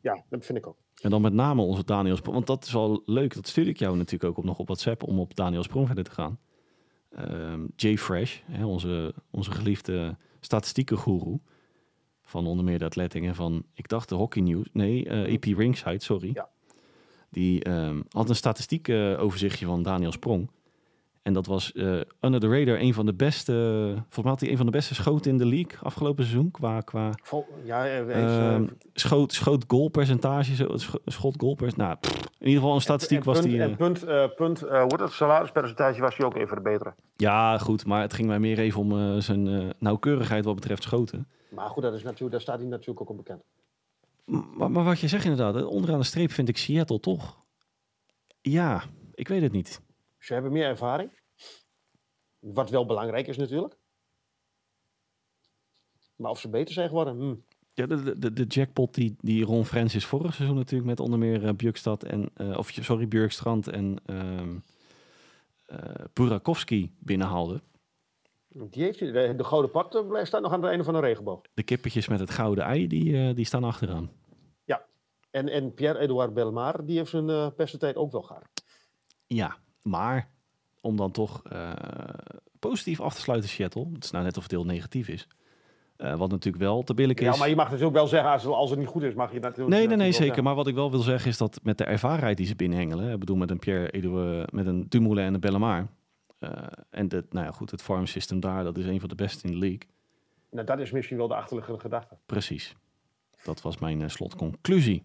Ja, 0.00 0.24
dat 0.28 0.44
vind 0.44 0.58
ik 0.58 0.66
ook. 0.66 0.76
en 1.02 1.10
dan 1.10 1.22
met 1.22 1.32
name 1.32 1.62
onze 1.62 1.84
Daniel 1.84 2.16
Sprong. 2.16 2.34
Want 2.34 2.46
dat 2.46 2.64
is 2.64 2.72
wel 2.72 3.02
leuk, 3.04 3.34
dat 3.34 3.46
stuur 3.48 3.68
ik 3.68 3.78
jou 3.78 3.96
natuurlijk 3.96 4.30
ook 4.30 4.38
op, 4.38 4.44
nog 4.44 4.58
op 4.58 4.66
WhatsApp... 4.66 5.02
om 5.02 5.18
op 5.18 5.34
Daniel 5.34 5.62
Sprong 5.62 5.86
verder 5.86 6.04
te 6.04 6.10
gaan. 6.10 6.38
Ehm 7.10 7.66
Jay 7.76 7.98
Fresh, 7.98 8.40
hè, 8.44 8.64
onze, 8.64 9.14
onze 9.30 9.50
geliefde 9.50 10.16
statistiekengoeroe... 10.40 11.40
van 12.22 12.46
onder 12.46 12.64
meer 12.64 12.78
de 12.78 12.84
Athletic 12.84 13.24
en 13.24 13.34
van, 13.34 13.64
ik 13.74 13.88
dacht 13.88 14.08
de 14.08 14.14
Hockey 14.14 14.42
News... 14.42 14.68
Nee, 14.72 15.08
eh 15.08 15.32
EP 15.32 15.44
Ringside, 15.44 16.02
sorry. 16.02 16.30
Ja. 16.34 16.48
Die 17.30 17.64
ehm, 17.64 18.00
had 18.10 18.28
een 18.28 18.36
statistiek 18.36 18.88
eh, 18.88 19.22
overzichtje 19.22 19.66
van 19.66 19.82
Daniel 19.82 20.12
Sprong. 20.12 20.50
En 21.28 21.34
dat 21.34 21.46
was 21.46 21.72
eh, 21.72 22.00
under 22.20 22.40
the 22.40 22.48
radar 22.48 22.80
een 22.80 22.94
van 22.94 23.06
de 23.06 23.14
beste... 23.14 23.52
Volgens 23.94 24.16
mij 24.22 24.30
had 24.30 24.40
hij 24.40 24.50
een 24.50 24.56
van 24.56 24.66
de 24.66 24.72
beste 24.72 24.94
schoten 24.94 25.30
in 25.30 25.38
de 25.38 25.46
league 25.46 25.78
afgelopen 25.82 26.24
seizoen. 26.24 26.50
Qua, 26.50 26.80
qua 26.80 27.10
Vol- 27.22 27.46
ja, 27.64 27.86
eh, 27.86 28.52
ehm, 28.54 28.66
schoot, 28.92 29.32
schoot 29.32 29.64
goalpercentage, 29.66 30.78
schot 31.06 31.34
goalpercentage. 31.38 31.88
Nou, 31.88 31.96
pff, 32.00 32.24
in 32.38 32.46
ieder 32.46 32.60
geval 32.60 32.74
een 32.74 32.80
statistiek 32.80 33.18
en 33.18 33.24
was 33.24 33.40
die... 33.42 33.60
En 33.62 33.70
eh, 33.70 33.76
punt, 33.76 34.02
eh, 34.04 34.24
punt 34.36 34.62
eh, 34.62 34.80
heet 34.82 35.00
het 35.00 35.12
salarispercentage 35.12 36.00
was 36.00 36.16
hij 36.16 36.26
ook 36.26 36.34
even 36.36 36.48
verbeteren. 36.48 36.94
ja, 37.16 37.58
goed, 37.58 37.86
maar 37.86 38.00
het 38.00 38.12
ging 38.12 38.28
mij 38.28 38.38
meer 38.40 38.58
even 38.58 38.80
om 38.80 38.92
eh, 38.98 39.16
zijn 39.20 39.48
eh, 39.48 39.68
nauwkeurigheid 39.78 40.44
wat 40.44 40.54
betreft 40.54 40.82
schoten. 40.82 41.26
Maar 41.48 41.68
goed, 41.68 41.82
dat 41.82 41.94
is 41.94 42.02
natuurlijk, 42.02 42.30
daar 42.30 42.40
staat 42.40 42.58
hij 42.58 42.68
natuurlijk 42.68 43.00
ook 43.00 43.10
onbekend. 43.10 43.42
M- 44.24 44.36
Maar, 44.56 44.70
maar 44.70 44.84
wat 44.84 45.00
je 45.00 45.08
zegt 45.08 45.24
inderdaad, 45.24 45.56
eh, 45.56 45.66
onderaan 45.68 45.98
de 45.98 46.04
streep 46.04 46.30
vind 46.32 46.48
ik 46.48 46.56
Seattle 46.58 47.00
toch... 47.00 47.36
Ja, 48.40 48.82
ik 49.14 49.28
weet 49.28 49.42
het 49.42 49.52
niet. 49.52 49.80
Ze 50.18 50.32
hebben 50.32 50.52
meer 50.52 50.66
ervaring. 50.66 51.20
Wat 52.38 52.70
wel 52.70 52.86
belangrijk 52.86 53.26
is 53.26 53.36
natuurlijk. 53.36 53.78
Maar 56.16 56.30
of 56.30 56.40
ze 56.40 56.48
beter 56.48 56.74
zijn 56.74 56.88
geworden, 56.88 57.16
hm. 57.16 57.34
Ja, 57.74 57.86
de, 57.86 58.18
de, 58.18 58.32
de 58.32 58.44
jackpot 58.44 58.94
die, 58.94 59.16
die 59.20 59.44
Ron 59.44 59.64
Francis 59.64 60.06
vorig 60.06 60.34
seizoen 60.34 60.56
natuurlijk 60.56 60.88
met 60.88 61.00
onder 61.00 61.18
meer 61.18 61.42
uh, 61.42 61.52
Björkstad 61.52 62.02
en, 62.02 62.30
uh, 62.36 62.58
of 62.58 62.70
sorry, 62.70 63.08
Björkstrand 63.08 63.68
en 63.68 63.96
um, 64.06 64.64
uh, 65.70 65.78
Burakovsky 66.12 66.90
binnenhaalde. 66.98 67.60
Die 68.48 68.82
heeft 68.82 68.98
de, 68.98 69.34
de 69.36 69.44
gouden 69.44 69.70
pak 69.70 69.86
staat 70.22 70.42
nog 70.42 70.52
aan 70.52 70.60
het 70.60 70.68
einde 70.68 70.84
van 70.84 70.94
de 70.94 71.00
regenboog. 71.00 71.40
De 71.54 71.62
kippetjes 71.62 72.08
met 72.08 72.20
het 72.20 72.30
gouden 72.30 72.64
ei, 72.64 72.86
die, 72.86 73.34
die 73.34 73.44
staan 73.44 73.64
achteraan. 73.64 74.10
Ja, 74.64 74.86
en, 75.30 75.48
en 75.48 75.74
Pierre-Edouard 75.74 76.34
Belmar, 76.34 76.84
die 76.84 76.96
heeft 76.96 77.10
zijn 77.10 77.28
uh, 77.28 77.48
tijd 77.66 77.96
ook 77.96 78.12
wel 78.12 78.22
gehad. 78.22 78.48
Ja, 79.26 79.56
maar 79.88 80.30
om 80.80 80.96
dan 80.96 81.10
toch 81.10 81.42
positief 82.58 83.00
af 83.00 83.14
te 83.14 83.20
sluiten 83.20 83.50
Seattle, 83.50 83.88
het 83.92 84.04
is 84.04 84.10
nou 84.10 84.24
net 84.24 84.36
of 84.36 84.42
het 84.42 84.52
heel 84.52 84.64
negatief 84.64 85.08
is. 85.08 85.28
Uh, 85.98 86.16
wat 86.16 86.30
natuurlijk 86.30 86.64
wel 86.64 86.82
te 86.82 86.94
billig 86.94 87.16
is. 87.16 87.24
Ja, 87.24 87.36
maar 87.36 87.48
je 87.48 87.56
mag 87.56 87.70
dus 87.70 87.82
ook 87.82 87.92
wel 87.92 88.06
zeggen, 88.06 88.30
als, 88.30 88.46
als 88.46 88.70
het 88.70 88.78
niet 88.78 88.88
goed 88.88 89.02
is, 89.02 89.14
mag 89.14 89.32
je 89.32 89.40
natuurlijk... 89.40 89.76
Nee, 89.76 89.86
nee, 89.86 89.96
nee, 89.96 90.12
zeker. 90.12 90.26
Zeggen. 90.26 90.44
Maar 90.44 90.54
wat 90.54 90.66
ik 90.66 90.74
wel 90.74 90.90
wil 90.90 91.00
zeggen 91.00 91.30
is 91.30 91.38
dat 91.38 91.60
met 91.62 91.78
de 91.78 91.84
ervarenheid 91.84 92.36
die 92.36 92.46
ze 92.46 92.56
binnenhengelen... 92.56 93.12
Ik 93.12 93.18
bedoel, 93.18 93.36
met 93.36 93.50
een 93.50 93.58
Pierre 93.58 93.90
Edouard, 93.90 94.52
met 94.52 94.66
een 94.66 94.86
Dumoulin 94.88 95.24
en 95.24 95.34
een 95.34 95.40
Bellemare... 95.40 95.86
Uh, 96.40 96.50
en 96.90 97.08
de, 97.08 97.26
nou 97.30 97.46
ja, 97.46 97.52
goed, 97.52 97.70
het 97.70 97.82
farm 97.82 98.06
system 98.06 98.40
daar, 98.40 98.64
dat 98.64 98.76
is 98.76 98.86
een 98.86 99.00
van 99.00 99.08
de 99.08 99.14
beste 99.14 99.46
in 99.46 99.52
de 99.52 99.58
league. 99.58 99.88
Nou, 100.50 100.66
dat 100.66 100.78
is 100.78 100.90
misschien 100.90 101.16
wel 101.16 101.28
de 101.28 101.34
achterliggende 101.34 101.80
gedachte. 101.80 102.16
Precies. 102.26 102.76
Dat 103.44 103.62
was 103.62 103.78
mijn 103.78 104.00
uh, 104.00 104.08
slotconclusie. 104.08 105.02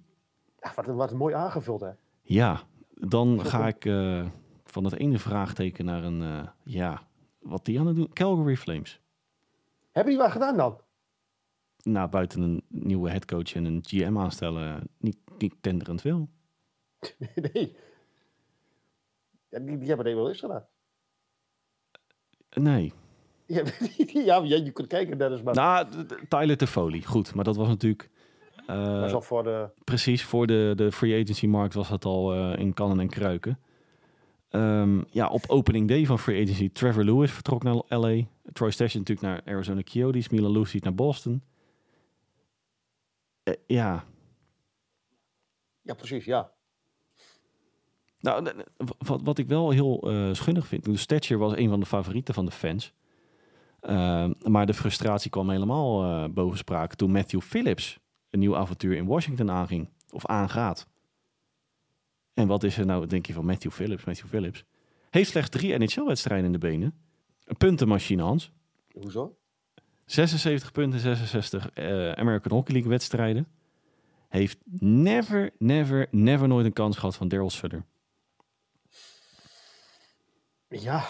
Ja, 0.59 0.71
wat, 0.75 0.85
wat 0.85 1.13
mooi 1.13 1.33
aangevuld, 1.33 1.81
hè? 1.81 1.89
Ja, 2.21 2.61
dan 2.93 3.45
ga 3.45 3.67
ik 3.67 3.85
van 4.73 4.83
het 4.83 4.97
ene 4.97 5.19
vraagteken 5.19 5.85
naar 5.85 6.03
een, 6.03 6.49
ja, 6.63 7.07
wat 7.39 7.65
die 7.65 7.79
aan 7.79 7.87
het 7.87 7.95
doen? 7.95 8.13
Calgary 8.13 8.55
Flames. 8.55 9.01
Heb 9.91 10.07
je 10.07 10.17
wat 10.17 10.31
gedaan 10.31 10.57
dan? 10.57 10.77
Nou, 11.83 12.09
buiten 12.09 12.41
een 12.41 12.63
nieuwe 12.67 13.09
headcoach 13.09 13.55
en 13.55 13.65
een 13.65 13.83
GM 13.87 14.17
aanstellen, 14.17 14.89
niet, 14.97 15.17
niet 15.37 15.53
tenderend 15.61 16.01
veel. 16.01 16.29
nee. 17.53 17.75
Ja, 19.49 19.59
die, 19.59 19.77
die 19.77 19.87
hebben 19.87 20.05
het 20.05 20.15
wel 20.15 20.27
eens 20.27 20.39
gedaan. 20.39 20.65
Nee. 22.49 22.93
Ja, 24.25 24.37
ja, 24.43 24.55
je 24.55 24.71
kunt 24.71 24.87
kijken, 24.87 25.17
Dennis. 25.17 25.41
Maar... 25.41 25.55
Nou, 25.55 25.87
Tyler 26.27 26.57
Toffoli, 26.57 27.03
goed. 27.03 27.35
Maar 27.35 27.43
dat 27.43 27.55
was 27.55 27.67
natuurlijk... 27.67 28.09
Uh, 28.69 28.99
was 28.99 29.13
al 29.13 29.21
voor 29.21 29.43
de... 29.43 29.69
Precies, 29.83 30.23
voor 30.23 30.47
de, 30.47 30.73
de 30.75 30.91
free 30.91 31.21
agency 31.21 31.47
markt 31.47 31.73
was 31.73 31.89
dat 31.89 32.05
al 32.05 32.35
uh, 32.35 32.59
in 32.59 32.73
kannen 32.73 32.99
en 32.99 33.09
kruiken. 33.09 33.59
Um, 34.55 35.05
ja, 35.09 35.27
op 35.27 35.43
opening 35.47 35.87
day 35.87 36.05
van 36.05 36.19
free 36.19 36.43
agency, 36.43 36.71
Trevor 36.71 37.03
Lewis 37.03 37.31
vertrok 37.31 37.63
naar 37.63 37.81
LA. 37.87 38.23
Troy 38.51 38.71
Station 38.71 39.03
natuurlijk 39.03 39.21
naar 39.21 39.53
Arizona 39.53 39.81
Coyotes. 39.83 40.29
Milan 40.29 40.51
Lucic 40.51 40.83
naar 40.83 40.95
Boston. 40.95 41.41
Uh, 43.43 43.53
ja. 43.67 44.03
Ja, 45.81 45.93
precies, 45.93 46.25
ja. 46.25 46.51
Nou, 48.19 48.63
wat, 48.97 49.21
wat 49.23 49.37
ik 49.37 49.47
wel 49.47 49.69
heel 49.69 50.11
uh, 50.11 50.33
schunnig 50.33 50.67
vind. 50.67 50.83
De 50.83 50.97
Stetcher 50.97 51.37
was 51.37 51.55
een 51.55 51.69
van 51.69 51.79
de 51.79 51.85
favorieten 51.85 52.33
van 52.33 52.45
de 52.45 52.51
fans. 52.51 52.93
Uh, 53.81 54.29
maar 54.41 54.65
de 54.65 54.73
frustratie 54.73 55.29
kwam 55.29 55.49
helemaal 55.49 56.03
uh, 56.03 56.29
boven 56.29 56.57
sprake 56.57 56.95
toen 56.95 57.11
Matthew 57.11 57.41
Phillips 57.41 57.99
een 58.29 58.39
nieuw 58.39 58.55
avontuur 58.55 58.95
in 58.95 59.05
Washington 59.05 59.51
aanging. 59.51 59.89
Of 60.09 60.25
aangaat. 60.25 60.87
En 62.33 62.47
wat 62.47 62.63
is 62.63 62.77
er 62.77 62.85
nou, 62.85 63.07
denk 63.07 63.25
je 63.25 63.33
van 63.33 63.45
Matthew 63.45 63.71
Phillips? 63.71 64.03
Matthew 64.03 64.27
Phillips 64.27 64.65
heeft 65.09 65.29
slechts 65.29 65.49
drie 65.49 65.77
NHL-wedstrijden 65.77 66.45
in 66.45 66.51
de 66.51 66.57
benen. 66.57 66.97
Een 67.43 67.57
puntenmachine, 67.57 68.21
Hans. 68.21 68.51
Hoezo? 68.91 69.37
76 70.05 70.71
punten, 70.71 70.99
66 70.99 71.77
uh, 71.77 72.11
American 72.11 72.51
Hockey 72.51 72.73
League 72.73 72.91
wedstrijden. 72.91 73.47
Heeft 74.29 74.57
never, 74.79 75.51
never, 75.57 76.07
never 76.11 76.47
nooit 76.47 76.65
een 76.65 76.73
kans 76.73 76.97
gehad 76.97 77.15
van 77.15 77.27
Daryl 77.27 77.49
Sutter. 77.49 77.85
Ja. 80.67 81.05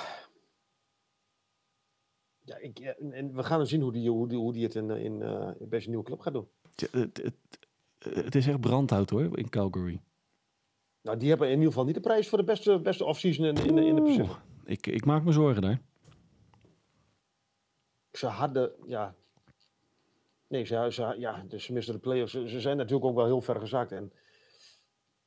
Ja, 2.45 2.57
ik, 2.57 2.79
en 2.79 3.33
we 3.36 3.43
gaan 3.43 3.57
dan 3.57 3.67
zien 3.67 3.81
hoe 3.81 3.91
die, 3.91 4.09
hoe 4.09 4.27
die, 4.27 4.38
hoe 4.38 4.53
die 4.53 4.63
het 4.63 4.75
in, 4.75 4.89
in, 4.89 5.21
uh, 5.21 5.49
in 5.59 5.69
deze 5.69 5.89
nieuwe 5.89 6.03
club 6.03 6.19
gaat 6.19 6.33
doen. 6.33 6.47
Het, 6.75 6.91
het, 6.91 7.21
het, 7.23 8.15
het 8.15 8.36
is 8.36 8.47
echt 8.47 8.59
brandhout 8.59 9.09
hoor, 9.09 9.38
in 9.38 9.49
Calgary. 9.49 10.01
Nou, 11.04 11.18
die 11.18 11.30
hebben 11.30 11.48
in 11.48 11.54
ieder 11.54 11.70
geval 11.70 11.86
niet 11.86 11.96
de 11.96 12.02
prijs 12.02 12.30
voor 12.30 12.38
de 12.38 12.44
beste, 12.44 12.80
beste 12.80 13.06
offseason 13.06 13.46
in, 13.46 13.56
in, 13.56 13.78
in 13.78 13.96
de 13.96 14.02
Pacific. 14.02 14.38
Ik, 14.66 14.88
ik 14.88 15.06
maak 15.06 15.24
me 15.24 15.32
zorgen 15.32 15.62
daar. 15.62 15.82
Ze 18.12 18.28
hadden, 18.28 18.72
ja... 18.88 19.16
Nee, 20.48 20.66
ze, 20.66 20.88
ze, 20.92 21.16
ja, 21.18 21.44
dus 21.48 21.63
ze 21.63 21.74
misten 21.74 21.94
de 21.94 22.00
play-offs. 22.00 22.32
Ze, 22.32 22.50
ze, 22.50 22.60
zijn 22.60 22.78
natuurlijk 22.78 23.06
ook 23.06 23.16
wel 23.16 23.26
heel 23.26 23.42
ver 23.42 23.60
gezakt. 23.60 23.92
En 23.92 24.12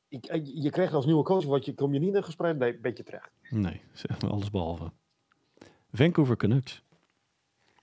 ik, 0.07 0.25
eh, 0.25 0.41
je 0.43 0.69
krijgt 0.69 0.93
als 0.93 1.05
nieuwe 1.05 1.23
coach, 1.23 1.45
wat 1.45 1.65
je, 1.65 1.73
kom 1.73 1.93
je 1.93 1.99
niet 1.99 2.09
in 2.09 2.15
een 2.15 2.23
gesprek 2.23 2.61
een 2.61 2.81
beetje 2.81 3.03
terecht. 3.03 3.31
Nee, 3.49 3.81
alles 4.27 4.51
behalve. 4.51 4.91
Vancouver 5.91 6.37
Canucks. 6.37 6.83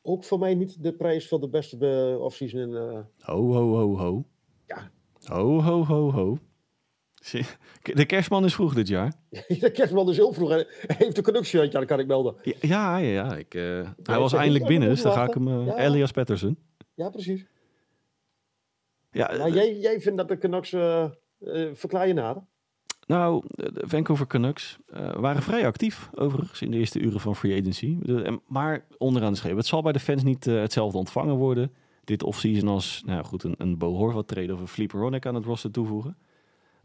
Ook 0.03 0.25
voor 0.25 0.39
mij 0.39 0.55
niet 0.55 0.83
de 0.83 0.95
prijs 0.95 1.29
van 1.29 1.41
de 1.41 1.49
beste 1.49 2.17
offseason 2.21 2.61
in... 2.61 2.71
Uh... 2.71 3.01
Ho, 3.19 3.53
ho, 3.53 3.77
ho, 3.77 3.97
ho. 3.97 4.25
Ja. 4.67 4.91
Ho, 5.25 5.63
ho, 5.63 5.85
ho, 5.85 6.11
ho. 6.11 6.39
De 7.83 8.05
kerstman 8.07 8.45
is 8.45 8.55
vroeg 8.55 8.75
dit 8.75 8.89
jaar. 8.89 9.13
De 9.61 9.71
kerstman 9.73 10.09
is 10.09 10.17
heel 10.17 10.33
vroeg. 10.33 10.49
Hij 10.49 10.67
heeft 10.87 11.17
de 11.17 11.23
connectie, 11.23 11.61
ja, 11.61 11.69
dat 11.69 11.85
kan 11.85 11.99
ik 11.99 12.07
melden. 12.07 12.35
Ja, 12.43 12.57
ja, 12.61 12.97
ja 12.97 13.37
ik, 13.37 13.55
uh, 13.55 13.89
hij 14.03 14.19
was 14.19 14.33
eindelijk 14.33 14.67
binnen, 14.67 14.89
dus 14.89 15.03
dan 15.03 15.13
ga 15.13 15.25
ik 15.25 15.35
hem... 15.35 15.49
Uh, 15.49 15.67
ja. 15.67 15.77
Elias 15.77 16.11
Pettersen. 16.11 16.59
Ja, 16.95 17.11
precies. 17.11 17.47
Ja, 19.11 19.37
nou, 19.37 19.53
jij, 19.53 19.79
jij 19.79 20.01
vindt 20.01 20.19
dat 20.19 20.29
de 20.29 20.39
Canucks... 20.39 20.73
Uh, 20.73 21.07
verklaar 21.73 22.07
je 22.07 22.15
nader? 22.15 22.43
Nou, 23.07 23.45
de 23.49 23.83
Vancouver 23.87 24.27
Canucks 24.27 24.79
waren 25.15 25.43
vrij 25.43 25.67
actief, 25.67 26.11
overigens, 26.15 26.63
in 26.63 26.71
de 26.71 26.77
eerste 26.77 27.01
uren 27.01 27.21
van 27.21 27.37
free 27.37 27.61
agency. 27.61 27.99
Maar 28.47 28.87
onderaan 28.99 29.33
de 29.33 29.39
schreef, 29.39 29.57
het 29.57 29.67
zal 29.67 29.83
bij 29.83 29.93
de 29.93 30.01
fans 30.01 30.23
niet 30.23 30.45
hetzelfde 30.45 30.99
ontvangen 30.99 31.35
worden. 31.35 31.75
Dit 32.05 32.23
offseason 32.23 32.69
als, 32.69 33.03
nou 33.07 33.25
goed, 33.25 33.43
een, 33.43 33.55
een 33.59 33.79
Bo 33.79 33.95
Horvat 33.95 34.29
trade 34.29 34.53
of 34.53 34.61
een 34.61 34.69
Fleeper 34.69 35.01
Ronick 35.01 35.27
aan 35.27 35.35
het 35.35 35.45
roster 35.45 35.71
toevoegen. 35.71 36.17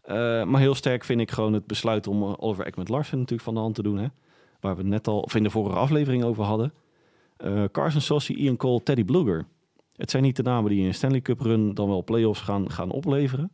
Uh, 0.10 0.44
maar 0.44 0.62
heel 0.62 0.76
sterk 0.76 1.04
vind 1.04 1.22
ik 1.22 1.32
gewoon 1.32 1.54
het 1.54 1.66
besluit 1.68 2.08
om 2.08 2.24
uh, 2.24 2.34
Oliver 2.38 2.66
Ekman 2.66 2.86
Larsen 2.90 3.18
natuurlijk 3.18 3.44
van 3.44 3.54
de 3.54 3.60
hand 3.60 3.76
te 3.76 3.84
doen. 3.84 3.98
Hè? 3.98 4.08
Waar 4.60 4.76
we 4.76 4.82
het 4.82 4.90
net 4.90 5.08
al, 5.08 5.20
of 5.20 5.36
in 5.36 5.44
de 5.44 5.50
vorige 5.50 5.78
aflevering 5.78 6.24
over 6.24 6.44
hadden. 6.44 6.74
Uh, 7.38 7.64
Carson 7.72 8.02
Sossi, 8.02 8.36
Ian 8.36 8.58
Cole, 8.58 8.84
Teddy 8.84 9.04
Bluger. 9.04 9.48
Het 9.96 10.12
zijn 10.12 10.24
niet 10.24 10.36
de 10.36 10.44
namen 10.44 10.70
die 10.70 10.80
in 10.80 10.86
een 10.86 10.94
Stanley 10.94 11.22
Cup 11.22 11.40
run 11.40 11.74
dan 11.74 11.88
wel 11.88 12.04
playoffs 12.04 12.42
gaan, 12.42 12.72
gaan 12.72 12.92
opleveren. 12.92 13.52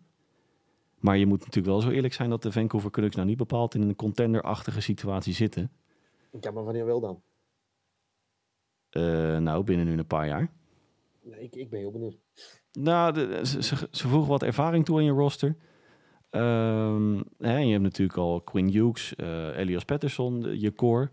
Maar 1.00 1.18
je 1.18 1.26
moet 1.26 1.40
natuurlijk 1.40 1.66
wel 1.66 1.82
zo 1.82 1.90
eerlijk 1.90 2.14
zijn 2.14 2.30
dat 2.30 2.42
de 2.42 2.52
Vancouver 2.52 2.92
Canucks 2.92 3.16
nou 3.16 3.28
niet 3.28 3.38
bepaald 3.38 3.76
in 3.76 3.82
een 3.82 3.96
contender-achtige 3.96 4.82
situatie 4.82 5.34
zitten. 5.34 5.72
Ja, 6.42 6.52
maar 6.52 6.64
wanneer 6.64 6.86
wel 6.86 7.00
dan? 7.00 7.22
nou, 9.44 9.64
binnen 9.64 9.86
nu 9.86 9.98
een 9.98 10.08
paar 10.08 10.28
jaar. 10.28 10.52
Nee, 11.24 11.40
ik, 11.40 11.56
ik 11.56 11.70
ben 11.70 11.80
heel 11.80 11.92
benieuwd. 11.92 12.18
Nou, 12.72 13.14
de, 13.14 13.40
ze, 13.44 13.64
ze, 13.64 13.88
ze 13.92 14.08
voegen 14.08 14.30
wat 14.30 14.44
ervaring 14.44 14.86
toe 14.86 15.00
in 15.00 15.06
je 15.06 15.12
roster. 15.12 15.56
Um, 16.36 17.24
hè, 17.38 17.58
je 17.58 17.72
hebt 17.72 17.84
natuurlijk 17.84 18.18
al 18.18 18.42
Quinn 18.42 18.70
Hughes, 18.70 19.14
uh, 19.18 19.58
Elias 19.58 19.86
Pettersson, 19.86 20.60
je 20.60 20.74
core. 20.74 21.10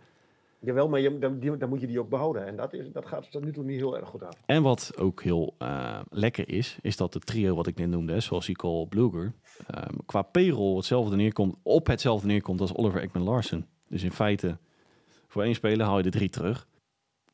Jawel, 0.59 0.89
maar 0.89 1.01
je, 1.01 1.19
dan, 1.19 1.39
die, 1.39 1.57
dan, 1.57 1.69
moet 1.69 1.81
je 1.81 1.87
die 1.87 2.01
ook 2.01 2.09
behouden. 2.09 2.47
En 2.47 2.57
dat, 2.57 2.73
is, 2.73 2.93
dat 2.93 3.07
gaat 3.07 3.31
tot 3.31 3.45
nu 3.45 3.53
toe 3.53 3.65
niet 3.65 3.77
heel 3.77 3.97
erg 3.97 4.09
goed 4.09 4.25
aan. 4.25 4.33
En 4.47 4.63
wat 4.63 4.93
ook 4.99 5.23
heel 5.23 5.55
uh, 5.59 6.01
lekker 6.11 6.49
is, 6.49 6.79
is 6.81 6.97
dat 6.97 7.15
het 7.15 7.27
trio 7.27 7.55
wat 7.55 7.67
ik 7.67 7.77
net 7.77 7.89
noemde, 7.89 8.21
zoals 8.21 8.49
Nicole 8.49 8.87
Bluger, 8.87 9.33
um, 9.75 9.97
qua 10.07 10.23
payroll 10.23 10.77
hetzelfde 10.77 11.17
neerkomt, 11.17 11.57
op 11.63 11.87
hetzelfde 11.87 12.27
neerkomt 12.27 12.61
als 12.61 12.75
Oliver 12.75 13.01
Ekman 13.01 13.23
Larsen. 13.23 13.67
Dus 13.89 14.03
in 14.03 14.13
feite, 14.13 14.59
voor 15.27 15.43
één 15.43 15.55
speler 15.55 15.87
haal 15.87 15.97
je 15.97 16.03
de 16.03 16.11
drie 16.11 16.29
terug. 16.29 16.67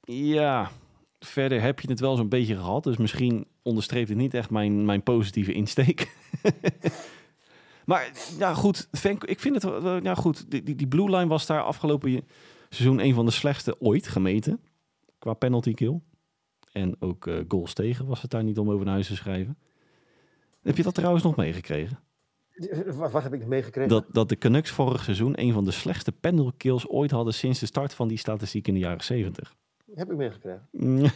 Ja, 0.05 0.71
verder 1.19 1.61
heb 1.61 1.81
je 1.81 1.91
het 1.91 2.01
wel 2.01 2.17
zo'n 2.17 2.29
beetje 2.29 2.57
gehad. 2.57 2.85
Dus 2.85 2.97
misschien 2.97 3.47
onderstreept 3.63 4.09
het 4.09 4.19
niet 4.19 4.35
echt 4.35 4.51
mijn, 4.51 4.85
mijn 4.85 5.03
positieve 5.03 5.53
insteek. 5.53 6.13
Maar 7.89 8.13
ja, 8.39 8.55
goed, 8.55 8.89
ik 9.25 9.41
vind 9.41 9.63
het 9.63 10.03
ja, 10.05 10.15
goed. 10.15 10.51
Die, 10.51 10.63
die, 10.63 10.75
die 10.75 10.89
blue 10.89 11.11
line 11.17 11.27
was 11.27 11.47
daar 11.47 11.63
afgelopen 11.63 12.27
seizoen 12.69 13.01
een 13.01 13.15
van 13.15 13.25
de 13.25 13.31
slechtste 13.31 13.81
ooit 13.81 14.09
gemeten. 14.09 14.61
Qua 15.19 15.33
penalty 15.33 15.75
kill. 15.75 16.01
En 16.73 16.97
ook 17.01 17.27
uh, 17.27 17.45
goals 17.49 17.73
tegen 17.73 18.07
was 18.07 18.23
het 18.23 18.31
daar 18.31 18.45
niet 18.45 18.59
om 18.59 18.71
over 18.71 18.85
naar 18.85 18.95
huis 18.95 19.07
te 19.07 19.17
schrijven. 19.17 19.59
Heb 20.63 20.77
je 20.77 20.83
dat 20.83 20.95
trouwens 20.95 21.25
nog 21.25 21.37
meegekregen? 21.37 21.99
Wat, 22.87 23.11
wat 23.11 23.23
heb 23.23 23.35
ik 23.35 23.47
meegekregen? 23.47 23.91
Dat, 23.91 24.05
dat 24.13 24.29
de 24.29 24.39
Canucks 24.39 24.71
vorig 24.71 25.05
seizoen 25.05 25.41
een 25.41 25.53
van 25.53 25.65
de 25.65 25.71
slechtste 25.71 26.13
penalty 26.13 26.57
kills 26.57 26.89
ooit 26.89 27.11
hadden 27.11 27.35
sinds 27.35 27.61
de 27.61 27.67
start 27.67 27.95
van 27.95 28.09
die 28.09 28.19
statistiek 28.19 28.69
in 28.69 28.75
de 28.75 28.81
jaren 28.81 29.05
70. 29.05 29.55
Heb 29.95 30.11
ik 30.11 30.17
meegekregen. 30.17 30.69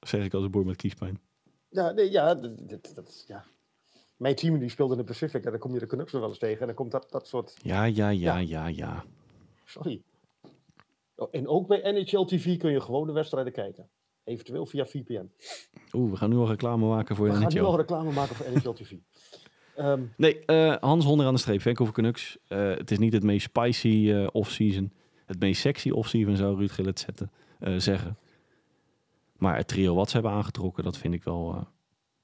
zeg 0.00 0.24
ik 0.24 0.34
als 0.34 0.44
een 0.44 0.50
boer 0.50 0.66
met 0.66 0.76
kiespijn. 0.76 1.20
Ja, 1.68 1.90
nee, 1.90 2.10
ja, 2.10 2.34
dat, 2.34 2.68
dat, 2.68 2.92
dat 2.94 3.24
ja 3.26 3.44
mijn 4.18 4.34
team 4.34 4.58
die 4.58 4.68
speelde 4.68 4.92
in 4.92 4.98
de 5.00 5.06
Pacific 5.06 5.44
en 5.44 5.50
dan 5.50 5.60
kom 5.60 5.72
je 5.72 5.78
de 5.78 5.86
Canucks 5.86 6.12
nog 6.12 6.20
wel 6.20 6.30
eens 6.30 6.38
tegen 6.38 6.60
en 6.60 6.66
dan 6.66 6.74
komt 6.74 6.90
dat, 6.90 7.06
dat 7.10 7.28
soort... 7.28 7.56
Ja, 7.62 7.84
ja, 7.84 8.08
ja, 8.08 8.38
ja, 8.38 8.66
ja. 8.66 9.04
Sorry. 9.64 10.02
Oh, 11.16 11.28
en 11.30 11.48
ook 11.48 11.66
bij 11.66 11.92
NHL 11.92 12.24
TV 12.24 12.56
kun 12.58 12.70
je 12.70 12.80
gewoon 12.80 13.06
de 13.06 13.12
wedstrijden 13.12 13.52
kijken. 13.52 13.88
Eventueel 14.24 14.66
via 14.66 14.84
VPN. 14.86 15.30
Oeh, 15.92 16.10
we 16.10 16.16
gaan 16.16 16.30
nu 16.30 16.36
al 16.36 16.48
reclame 16.48 16.86
maken 16.86 17.16
voor 17.16 17.24
We 17.26 17.32
de 17.32 17.38
gaan 17.38 17.48
nu 17.52 17.60
NHL. 17.60 17.66
al 17.66 17.76
reclame 17.76 18.12
maken 18.12 18.36
voor 18.36 18.46
NHL 18.52 18.72
TV. 18.72 18.92
Ehm, 19.76 20.02
Nee, 20.16 20.44
eh, 20.44 20.76
Hans 20.80 21.04
Honder 21.04 21.26
aan 21.26 21.34
de 21.34 21.40
streep. 21.40 21.60
Vancouver 21.62 21.94
Canucks. 21.94 22.38
Eh, 22.48 22.70
het 22.70 22.90
is 22.90 22.98
niet 22.98 23.12
het 23.12 23.22
meest 23.22 23.44
spicy 23.46 24.10
eh 24.12 24.26
off-season. 24.32 24.92
Het 25.26 25.40
meest 25.40 25.60
sexy 25.60 25.90
off-season 25.90 26.36
zou 26.36 26.56
Ruud 26.56 26.70
Gillet 26.70 26.98
zetten, 27.00 27.30
zeggen. 27.76 28.18
Maar 29.36 29.56
het 29.56 29.68
trio 29.68 29.94
wat 29.94 30.08
ze 30.08 30.14
hebben 30.14 30.32
aangetrokken, 30.32 30.84
dat 30.84 30.96
vind 30.98 31.14
ik 31.14 31.24
wel... 31.24 31.68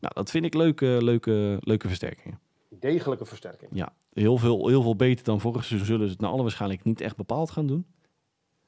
eh, 0.05 0.11
nou, 0.11 0.15
dat 0.15 0.31
vind 0.31 0.45
ik 0.45 0.55
leuke, 0.55 0.99
leuke, 1.03 1.59
leuke 1.61 1.87
versterkingen. 1.87 2.41
degelijke 2.69 3.25
versterking. 3.25 3.71
Ja, 3.75 3.95
heel 4.13 4.39
veel, 4.39 4.69
heel 4.69 4.83
veel 4.83 4.97
beter 4.97 5.25
dan 5.25 5.41
vorig 5.41 5.65
seizoen 5.65 5.87
zullen 5.89 6.07
ze 6.07 6.13
het 6.13 6.21
naar 6.21 6.31
alle 6.31 6.43
waarschijnlijk 6.43 6.85
niet 6.85 7.01
echt 7.01 7.17
bepaald 7.17 7.51
gaan 7.51 7.67
doen. 7.67 7.87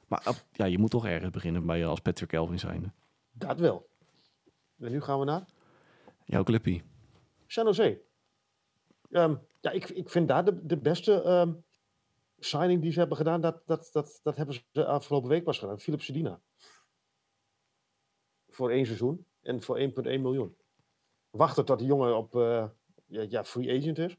Maar 0.06 0.22
eh, 0.24 0.34
ja, 0.52 0.64
je 0.64 0.78
moet 0.78 0.90
toch 0.90 1.06
ergens 1.06 1.30
beginnen 1.30 1.66
bij 1.66 1.78
je 1.78 1.84
als 1.84 2.00
Patrick 2.00 2.28
Kelvin 2.28 2.58
zijnde. 2.58 2.92
Dat 3.32 3.58
wel. 3.58 3.88
En 4.78 4.90
nu 4.90 5.00
gaan 5.00 5.18
we 5.18 5.24
naar 5.24 5.44
Jouw 6.24 6.42
clubpie. 6.42 6.82
San 7.46 7.64
Jose. 7.64 8.00
Ehm, 9.10 9.36
ja, 9.60 9.70
ik, 9.70 9.88
ik 9.88 10.08
vind 10.08 10.28
daar 10.28 10.44
de, 10.44 10.66
de 10.66 10.76
beste 10.76 11.22
ehm, 11.22 11.52
signing 12.38 12.82
die 12.82 12.92
ze 12.92 12.98
hebben 12.98 13.16
gedaan. 13.16 13.40
Dat, 13.40 13.62
dat, 13.66 13.88
dat, 13.92 14.20
dat 14.22 14.36
hebben 14.36 14.54
ze 14.72 14.86
afgelopen 14.86 15.28
week 15.28 15.44
pas 15.44 15.58
gedaan. 15.58 15.78
Philip 15.78 16.02
Sedina. 16.02 16.40
Voor 18.48 18.70
één 18.70 18.86
seizoen 18.86 19.26
en 19.42 19.62
voor 19.62 19.78
1,1 19.78 19.84
miljoen. 20.02 20.56
Wachten 21.36 21.64
tot 21.64 21.78
die 21.78 21.86
jongen 21.86 22.16
op 22.16 22.34
eh, 22.36 22.66
ja, 23.06 23.26
ja, 23.28 23.44
free 23.44 23.78
agent 23.78 23.98
is. 23.98 24.16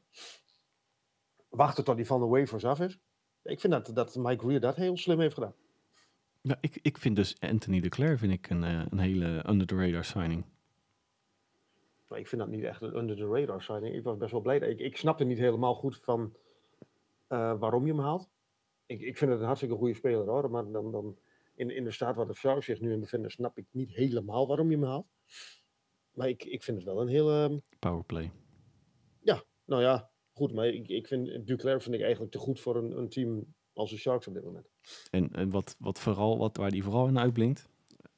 Wachten 1.48 1.84
tot 1.84 1.96
die 1.96 2.06
van 2.06 2.20
de 2.20 2.26
waivers 2.26 2.64
af 2.64 2.80
is. 2.80 2.98
Ik 3.42 3.60
vind 3.60 3.72
dat, 3.72 3.90
dat 3.94 4.16
Mike 4.16 4.44
Greer 4.44 4.60
dat 4.60 4.76
heel 4.76 4.96
slim 4.96 5.20
heeft 5.20 5.34
gedaan. 5.34 5.54
Ja, 6.40 6.58
ik, 6.60 6.78
ik 6.82 6.98
vind 6.98 7.16
dus 7.16 7.40
Anthony 7.40 7.80
de 7.80 7.88
Cler 7.88 8.18
vind 8.18 8.32
ik 8.32 8.50
een, 8.50 8.64
eh, 8.64 8.82
een 8.88 8.98
hele 8.98 9.44
under 9.48 9.66
the 9.66 9.76
radar 9.76 10.04
signing. 10.04 10.44
Maar 12.06 12.18
ik 12.18 12.28
vind 12.28 12.40
dat 12.40 12.50
niet 12.50 12.64
echt 12.64 12.82
een 12.82 12.96
under 12.96 13.16
the 13.16 13.26
radar 13.26 13.62
signing. 13.62 13.94
Ik 13.94 14.02
was 14.02 14.16
best 14.16 14.32
wel 14.32 14.40
blij. 14.40 14.58
Ik, 14.58 14.78
ik 14.78 14.96
snapte 14.96 15.24
niet 15.24 15.38
helemaal 15.38 15.74
goed 15.74 15.96
van 15.96 16.34
eh, 17.26 17.58
waarom 17.58 17.86
je 17.86 17.92
hem 17.92 18.02
haalt. 18.02 18.28
Ik, 18.86 19.00
ik 19.00 19.18
vind 19.18 19.30
het 19.30 19.40
een 19.40 19.46
hartstikke 19.46 19.76
goede 19.76 19.94
speler 19.94 20.28
hoor. 20.28 20.50
Maar 20.50 20.70
dan, 20.70 20.92
dan 20.92 21.18
in, 21.54 21.70
in 21.70 21.84
de 21.84 21.90
staat 21.90 22.16
waar 22.16 22.26
de 22.26 22.34
Sharks 22.34 22.66
zich 22.66 22.80
nu 22.80 22.92
in 22.92 23.00
bevinden, 23.00 23.30
snap 23.30 23.58
ik 23.58 23.66
niet 23.70 23.90
helemaal 23.90 24.46
waarom 24.46 24.70
je 24.70 24.76
hem 24.76 24.84
haalt. 24.84 25.06
Maar 26.18 26.28
ik, 26.28 26.44
ik 26.44 26.62
vind 26.62 26.76
het 26.76 26.86
wel 26.86 27.00
een 27.00 27.08
hele. 27.08 27.62
Powerplay. 27.78 28.32
Nou 29.68 29.82
ja, 29.82 30.10
goed. 30.32 30.52
Maar 30.52 30.66
ik, 30.66 30.88
ik 30.88 31.06
vind 31.06 31.46
Duclair 31.46 31.82
vind 31.82 31.94
ik 31.94 32.00
eigenlijk 32.00 32.32
te 32.32 32.38
goed 32.38 32.60
voor 32.60 32.76
een, 32.76 32.98
een 32.98 33.08
team 33.08 33.54
als 33.72 33.90
de 33.90 33.96
Sharks 33.96 34.26
op 34.26 34.34
dit 34.34 34.44
moment. 34.44 34.70
En, 35.10 35.30
en 35.32 35.50
wat, 35.50 35.76
wat 35.78 35.98
vooral, 35.98 36.38
wat, 36.38 36.56
waar 36.56 36.70
hij 36.70 36.80
vooral 36.80 37.06
in 37.06 37.18
uitblinkt, 37.18 37.68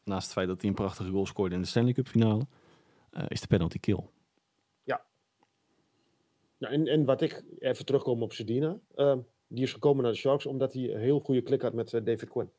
naast 0.05 0.25
het 0.25 0.33
feit 0.33 0.49
dat 0.49 0.61
hij 0.61 0.71
een 0.71 0.77
prachtige 0.77 1.11
goal 1.11 1.27
scoorde 1.27 1.55
in 1.55 1.61
de 1.61 1.67
Stanley 1.67 1.93
Cup 1.93 2.09
finale, 2.09 2.47
eh, 3.11 3.25
is 3.29 3.41
de 3.41 3.47
penalty 3.47 3.79
kill. 3.79 4.09
Ja, 6.57 6.71
en, 6.71 6.87
en 6.87 7.05
wat 7.05 7.21
ik 7.21 7.45
even 7.59 7.85
terugkom 7.85 8.23
op 8.23 8.33
Sedina. 8.33 8.81
eh, 8.95 9.19
die 9.47 9.65
is 9.65 9.73
gekomen 9.73 10.03
naar 10.03 10.13
de 10.13 10.19
Sharks 10.19 10.47
omdat 10.47 10.73
hij 10.73 10.95
een 10.95 11.01
heel 11.01 11.21
goede 11.21 11.43
klik 11.43 11.63
had 11.63 11.75
met 11.75 11.95
eh, 11.95 12.05
David 12.05 12.29
Quinn. 12.29 12.53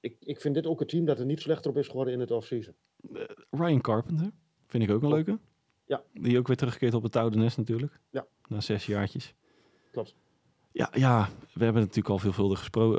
Ik, 0.00 0.16
ik 0.20 0.40
vind 0.40 0.54
dit 0.54 0.66
ook 0.66 0.80
een 0.80 0.86
team 0.86 1.04
dat 1.04 1.18
er 1.18 1.24
niet 1.24 1.40
slechter 1.40 1.70
op 1.70 1.76
is 1.76 1.88
geworden 1.88 2.14
in 2.14 2.20
het 2.20 2.30
offseason. 2.30 2.74
Ryan 3.50 3.80
Carpenter, 3.80 4.30
vind 4.66 4.82
ik 4.82 4.90
ook 4.90 5.02
een 5.02 5.08
leuke. 5.08 5.38
Ja. 5.86 6.02
Die 6.12 6.38
ook 6.38 6.46
weer 6.46 6.56
terugkeert 6.56 6.94
op 6.94 7.02
het 7.02 7.16
oude 7.16 7.36
nest 7.36 7.56
natuurlijk. 7.56 8.00
Ja. 8.10 8.26
Na 8.48 8.60
zes 8.60 8.86
jaartjes. 8.86 9.34
Klopt. 9.90 10.14
Ja, 10.72 10.88
ja, 10.92 11.28
we 11.52 11.64
hebben 11.64 11.82
natuurlijk 11.82 12.08
al 12.08 12.18
veelvuldig 12.18 12.70
eh, 12.70 12.96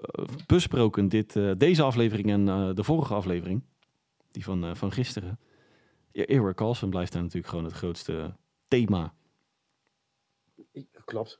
besproken 0.47 1.07
dit, 1.07 1.35
eh, 1.35 1.51
deze 1.57 1.83
aflevering 1.83 2.29
en 2.29 2.47
eh, 2.47 2.73
de 2.73 2.83
vorige 2.83 3.13
aflevering. 3.13 3.63
Die 4.31 4.43
van, 4.43 4.63
eh, 4.63 4.75
van 4.75 4.91
gisteren. 4.91 5.39
Ja, 6.11 6.25
Eric 6.25 6.55
Carlson 6.55 6.89
blijft 6.89 7.13
daar 7.13 7.21
natuurlijk 7.21 7.49
gewoon 7.49 7.65
het 7.65 7.73
grootste 7.73 8.35
thema. 8.67 9.13
Klopt. 11.05 11.39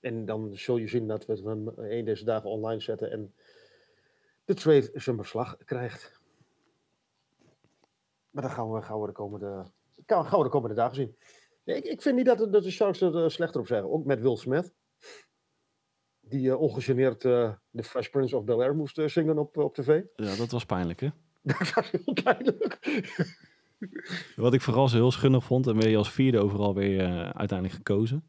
En 0.00 0.24
dan 0.24 0.56
zul 0.56 0.76
je 0.76 0.88
zien 0.88 1.06
dat 1.06 1.26
we 1.26 1.40
hem 1.44 1.68
een 1.68 2.04
deze 2.04 2.24
dagen 2.24 2.50
online 2.50 2.80
zetten 2.80 3.10
en 3.10 3.34
de 4.46 4.54
trade 4.54 4.90
zijn 4.94 5.16
beslag 5.16 5.56
krijgt. 5.64 6.20
Maar 8.30 8.42
dat 8.42 8.52
gaan 8.52 8.72
we, 8.72 8.82
gaan 8.82 9.00
we, 9.00 9.06
de, 9.06 9.12
komende, 9.12 9.64
gaan 10.06 10.38
we 10.38 10.44
de 10.44 10.50
komende 10.50 10.74
dagen 10.74 10.94
zien. 10.96 11.16
Nee, 11.64 11.76
ik, 11.76 11.84
ik 11.84 12.02
vind 12.02 12.16
niet 12.16 12.26
dat, 12.26 12.38
de- 12.38 12.50
dat 12.50 12.62
de 12.62 12.70
Sharks 12.70 13.00
er 13.00 13.22
eh, 13.22 13.28
slechter 13.28 13.60
op 13.60 13.66
zijn. 13.66 13.84
Ook 13.84 14.04
met 14.04 14.20
Will 14.20 14.36
Smith. 14.36 14.72
Die 16.20 16.50
eh, 16.50 16.60
ongegeneerd 16.60 17.24
eh, 17.24 17.52
de 17.70 17.82
Fresh 17.82 18.08
Prince 18.08 18.36
of 18.36 18.44
Bel-Air 18.44 18.74
moest 18.76 19.00
zingen 19.06 19.38
op, 19.38 19.56
op 19.56 19.74
tv. 19.74 20.02
Ja, 20.16 20.36
dat 20.36 20.50
was 20.50 20.66
pijnlijk 20.66 21.00
hè. 21.00 21.08
Dat 21.42 21.72
was 21.74 21.90
heel 21.90 22.12
pijnlijk. 22.22 22.78
Wat 24.36 24.54
ik 24.54 24.60
vooral 24.60 24.88
zo 24.88 24.96
heel 24.96 25.10
schunnig 25.10 25.44
vond, 25.44 25.66
en 25.66 25.76
ben 25.78 25.90
je 25.90 25.96
als 25.96 26.12
vierde 26.12 26.38
overal 26.38 26.74
weer 26.74 27.02
uiteindelijk 27.32 27.72
gekozen. 27.78 28.24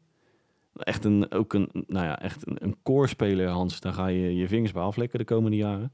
Echt 0.74 1.04
een, 1.04 1.30
ook 1.32 1.52
een, 1.52 1.70
nou 1.72 2.04
ja, 2.06 2.20
echt 2.20 2.46
een, 2.46 2.64
een 2.64 2.82
core-speler, 2.82 3.48
Hans. 3.48 3.80
Daar 3.80 3.92
ga 3.92 4.06
je 4.06 4.34
je 4.34 4.48
vingers 4.48 4.72
bij 4.72 4.82
aflekken 4.82 5.18
de 5.18 5.24
komende 5.24 5.56
jaren. 5.56 5.92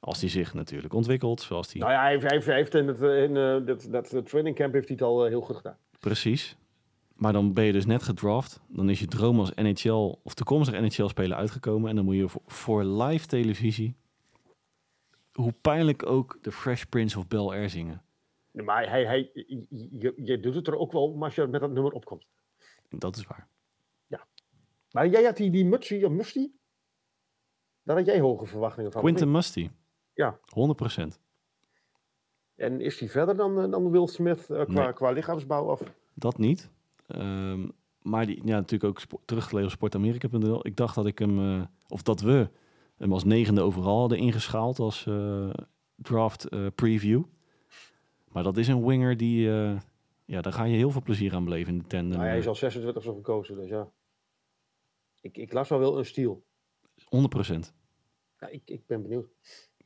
Als 0.00 0.20
die 0.20 0.28
zich 0.28 0.54
natuurlijk 0.54 0.94
ontwikkelt, 0.94 1.40
zoals 1.40 1.68
die... 1.68 1.80
Nou 1.80 1.92
ja, 1.92 2.00
hij 2.00 2.10
heeft, 2.10 2.22
hij 2.22 2.32
heeft, 2.32 2.46
hij 2.46 2.56
heeft 2.56 2.74
in, 2.74 2.86
het, 2.86 3.02
eh, 3.02 3.22
in 3.22 3.36
eh, 3.36 3.66
dat, 3.66 4.10
dat 4.10 4.28
training 4.28 4.56
camp 4.56 4.72
heeft 4.72 4.88
hij 4.88 4.96
het 4.96 5.06
al 5.06 5.24
eh, 5.24 5.30
heel 5.30 5.40
goed 5.40 5.56
gedaan. 5.56 5.78
Precies. 6.00 6.56
Maar 7.14 7.32
dan 7.32 7.52
ben 7.52 7.64
je 7.64 7.72
dus 7.72 7.86
net 7.86 8.02
gedraft. 8.02 8.60
Dan 8.68 8.90
is 8.90 9.00
je 9.00 9.06
droom 9.06 9.38
als 9.38 9.54
NHL 9.54 10.14
of 10.22 10.34
toekomstig 10.34 10.80
NHL-speler 10.80 11.36
uitgekomen. 11.36 11.90
En 11.90 11.96
dan 11.96 12.04
moet 12.04 12.16
je 12.16 12.28
voor, 12.28 12.42
voor 12.46 12.84
live 12.84 13.26
televisie, 13.26 13.96
hoe 15.32 15.52
pijnlijk 15.60 16.06
ook, 16.06 16.38
de 16.42 16.52
Fresh 16.52 16.82
Prince 16.82 17.18
of 17.18 17.28
Bel-Air 17.28 17.70
zingen. 17.70 18.02
Ja, 18.50 18.62
Maar 18.62 18.88
hij, 18.88 19.04
hij, 19.04 19.30
je, 20.16 20.40
doet 20.40 20.54
het 20.54 20.66
er 20.66 20.76
ook 20.76 20.92
wel 20.92 21.02
om 21.02 21.22
als 21.22 21.34
je 21.34 21.46
met 21.46 21.60
dat 21.60 21.70
nummer 21.70 21.92
opkomt. 21.92 22.26
En 22.88 22.98
dat 22.98 23.16
is 23.16 23.26
waar. 23.26 23.48
Maar 24.96 25.08
jij 25.08 25.24
had 25.24 25.36
die, 25.36 25.50
die 25.50 25.64
Mutsi 25.64 26.08
Musty? 26.08 26.50
Daar 27.82 27.96
had 27.96 28.06
jij 28.06 28.20
hoge 28.20 28.46
verwachtingen 28.46 28.92
van. 28.92 29.04
niet? 29.04 29.24
Musty. 29.24 29.70
Ja. 30.16 30.38
100%. 30.44 31.20
En 32.54 32.80
is 32.80 32.98
die 32.98 33.10
verder 33.10 33.36
dan, 33.36 33.60
eh, 33.60 33.70
dan 33.70 33.90
Will 33.90 34.06
Smith 34.06 34.50
eh, 34.50 34.64
qua, 34.64 34.84
Nee. 34.84 34.92
qua 34.92 35.10
lichaamsbouw? 35.10 35.70
Of? 35.70 35.82
Dat 36.14 36.38
niet. 36.38 36.70
Ehm, 37.06 37.68
maar 38.02 38.26
die, 38.26 38.36
ja, 38.36 38.54
natuurlijk 38.56 38.84
ook 38.90 39.00
spo- 39.00 39.20
teruggelezen 39.24 39.66
op 39.68 39.72
sportamerika.nl. 39.74 40.66
Ik 40.66 40.76
dacht 40.76 40.94
dat 40.94 41.06
ik 41.06 41.18
hem, 41.18 41.38
eh, 41.38 41.62
of 41.88 42.02
dat 42.02 42.20
we 42.20 42.48
hem 42.96 43.12
als 43.12 43.24
negende 43.24 43.60
overal 43.60 43.98
hadden 43.98 44.18
ingeschaald 44.18 44.78
als 44.78 45.08
draft 45.96 46.48
preview. 46.74 47.22
Maar 48.28 48.42
dat 48.42 48.56
is 48.56 48.68
een 48.68 48.84
winger 48.86 49.16
die, 49.16 49.48
ja, 50.24 50.40
daar 50.40 50.52
ga 50.52 50.64
je 50.64 50.76
heel 50.76 50.90
veel 50.90 51.02
plezier 51.02 51.34
aan 51.34 51.44
beleven 51.44 51.72
in 51.72 51.78
de 51.78 51.86
tandem. 51.86 52.10
Nou, 52.18 52.28
hij 52.30 52.38
is 52.38 52.46
al 52.46 52.54
26 52.54 53.02
zo 53.02 53.14
gekozen, 53.14 53.56
dus 53.56 53.68
ja. 53.68 53.90
Ik, 55.20 55.36
ik 55.36 55.52
las 55.52 55.68
wel 55.68 55.78
wel 55.78 55.98
een 55.98 56.04
stiel. 56.06 56.44
100%. 56.94 57.72
Ja, 58.38 58.46
ik, 58.48 58.62
ik 58.64 58.86
ben 58.86 59.02
benieuwd. 59.02 59.26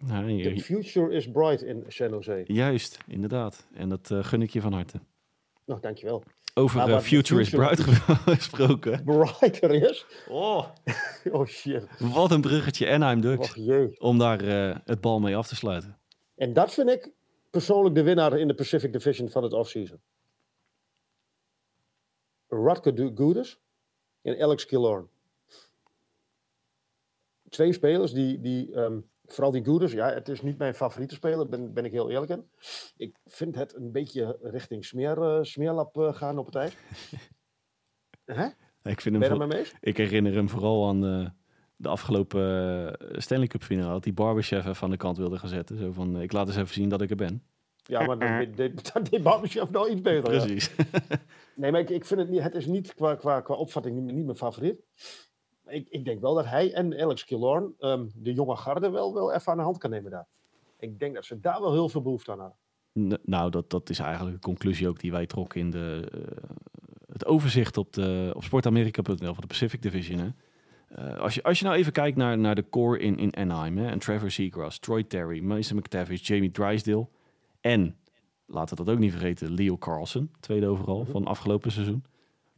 Ja, 0.06 0.22
The 0.22 0.34
je- 0.54 0.60
future 0.60 1.12
is 1.14 1.30
bright 1.30 1.62
in 1.62 1.84
San 1.88 2.10
Jose. 2.10 2.44
juist, 2.46 2.98
inderdaad. 3.06 3.66
En 3.74 3.88
dat 3.88 4.10
eh, 4.10 4.24
gun 4.24 4.42
ik 4.42 4.50
je 4.50 4.60
van 4.60 4.72
harte. 4.72 5.00
Nou, 5.64 5.80
dankjewel. 5.80 6.22
Over 6.54 6.76
Maar 6.76 6.86
eh, 6.86 6.92
wat 6.92 7.02
de 7.02 7.08
Future 7.08 7.40
is 7.40 7.48
future- 7.48 7.74
Bright 7.74 8.00
gesproken. 8.38 9.04
Brighter 9.04 9.70
is? 9.90 10.06
Oh, 10.28 10.66
Oh 11.32 11.46
shit. 11.46 11.86
wat 11.98 12.30
een 12.30 12.40
bruggetje 12.40 12.90
Anaheim 12.90 13.20
Ducks. 13.20 13.48
Och 13.48 13.54
jee. 13.56 14.00
Om 14.00 14.18
daar 14.18 14.40
eh, 14.40 14.76
het 14.84 15.00
bal 15.00 15.20
mee 15.20 15.36
af 15.36 15.46
te 15.48 15.56
sluiten. 15.56 15.98
En 16.36 16.52
dat 16.52 16.74
vind 16.74 16.88
ik 16.90 17.10
persoonlijk 17.50 17.94
de 17.94 18.02
winnaar 18.02 18.38
in 18.38 18.48
de 18.48 18.54
Pacific 18.54 18.92
Division 18.92 19.28
van 19.28 19.42
het 19.42 19.52
offseason. 19.52 20.00
Rutger 22.48 23.12
Goodis 23.14 23.58
en 24.22 24.40
Alex 24.42 24.66
Killorn. 24.66 25.08
Twee 27.48 27.72
spelers 27.72 28.12
die, 28.12 28.40
die 28.40 28.74
ehm, 28.74 28.98
vooral 29.32 29.50
die 29.52 29.64
Goodis, 29.64 29.92
ja, 29.92 30.12
het 30.12 30.28
is 30.28 30.42
niet 30.42 30.58
mijn 30.58 30.74
favoriete 30.74 31.14
speler, 31.14 31.48
ben, 31.48 31.72
ben 31.72 31.84
ik 31.84 31.92
heel 31.92 32.10
eerlijk 32.10 32.30
in. 32.30 32.44
Ik 32.96 33.16
vind 33.26 33.54
het 33.54 33.76
een 33.76 33.92
beetje 33.92 34.38
richting 34.42 34.84
smeer, 34.84 35.22
eh, 35.22 35.38
smeerlap 35.42 35.98
eh, 35.98 36.14
gaan 36.14 36.38
op 36.38 36.46
het 36.46 36.54
ijs. 36.54 36.76
Ik, 38.82 39.00
vind 39.00 39.14
hem 39.14 39.50
ik 39.80 39.96
herinner 39.96 40.34
hem 40.34 40.48
vooral 40.48 40.88
aan 40.88 41.06
eh, 41.06 41.28
de 41.76 41.88
afgelopen 41.88 42.96
Stanley 43.22 43.46
Cup 43.46 43.62
finale. 43.62 43.92
Dat 43.92 44.02
die 44.02 44.12
barberchef 44.12 44.66
even 44.66 44.82
aan 44.82 44.90
de 44.90 44.96
kant 44.96 45.16
wilde 45.16 45.38
gaan 45.38 45.48
zetten. 45.48 45.78
Zo 45.78 45.92
van, 45.92 46.20
ik 46.20 46.32
laat 46.32 46.46
eens 46.46 46.56
even 46.56 46.74
zien 46.74 46.88
dat 46.88 47.00
ik 47.00 47.10
er 47.10 47.16
ben. 47.16 47.42
Ja, 47.86 48.06
maar 48.06 48.18
dat 48.46 48.56
deed- 48.56 49.10
deed 49.10 49.22
Barberchef 49.28 49.70
nou 49.70 49.90
iets 49.90 50.00
beter. 50.00 50.32
ja. 50.32 50.38
Precies. 50.44 50.70
Nee, 51.54 51.70
maar 51.70 51.80
ik, 51.80 51.90
ik 51.90 52.04
vind 52.04 52.20
het 52.20 52.28
niet, 52.28 52.42
het 52.42 52.54
is 52.54 52.66
niet 52.66 52.94
qua, 52.94 53.14
qua, 53.14 53.40
qua 53.40 53.54
opvatting 53.54 54.00
niet, 54.00 54.14
niet 54.14 54.24
mijn 54.24 54.36
favoriet. 54.36 54.82
Ik, 55.70 55.86
ik 55.88 56.04
denk 56.04 56.20
wel 56.20 56.34
dat 56.34 56.46
hij 56.46 56.72
en 56.72 57.00
Alex 57.00 57.24
Killorn 57.24 57.74
ehm, 57.78 58.06
de 58.14 58.32
jonge 58.32 58.56
garde 58.56 58.90
wel, 58.90 59.14
wel 59.14 59.32
even 59.32 59.52
aan 59.52 59.58
de 59.58 59.64
hand 59.64 59.78
kan 59.78 59.90
nemen 59.90 60.10
daar. 60.10 60.26
Ik 60.78 60.98
denk 60.98 61.14
dat 61.14 61.24
ze 61.24 61.40
daar 61.40 61.60
wel 61.60 61.72
heel 61.72 61.88
veel 61.88 62.02
behoefte 62.02 62.32
aan 62.32 62.38
hebben. 62.40 63.20
Nou, 63.24 63.50
dat, 63.50 63.70
dat 63.70 63.90
is 63.90 63.98
eigenlijk 63.98 64.36
de 64.36 64.42
conclusie 64.42 64.88
ook 64.88 65.00
die 65.00 65.10
wij 65.10 65.26
trokken 65.26 65.60
in 65.60 65.70
de, 65.70 66.08
eh, 66.12 66.50
het 67.12 67.26
overzicht 67.26 67.76
op, 67.76 67.92
de, 67.92 68.32
op 68.36 68.44
sportamerika.nl 68.44 69.16
van 69.34 69.40
de 69.40 69.46
Pacific 69.46 69.82
Division. 69.82 70.18
Hè. 70.18 70.28
Eh, 70.88 71.20
als, 71.20 71.34
je, 71.34 71.42
als 71.42 71.58
je 71.58 71.64
nou 71.64 71.76
even 71.76 71.92
kijkt 71.92 72.16
naar, 72.16 72.38
naar 72.38 72.54
de 72.54 72.68
core 72.68 72.98
in, 72.98 73.16
in 73.18 73.36
Anaheim, 73.36 73.78
hè, 73.78 73.86
en 73.86 73.98
Trevor 73.98 74.30
Seagrass, 74.30 74.78
Troy 74.78 75.04
Terry, 75.04 75.40
Mason 75.40 75.76
McTavish, 75.76 76.26
Jamie 76.26 76.50
Drysdale 76.50 77.06
en, 77.60 77.96
laten 78.46 78.76
we 78.76 78.84
dat 78.84 78.94
ook 78.94 79.00
niet 79.00 79.12
vergeten, 79.12 79.52
Leo 79.52 79.78
Carlson, 79.78 80.30
tweede 80.40 80.66
overal 80.66 81.00
Mhm. 81.00 81.10
van 81.10 81.24
afgelopen 81.26 81.72
seizoen. 81.72 82.04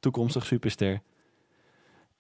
Toekomstig 0.00 0.46
superster. 0.46 1.02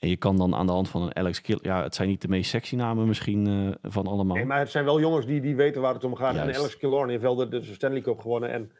En 0.02 0.08
je 0.08 0.16
kan 0.16 0.36
dan 0.36 0.54
aan 0.54 0.66
de 0.66 0.72
hand 0.72 0.88
van 0.88 1.02
een 1.02 1.16
Alex 1.16 1.40
Kill, 1.40 1.58
ja, 1.60 1.82
het 1.82 1.94
zijn 1.94 2.08
niet 2.08 2.20
de 2.20 2.28
meest 2.28 2.50
sexy 2.50 2.76
namen 2.76 3.06
misschien 3.06 3.46
eh, 3.46 3.90
van 3.90 4.06
allemaal. 4.06 4.36
Nee, 4.36 4.44
maar 4.44 4.58
het 4.58 4.70
zijn 4.70 4.84
wel 4.84 5.00
jongens 5.00 5.26
die, 5.26 5.40
die 5.40 5.56
weten 5.56 5.80
waar 5.80 5.94
het 5.94 6.04
om 6.04 6.14
gaat. 6.14 6.34
Juist. 6.34 6.54
En 6.54 6.60
Alex 6.60 6.76
Killorn 6.76 7.08
heeft 7.08 7.22
wel 7.22 7.34
de, 7.34 7.48
de 7.48 7.62
Stanley 7.62 8.00
Cup 8.00 8.20
gewonnen. 8.20 8.50
En 8.50 8.72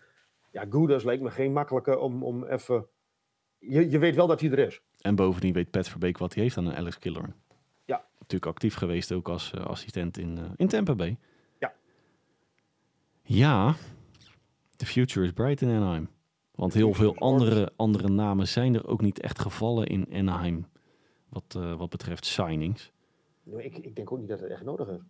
ja, 0.50 0.64
Goudas 0.70 1.04
leek 1.04 1.20
me 1.20 1.30
geen 1.30 1.52
makkelijke 1.52 1.98
om, 1.98 2.22
om 2.22 2.44
even... 2.44 2.86
Je, 3.58 3.90
je 3.90 3.98
weet 3.98 4.14
wel 4.14 4.26
dat 4.26 4.40
hij 4.40 4.50
er 4.50 4.58
is. 4.58 4.80
En 5.00 5.14
bovendien 5.14 5.52
weet 5.52 5.70
Pat 5.70 5.88
Verbeek 5.88 6.18
wat 6.18 6.34
hij 6.34 6.42
heeft 6.42 6.56
aan 6.56 6.66
een 6.66 6.76
Alex 6.76 6.98
Killorn. 6.98 7.34
Ja. 7.84 8.04
Natuurlijk 8.18 8.46
actief 8.46 8.74
geweest 8.74 9.12
ook 9.12 9.28
als 9.28 9.52
eh, 9.52 9.64
assistent 9.64 10.18
in, 10.18 10.38
eh, 10.38 10.44
in 10.56 10.68
Tampa 10.68 10.94
Bay. 10.94 11.16
Ja. 11.58 11.72
Ja, 13.22 13.74
the 14.76 14.86
future 14.86 15.26
is 15.26 15.32
bright 15.32 15.60
in 15.60 15.68
Anaheim. 15.68 16.08
Want 16.54 16.74
heel 16.74 16.94
veel 16.94 17.16
andere, 17.16 17.72
andere 17.76 18.08
namen 18.08 18.48
zijn 18.48 18.74
er 18.74 18.86
ook 18.86 19.00
niet 19.00 19.20
echt 19.20 19.38
gevallen 19.38 19.86
in 19.86 20.06
Anaheim. 20.12 20.70
Wat, 21.32 21.44
eh, 21.56 21.74
wat 21.74 21.90
betreft 21.90 22.24
signings. 22.26 22.92
Nee, 23.42 23.64
Ik, 23.64 23.76
ik 23.78 23.96
denk 23.96 24.12
ook 24.12 24.18
niet 24.18 24.28
dat 24.28 24.40
het 24.40 24.50
echt 24.50 24.64
nodig 24.64 24.88
is. 24.88 25.00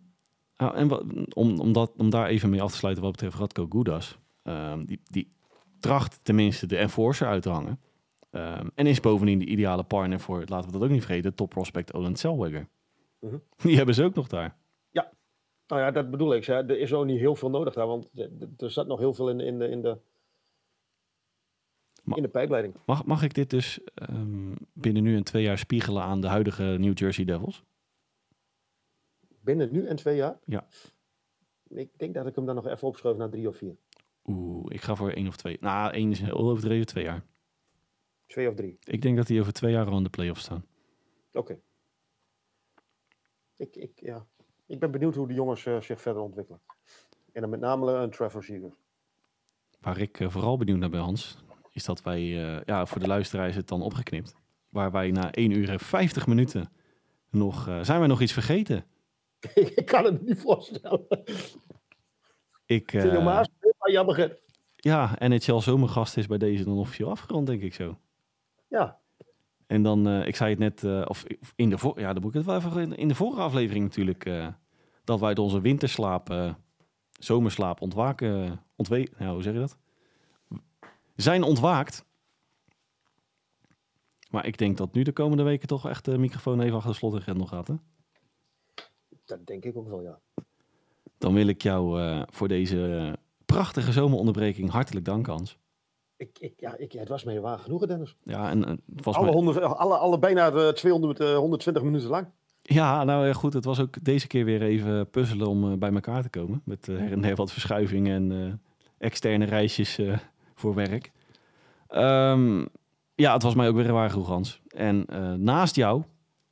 Nou, 0.57 0.75
en 0.75 0.87
wat, 0.87 1.03
om, 1.35 1.59
om, 1.59 1.73
dat, 1.73 1.91
om 1.97 2.09
daar 2.09 2.27
even 2.27 2.49
mee 2.49 2.61
af 2.61 2.71
te 2.71 2.77
sluiten 2.77 3.03
wat 3.03 3.11
betreft 3.11 3.37
Radko 3.37 3.65
Gudas. 3.69 4.17
ehm, 4.43 4.83
die, 4.85 5.01
die 5.03 5.31
tracht 5.79 6.19
tenminste 6.23 6.65
de 6.67 6.77
enforcer 6.77 7.27
uit 7.27 7.41
te 7.41 7.49
hangen. 7.49 7.79
Ehm, 8.29 8.67
en 8.75 8.87
is 8.87 8.99
bovendien 8.99 9.39
de 9.39 9.45
ideale 9.45 9.83
partner 9.83 10.19
voor, 10.19 10.43
laten 10.45 10.65
we 10.71 10.77
dat 10.77 10.83
ook 10.87 10.93
niet 10.93 11.05
vergeten, 11.05 11.33
top 11.35 11.49
prospect 11.49 11.93
Olin 11.93 12.15
Zellweger. 12.17 12.67
Mhm. 13.19 13.37
Die 13.63 13.75
hebben 13.77 13.95
ze 13.95 14.03
ook 14.03 14.15
nog 14.15 14.27
daar. 14.27 14.61
Nou 15.67 15.81
ja, 15.85 15.91
dat 15.91 16.11
bedoel 16.11 16.33
ik. 16.33 16.45
Hè. 16.45 16.53
Er 16.53 16.79
is 16.79 16.93
ook 16.93 17.05
niet 17.05 17.19
heel 17.19 17.35
veel 17.35 17.49
nodig 17.49 17.73
daar. 17.73 17.87
Want 17.87 18.09
er- 18.57 18.71
zat 18.71 18.87
nog 18.87 18.99
heel 18.99 19.13
veel 19.13 19.29
in, 19.29 19.39
in, 19.39 19.59
de, 19.59 19.67
in, 19.69 19.81
de, 19.81 19.97
in 22.05 22.21
de 22.21 22.29
pijpleiding. 22.29 22.75
Mag, 22.85 23.05
mag 23.05 23.23
ik 23.23 23.33
dit 23.33 23.49
dus 23.49 23.79
ehm, 23.93 24.53
binnen 24.73 25.03
nu 25.03 25.15
en 25.15 25.23
twee 25.23 25.43
jaar 25.43 25.57
spiegelen 25.57 26.03
aan 26.03 26.21
de 26.21 26.27
huidige 26.27 26.63
New 26.63 26.97
Jersey 26.97 27.25
Devils? 27.25 27.63
Binnen 29.39 29.71
nu 29.71 29.85
en 29.85 29.95
twee 29.95 30.15
jaar? 30.15 30.39
Ja. 30.45 30.67
Ik 31.67 31.89
denk 31.97 32.13
dat 32.13 32.27
ik 32.27 32.35
hem 32.35 32.45
dan 32.45 32.55
nog 32.55 32.67
even 32.67 32.87
opschrijf 32.87 33.17
naar 33.17 33.29
drie 33.29 33.47
of 33.47 33.57
vier. 33.57 33.75
Oeh, 34.25 34.65
ik 34.67 34.81
ga 34.81 34.95
voor 34.95 35.11
één 35.11 35.27
of 35.27 35.35
twee. 35.35 35.57
Nou, 35.59 35.93
één 35.93 36.11
is 36.11 36.19
heel 36.19 36.37
overdreven, 36.37 36.85
twee 36.85 37.03
jaar. 37.03 37.25
Twee 38.25 38.49
of 38.49 38.55
drie. 38.55 38.77
Ik 38.83 39.01
denk 39.01 39.17
dat 39.17 39.27
die 39.27 39.39
over 39.39 39.53
twee 39.53 39.71
jaar 39.71 39.87
al 39.87 39.97
in 39.97 40.03
de 40.03 40.09
playoffs 40.09 40.43
staan. 40.43 40.65
Oké. 41.33 41.59
Ik, 43.55 43.75
ik, 43.75 43.99
ja. 43.99 44.25
ik 44.65 44.79
ben 44.79 44.91
benieuwd 44.91 45.15
hoe 45.15 45.27
de 45.27 45.33
jongens 45.33 45.65
eh, 45.65 45.81
zich 45.81 46.01
verder 46.01 46.21
ontwikkelen. 46.21 46.61
En 47.31 47.41
dan 47.41 47.49
met 47.49 47.59
name 47.59 47.91
een 47.91 48.09
Trevor 48.09 48.43
Seager. 48.43 48.73
Waar 49.79 49.97
ik 49.97 50.19
eh, 50.19 50.29
vooral 50.29 50.57
benieuwd 50.57 50.79
naar 50.79 50.89
ben, 50.89 50.99
Hans, 50.99 51.43
is 51.73 51.85
dat 51.85 52.01
wij, 52.01 52.19
eh, 52.19 52.61
ja, 52.65 52.85
voor 52.85 52.99
de 52.99 53.07
luisteraar 53.07 53.47
is 53.47 53.55
het 53.55 53.67
dan 53.67 53.81
opgeknipt. 53.81 54.35
Waar 54.69 54.91
wij 54.91 55.11
na 55.11 55.29
1 55.31 55.51
uur 55.51 55.69
en 55.69 55.79
50 55.79 56.27
minuten 56.27 56.69
nog, 57.29 57.67
eh, 57.67 57.79
zijn 57.81 57.99
wij 57.99 58.07
nog 58.07 58.21
iets 58.21 58.33
vergeten? 58.33 58.85
ik 59.75 59.85
kan 59.85 60.05
het 60.05 60.21
niet 60.21 60.39
voorstellen. 60.39 61.07
Ik, 62.65 62.93
Uh, 62.93 63.15
eh, 63.15 63.23
Maas, 63.23 63.47
maar 63.77 63.91
jij 63.91 64.05
begint. 64.05 64.33
ja, 64.75 65.15
NHL 65.19 65.59
zomergast 65.59 66.17
is 66.17 66.27
bij 66.27 66.37
deze 66.37 66.63
dan 66.63 66.77
officieel 66.77 67.09
afgerond, 67.09 67.47
denk 67.47 67.61
ik 67.61 67.73
zo. 67.73 67.97
Ja, 68.67 68.99
En 69.67 69.83
dan, 69.83 70.23
ik 70.23 70.35
zei 70.35 70.49
het 70.49 70.59
net, 70.59 71.07
of 71.07 71.23
in 71.55 71.69
de, 71.69 71.77
voor, 71.77 71.99
ja, 71.99 72.13
dan 72.13 72.21
moet 72.21 72.31
ik 72.31 72.37
het 72.37 72.45
wel 72.45 72.55
even 72.55 72.95
in, 72.95 73.07
de 73.07 73.15
vorige 73.15 73.41
aflevering 73.41 73.83
natuurlijk, 73.83 74.29
dat 75.03 75.19
wij 75.19 75.27
uit 75.27 75.39
onze 75.39 75.61
winterslaap, 75.61 76.55
zomerslaap 77.19 77.81
ontwaken, 77.81 78.63
ontwe 78.75 79.07
nou, 79.17 79.33
hoe 79.33 79.43
zeg 79.43 79.53
je 79.53 79.59
dat? 79.59 79.77
Zijn 81.15 81.43
ontwaakt. 81.43 82.05
Maar 84.29 84.45
ik 84.45 84.57
denk 84.57 84.77
dat 84.77 84.93
nu 84.93 85.03
de 85.03 85.11
komende 85.11 85.43
weken 85.43 85.67
toch 85.67 85.87
echt 85.89 86.05
de 86.05 86.17
microfoon 86.17 86.61
even 86.61 86.75
achter 86.75 86.91
de 86.91 86.97
slot 86.97 87.13
en 87.13 87.21
grendel 87.21 87.45
gaat. 87.47 87.67
Hè? 87.67 87.73
dat 89.25 89.45
denk 89.47 89.65
ik 89.65 89.77
ook 89.77 89.87
wel, 89.87 90.01
ja. 90.01 90.19
Dan 91.17 91.33
wil 91.33 91.47
ik 91.47 91.61
jou 91.61 92.01
eh, 92.01 92.21
voor 92.29 92.47
deze 92.47 92.95
eh, 92.95 93.13
prachtige 93.45 93.91
zomeronderbreking 93.91 94.69
hartelijk 94.69 95.05
danken, 95.05 95.33
Hans. 95.33 95.57
Ik, 96.17 96.39
ik, 96.39 96.53
ja, 96.57 96.77
ik, 96.77 96.91
het 96.91 97.07
was 97.07 97.23
mij 97.23 97.39
waar 97.39 97.59
genoegen, 97.59 97.87
Dennis. 97.87 98.15
Ja, 98.23 98.49
en 98.49 98.65
eh, 98.65 98.73
het 98.95 99.03
was 99.05 99.15
Alle, 99.15 99.25
maar- 99.25 99.33
100, 99.35 99.61
alle, 99.61 99.97
alle 99.97 100.19
bijna 100.19 100.51
eh, 100.51 100.69
200, 100.69 101.19
eh, 101.19 101.35
120 101.35 101.83
minuten 101.83 102.09
lang. 102.09 102.27
Ja, 102.61 103.03
nou 103.03 103.27
ja, 103.27 103.33
goed. 103.33 103.53
Het 103.53 103.65
was 103.65 103.79
ook 103.79 104.03
deze 104.03 104.27
keer 104.27 104.45
weer 104.45 104.61
even 104.61 105.09
puzzelen 105.09 105.47
om 105.47 105.79
bij 105.79 105.91
elkaar 105.93 106.21
te 106.21 106.29
komen. 106.29 106.61
Met 106.65 106.87
eh, 106.87 106.97
her 106.97 107.11
en 107.11 107.21
der 107.21 107.35
wat 107.35 107.51
verschuivingen 107.51 108.31
en 108.31 108.45
eh, 108.47 108.53
externe 108.97 109.45
reisjes 109.45 109.97
eh, 109.97 110.17
voor 110.63 110.75
werk. 110.75 111.11
Ehm, 111.87 112.65
ja, 113.15 113.33
het 113.33 113.43
was 113.43 113.55
mij 113.55 113.67
ook 113.67 113.75
weer 113.75 113.91
waar 113.91 114.09
genoeg, 114.09 114.27
Hans. 114.27 114.61
En 114.67 115.05
eh, 115.05 115.33
naast 115.33 115.75
jou 115.75 116.03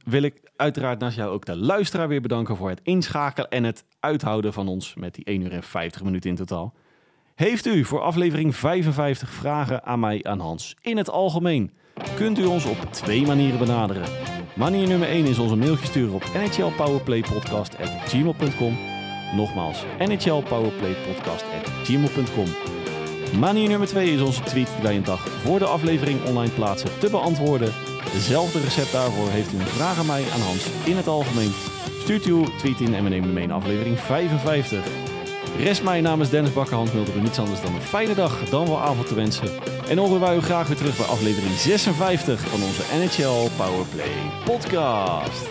wil 0.04 0.22
ik 0.22 0.52
uiteraard 0.56 1.00
naast 1.00 1.16
jou 1.16 1.32
ook 1.32 1.46
de 1.46 1.58
luisteraar 1.58 2.08
weer 2.08 2.22
bedanken 2.22 2.56
voor 2.56 2.70
het 2.70 2.80
inschakelen 2.84 3.50
en 3.50 3.64
het 3.64 3.86
uithouden 4.00 4.54
van 4.54 4.68
ons 4.68 4.96
met 4.96 5.16
die 5.16 5.26
1 5.26 5.42
uur 5.42 5.52
en 5.52 5.64
50 5.64 6.04
minuten 6.04 6.30
in 6.30 6.36
totaal. 6.36 6.74
Heeft 7.36 7.66
u 7.66 7.84
voor 7.84 8.02
aflevering 8.02 8.56
55 8.56 9.30
vragen 9.30 9.84
aan 9.84 10.00
mij 10.00 10.24
aan 10.24 10.40
Hans? 10.40 10.76
In 10.82 10.98
het 10.98 11.10
algemeen 11.10 11.72
kunt 12.16 12.40
u 12.40 12.46
ons 12.46 12.66
op 12.66 12.78
twee 12.78 13.26
manieren 13.26 13.60
benaderen. 13.60 14.10
Manier 14.56 14.88
nummer 14.88 15.08
1 15.08 15.26
is 15.26 15.40
onze 15.40 15.56
mailtje 15.56 15.86
sturen 15.86 16.14
op 16.14 16.24
nhlpowerplaypodcast.gmail.com. 16.34 18.78
Nogmaals, 19.36 19.86
nhlpowerplaypodcast.gmail.com. 19.98 22.81
Manier 23.40 23.70
nummer 23.70 23.88
2 23.88 24.14
is 24.14 24.22
onze 24.22 24.44
tweet 24.44 24.70
die 24.82 24.90
een 24.90 25.04
dag 25.04 25.28
voor 25.28 25.60
de 25.60 25.66
aflevering 25.66 26.26
online 26.26 26.52
plaatsen 26.52 26.90
te 27.00 27.10
beantwoorden. 27.10 27.74
Dezelfde 28.14 28.60
recept 28.60 28.92
daarvoor 28.92 29.30
heeft 29.30 29.54
u 29.54 29.60
een 29.60 29.66
vraag 29.66 29.98
aan 29.98 30.06
mij, 30.06 30.24
aan 30.34 30.42
Hans, 30.42 30.66
in 30.84 30.98
het 30.98 31.08
algemeen. 31.08 31.52
Stuurt 32.02 32.26
uw 32.26 32.46
tweet 32.58 32.80
in 32.80 32.94
en 32.94 33.04
we 33.04 33.10
nemen 33.10 33.34
mee 33.34 33.44
in 33.44 33.52
aflevering 33.52 34.00
55. 34.00 34.84
Rest 35.58 35.84
mij 35.84 36.02
namens 36.02 36.30
Dennis 36.30 36.54
Bakker, 36.54 36.76
Hans 36.76 36.92
Mulder 36.92 37.22
niets 37.22 37.40
anders 37.40 37.62
dan 37.62 37.76
een 37.76 37.82
fijne 37.82 38.16
dag, 38.16 38.50
dan 38.50 38.68
wel 38.68 38.80
avond 38.80 39.08
te 39.08 39.16
wensen. 39.16 39.50
En 39.90 39.98
horen 39.98 40.20
wij 40.20 40.36
u 40.36 40.42
graag 40.42 40.68
weer 40.68 40.78
terug 40.78 40.98
bij 40.98 41.06
aflevering 41.06 41.54
56 41.54 42.40
van 42.40 42.64
onze 42.64 42.84
NHL 42.96 43.50
Powerplay 43.58 44.12
podcast. 44.46 45.50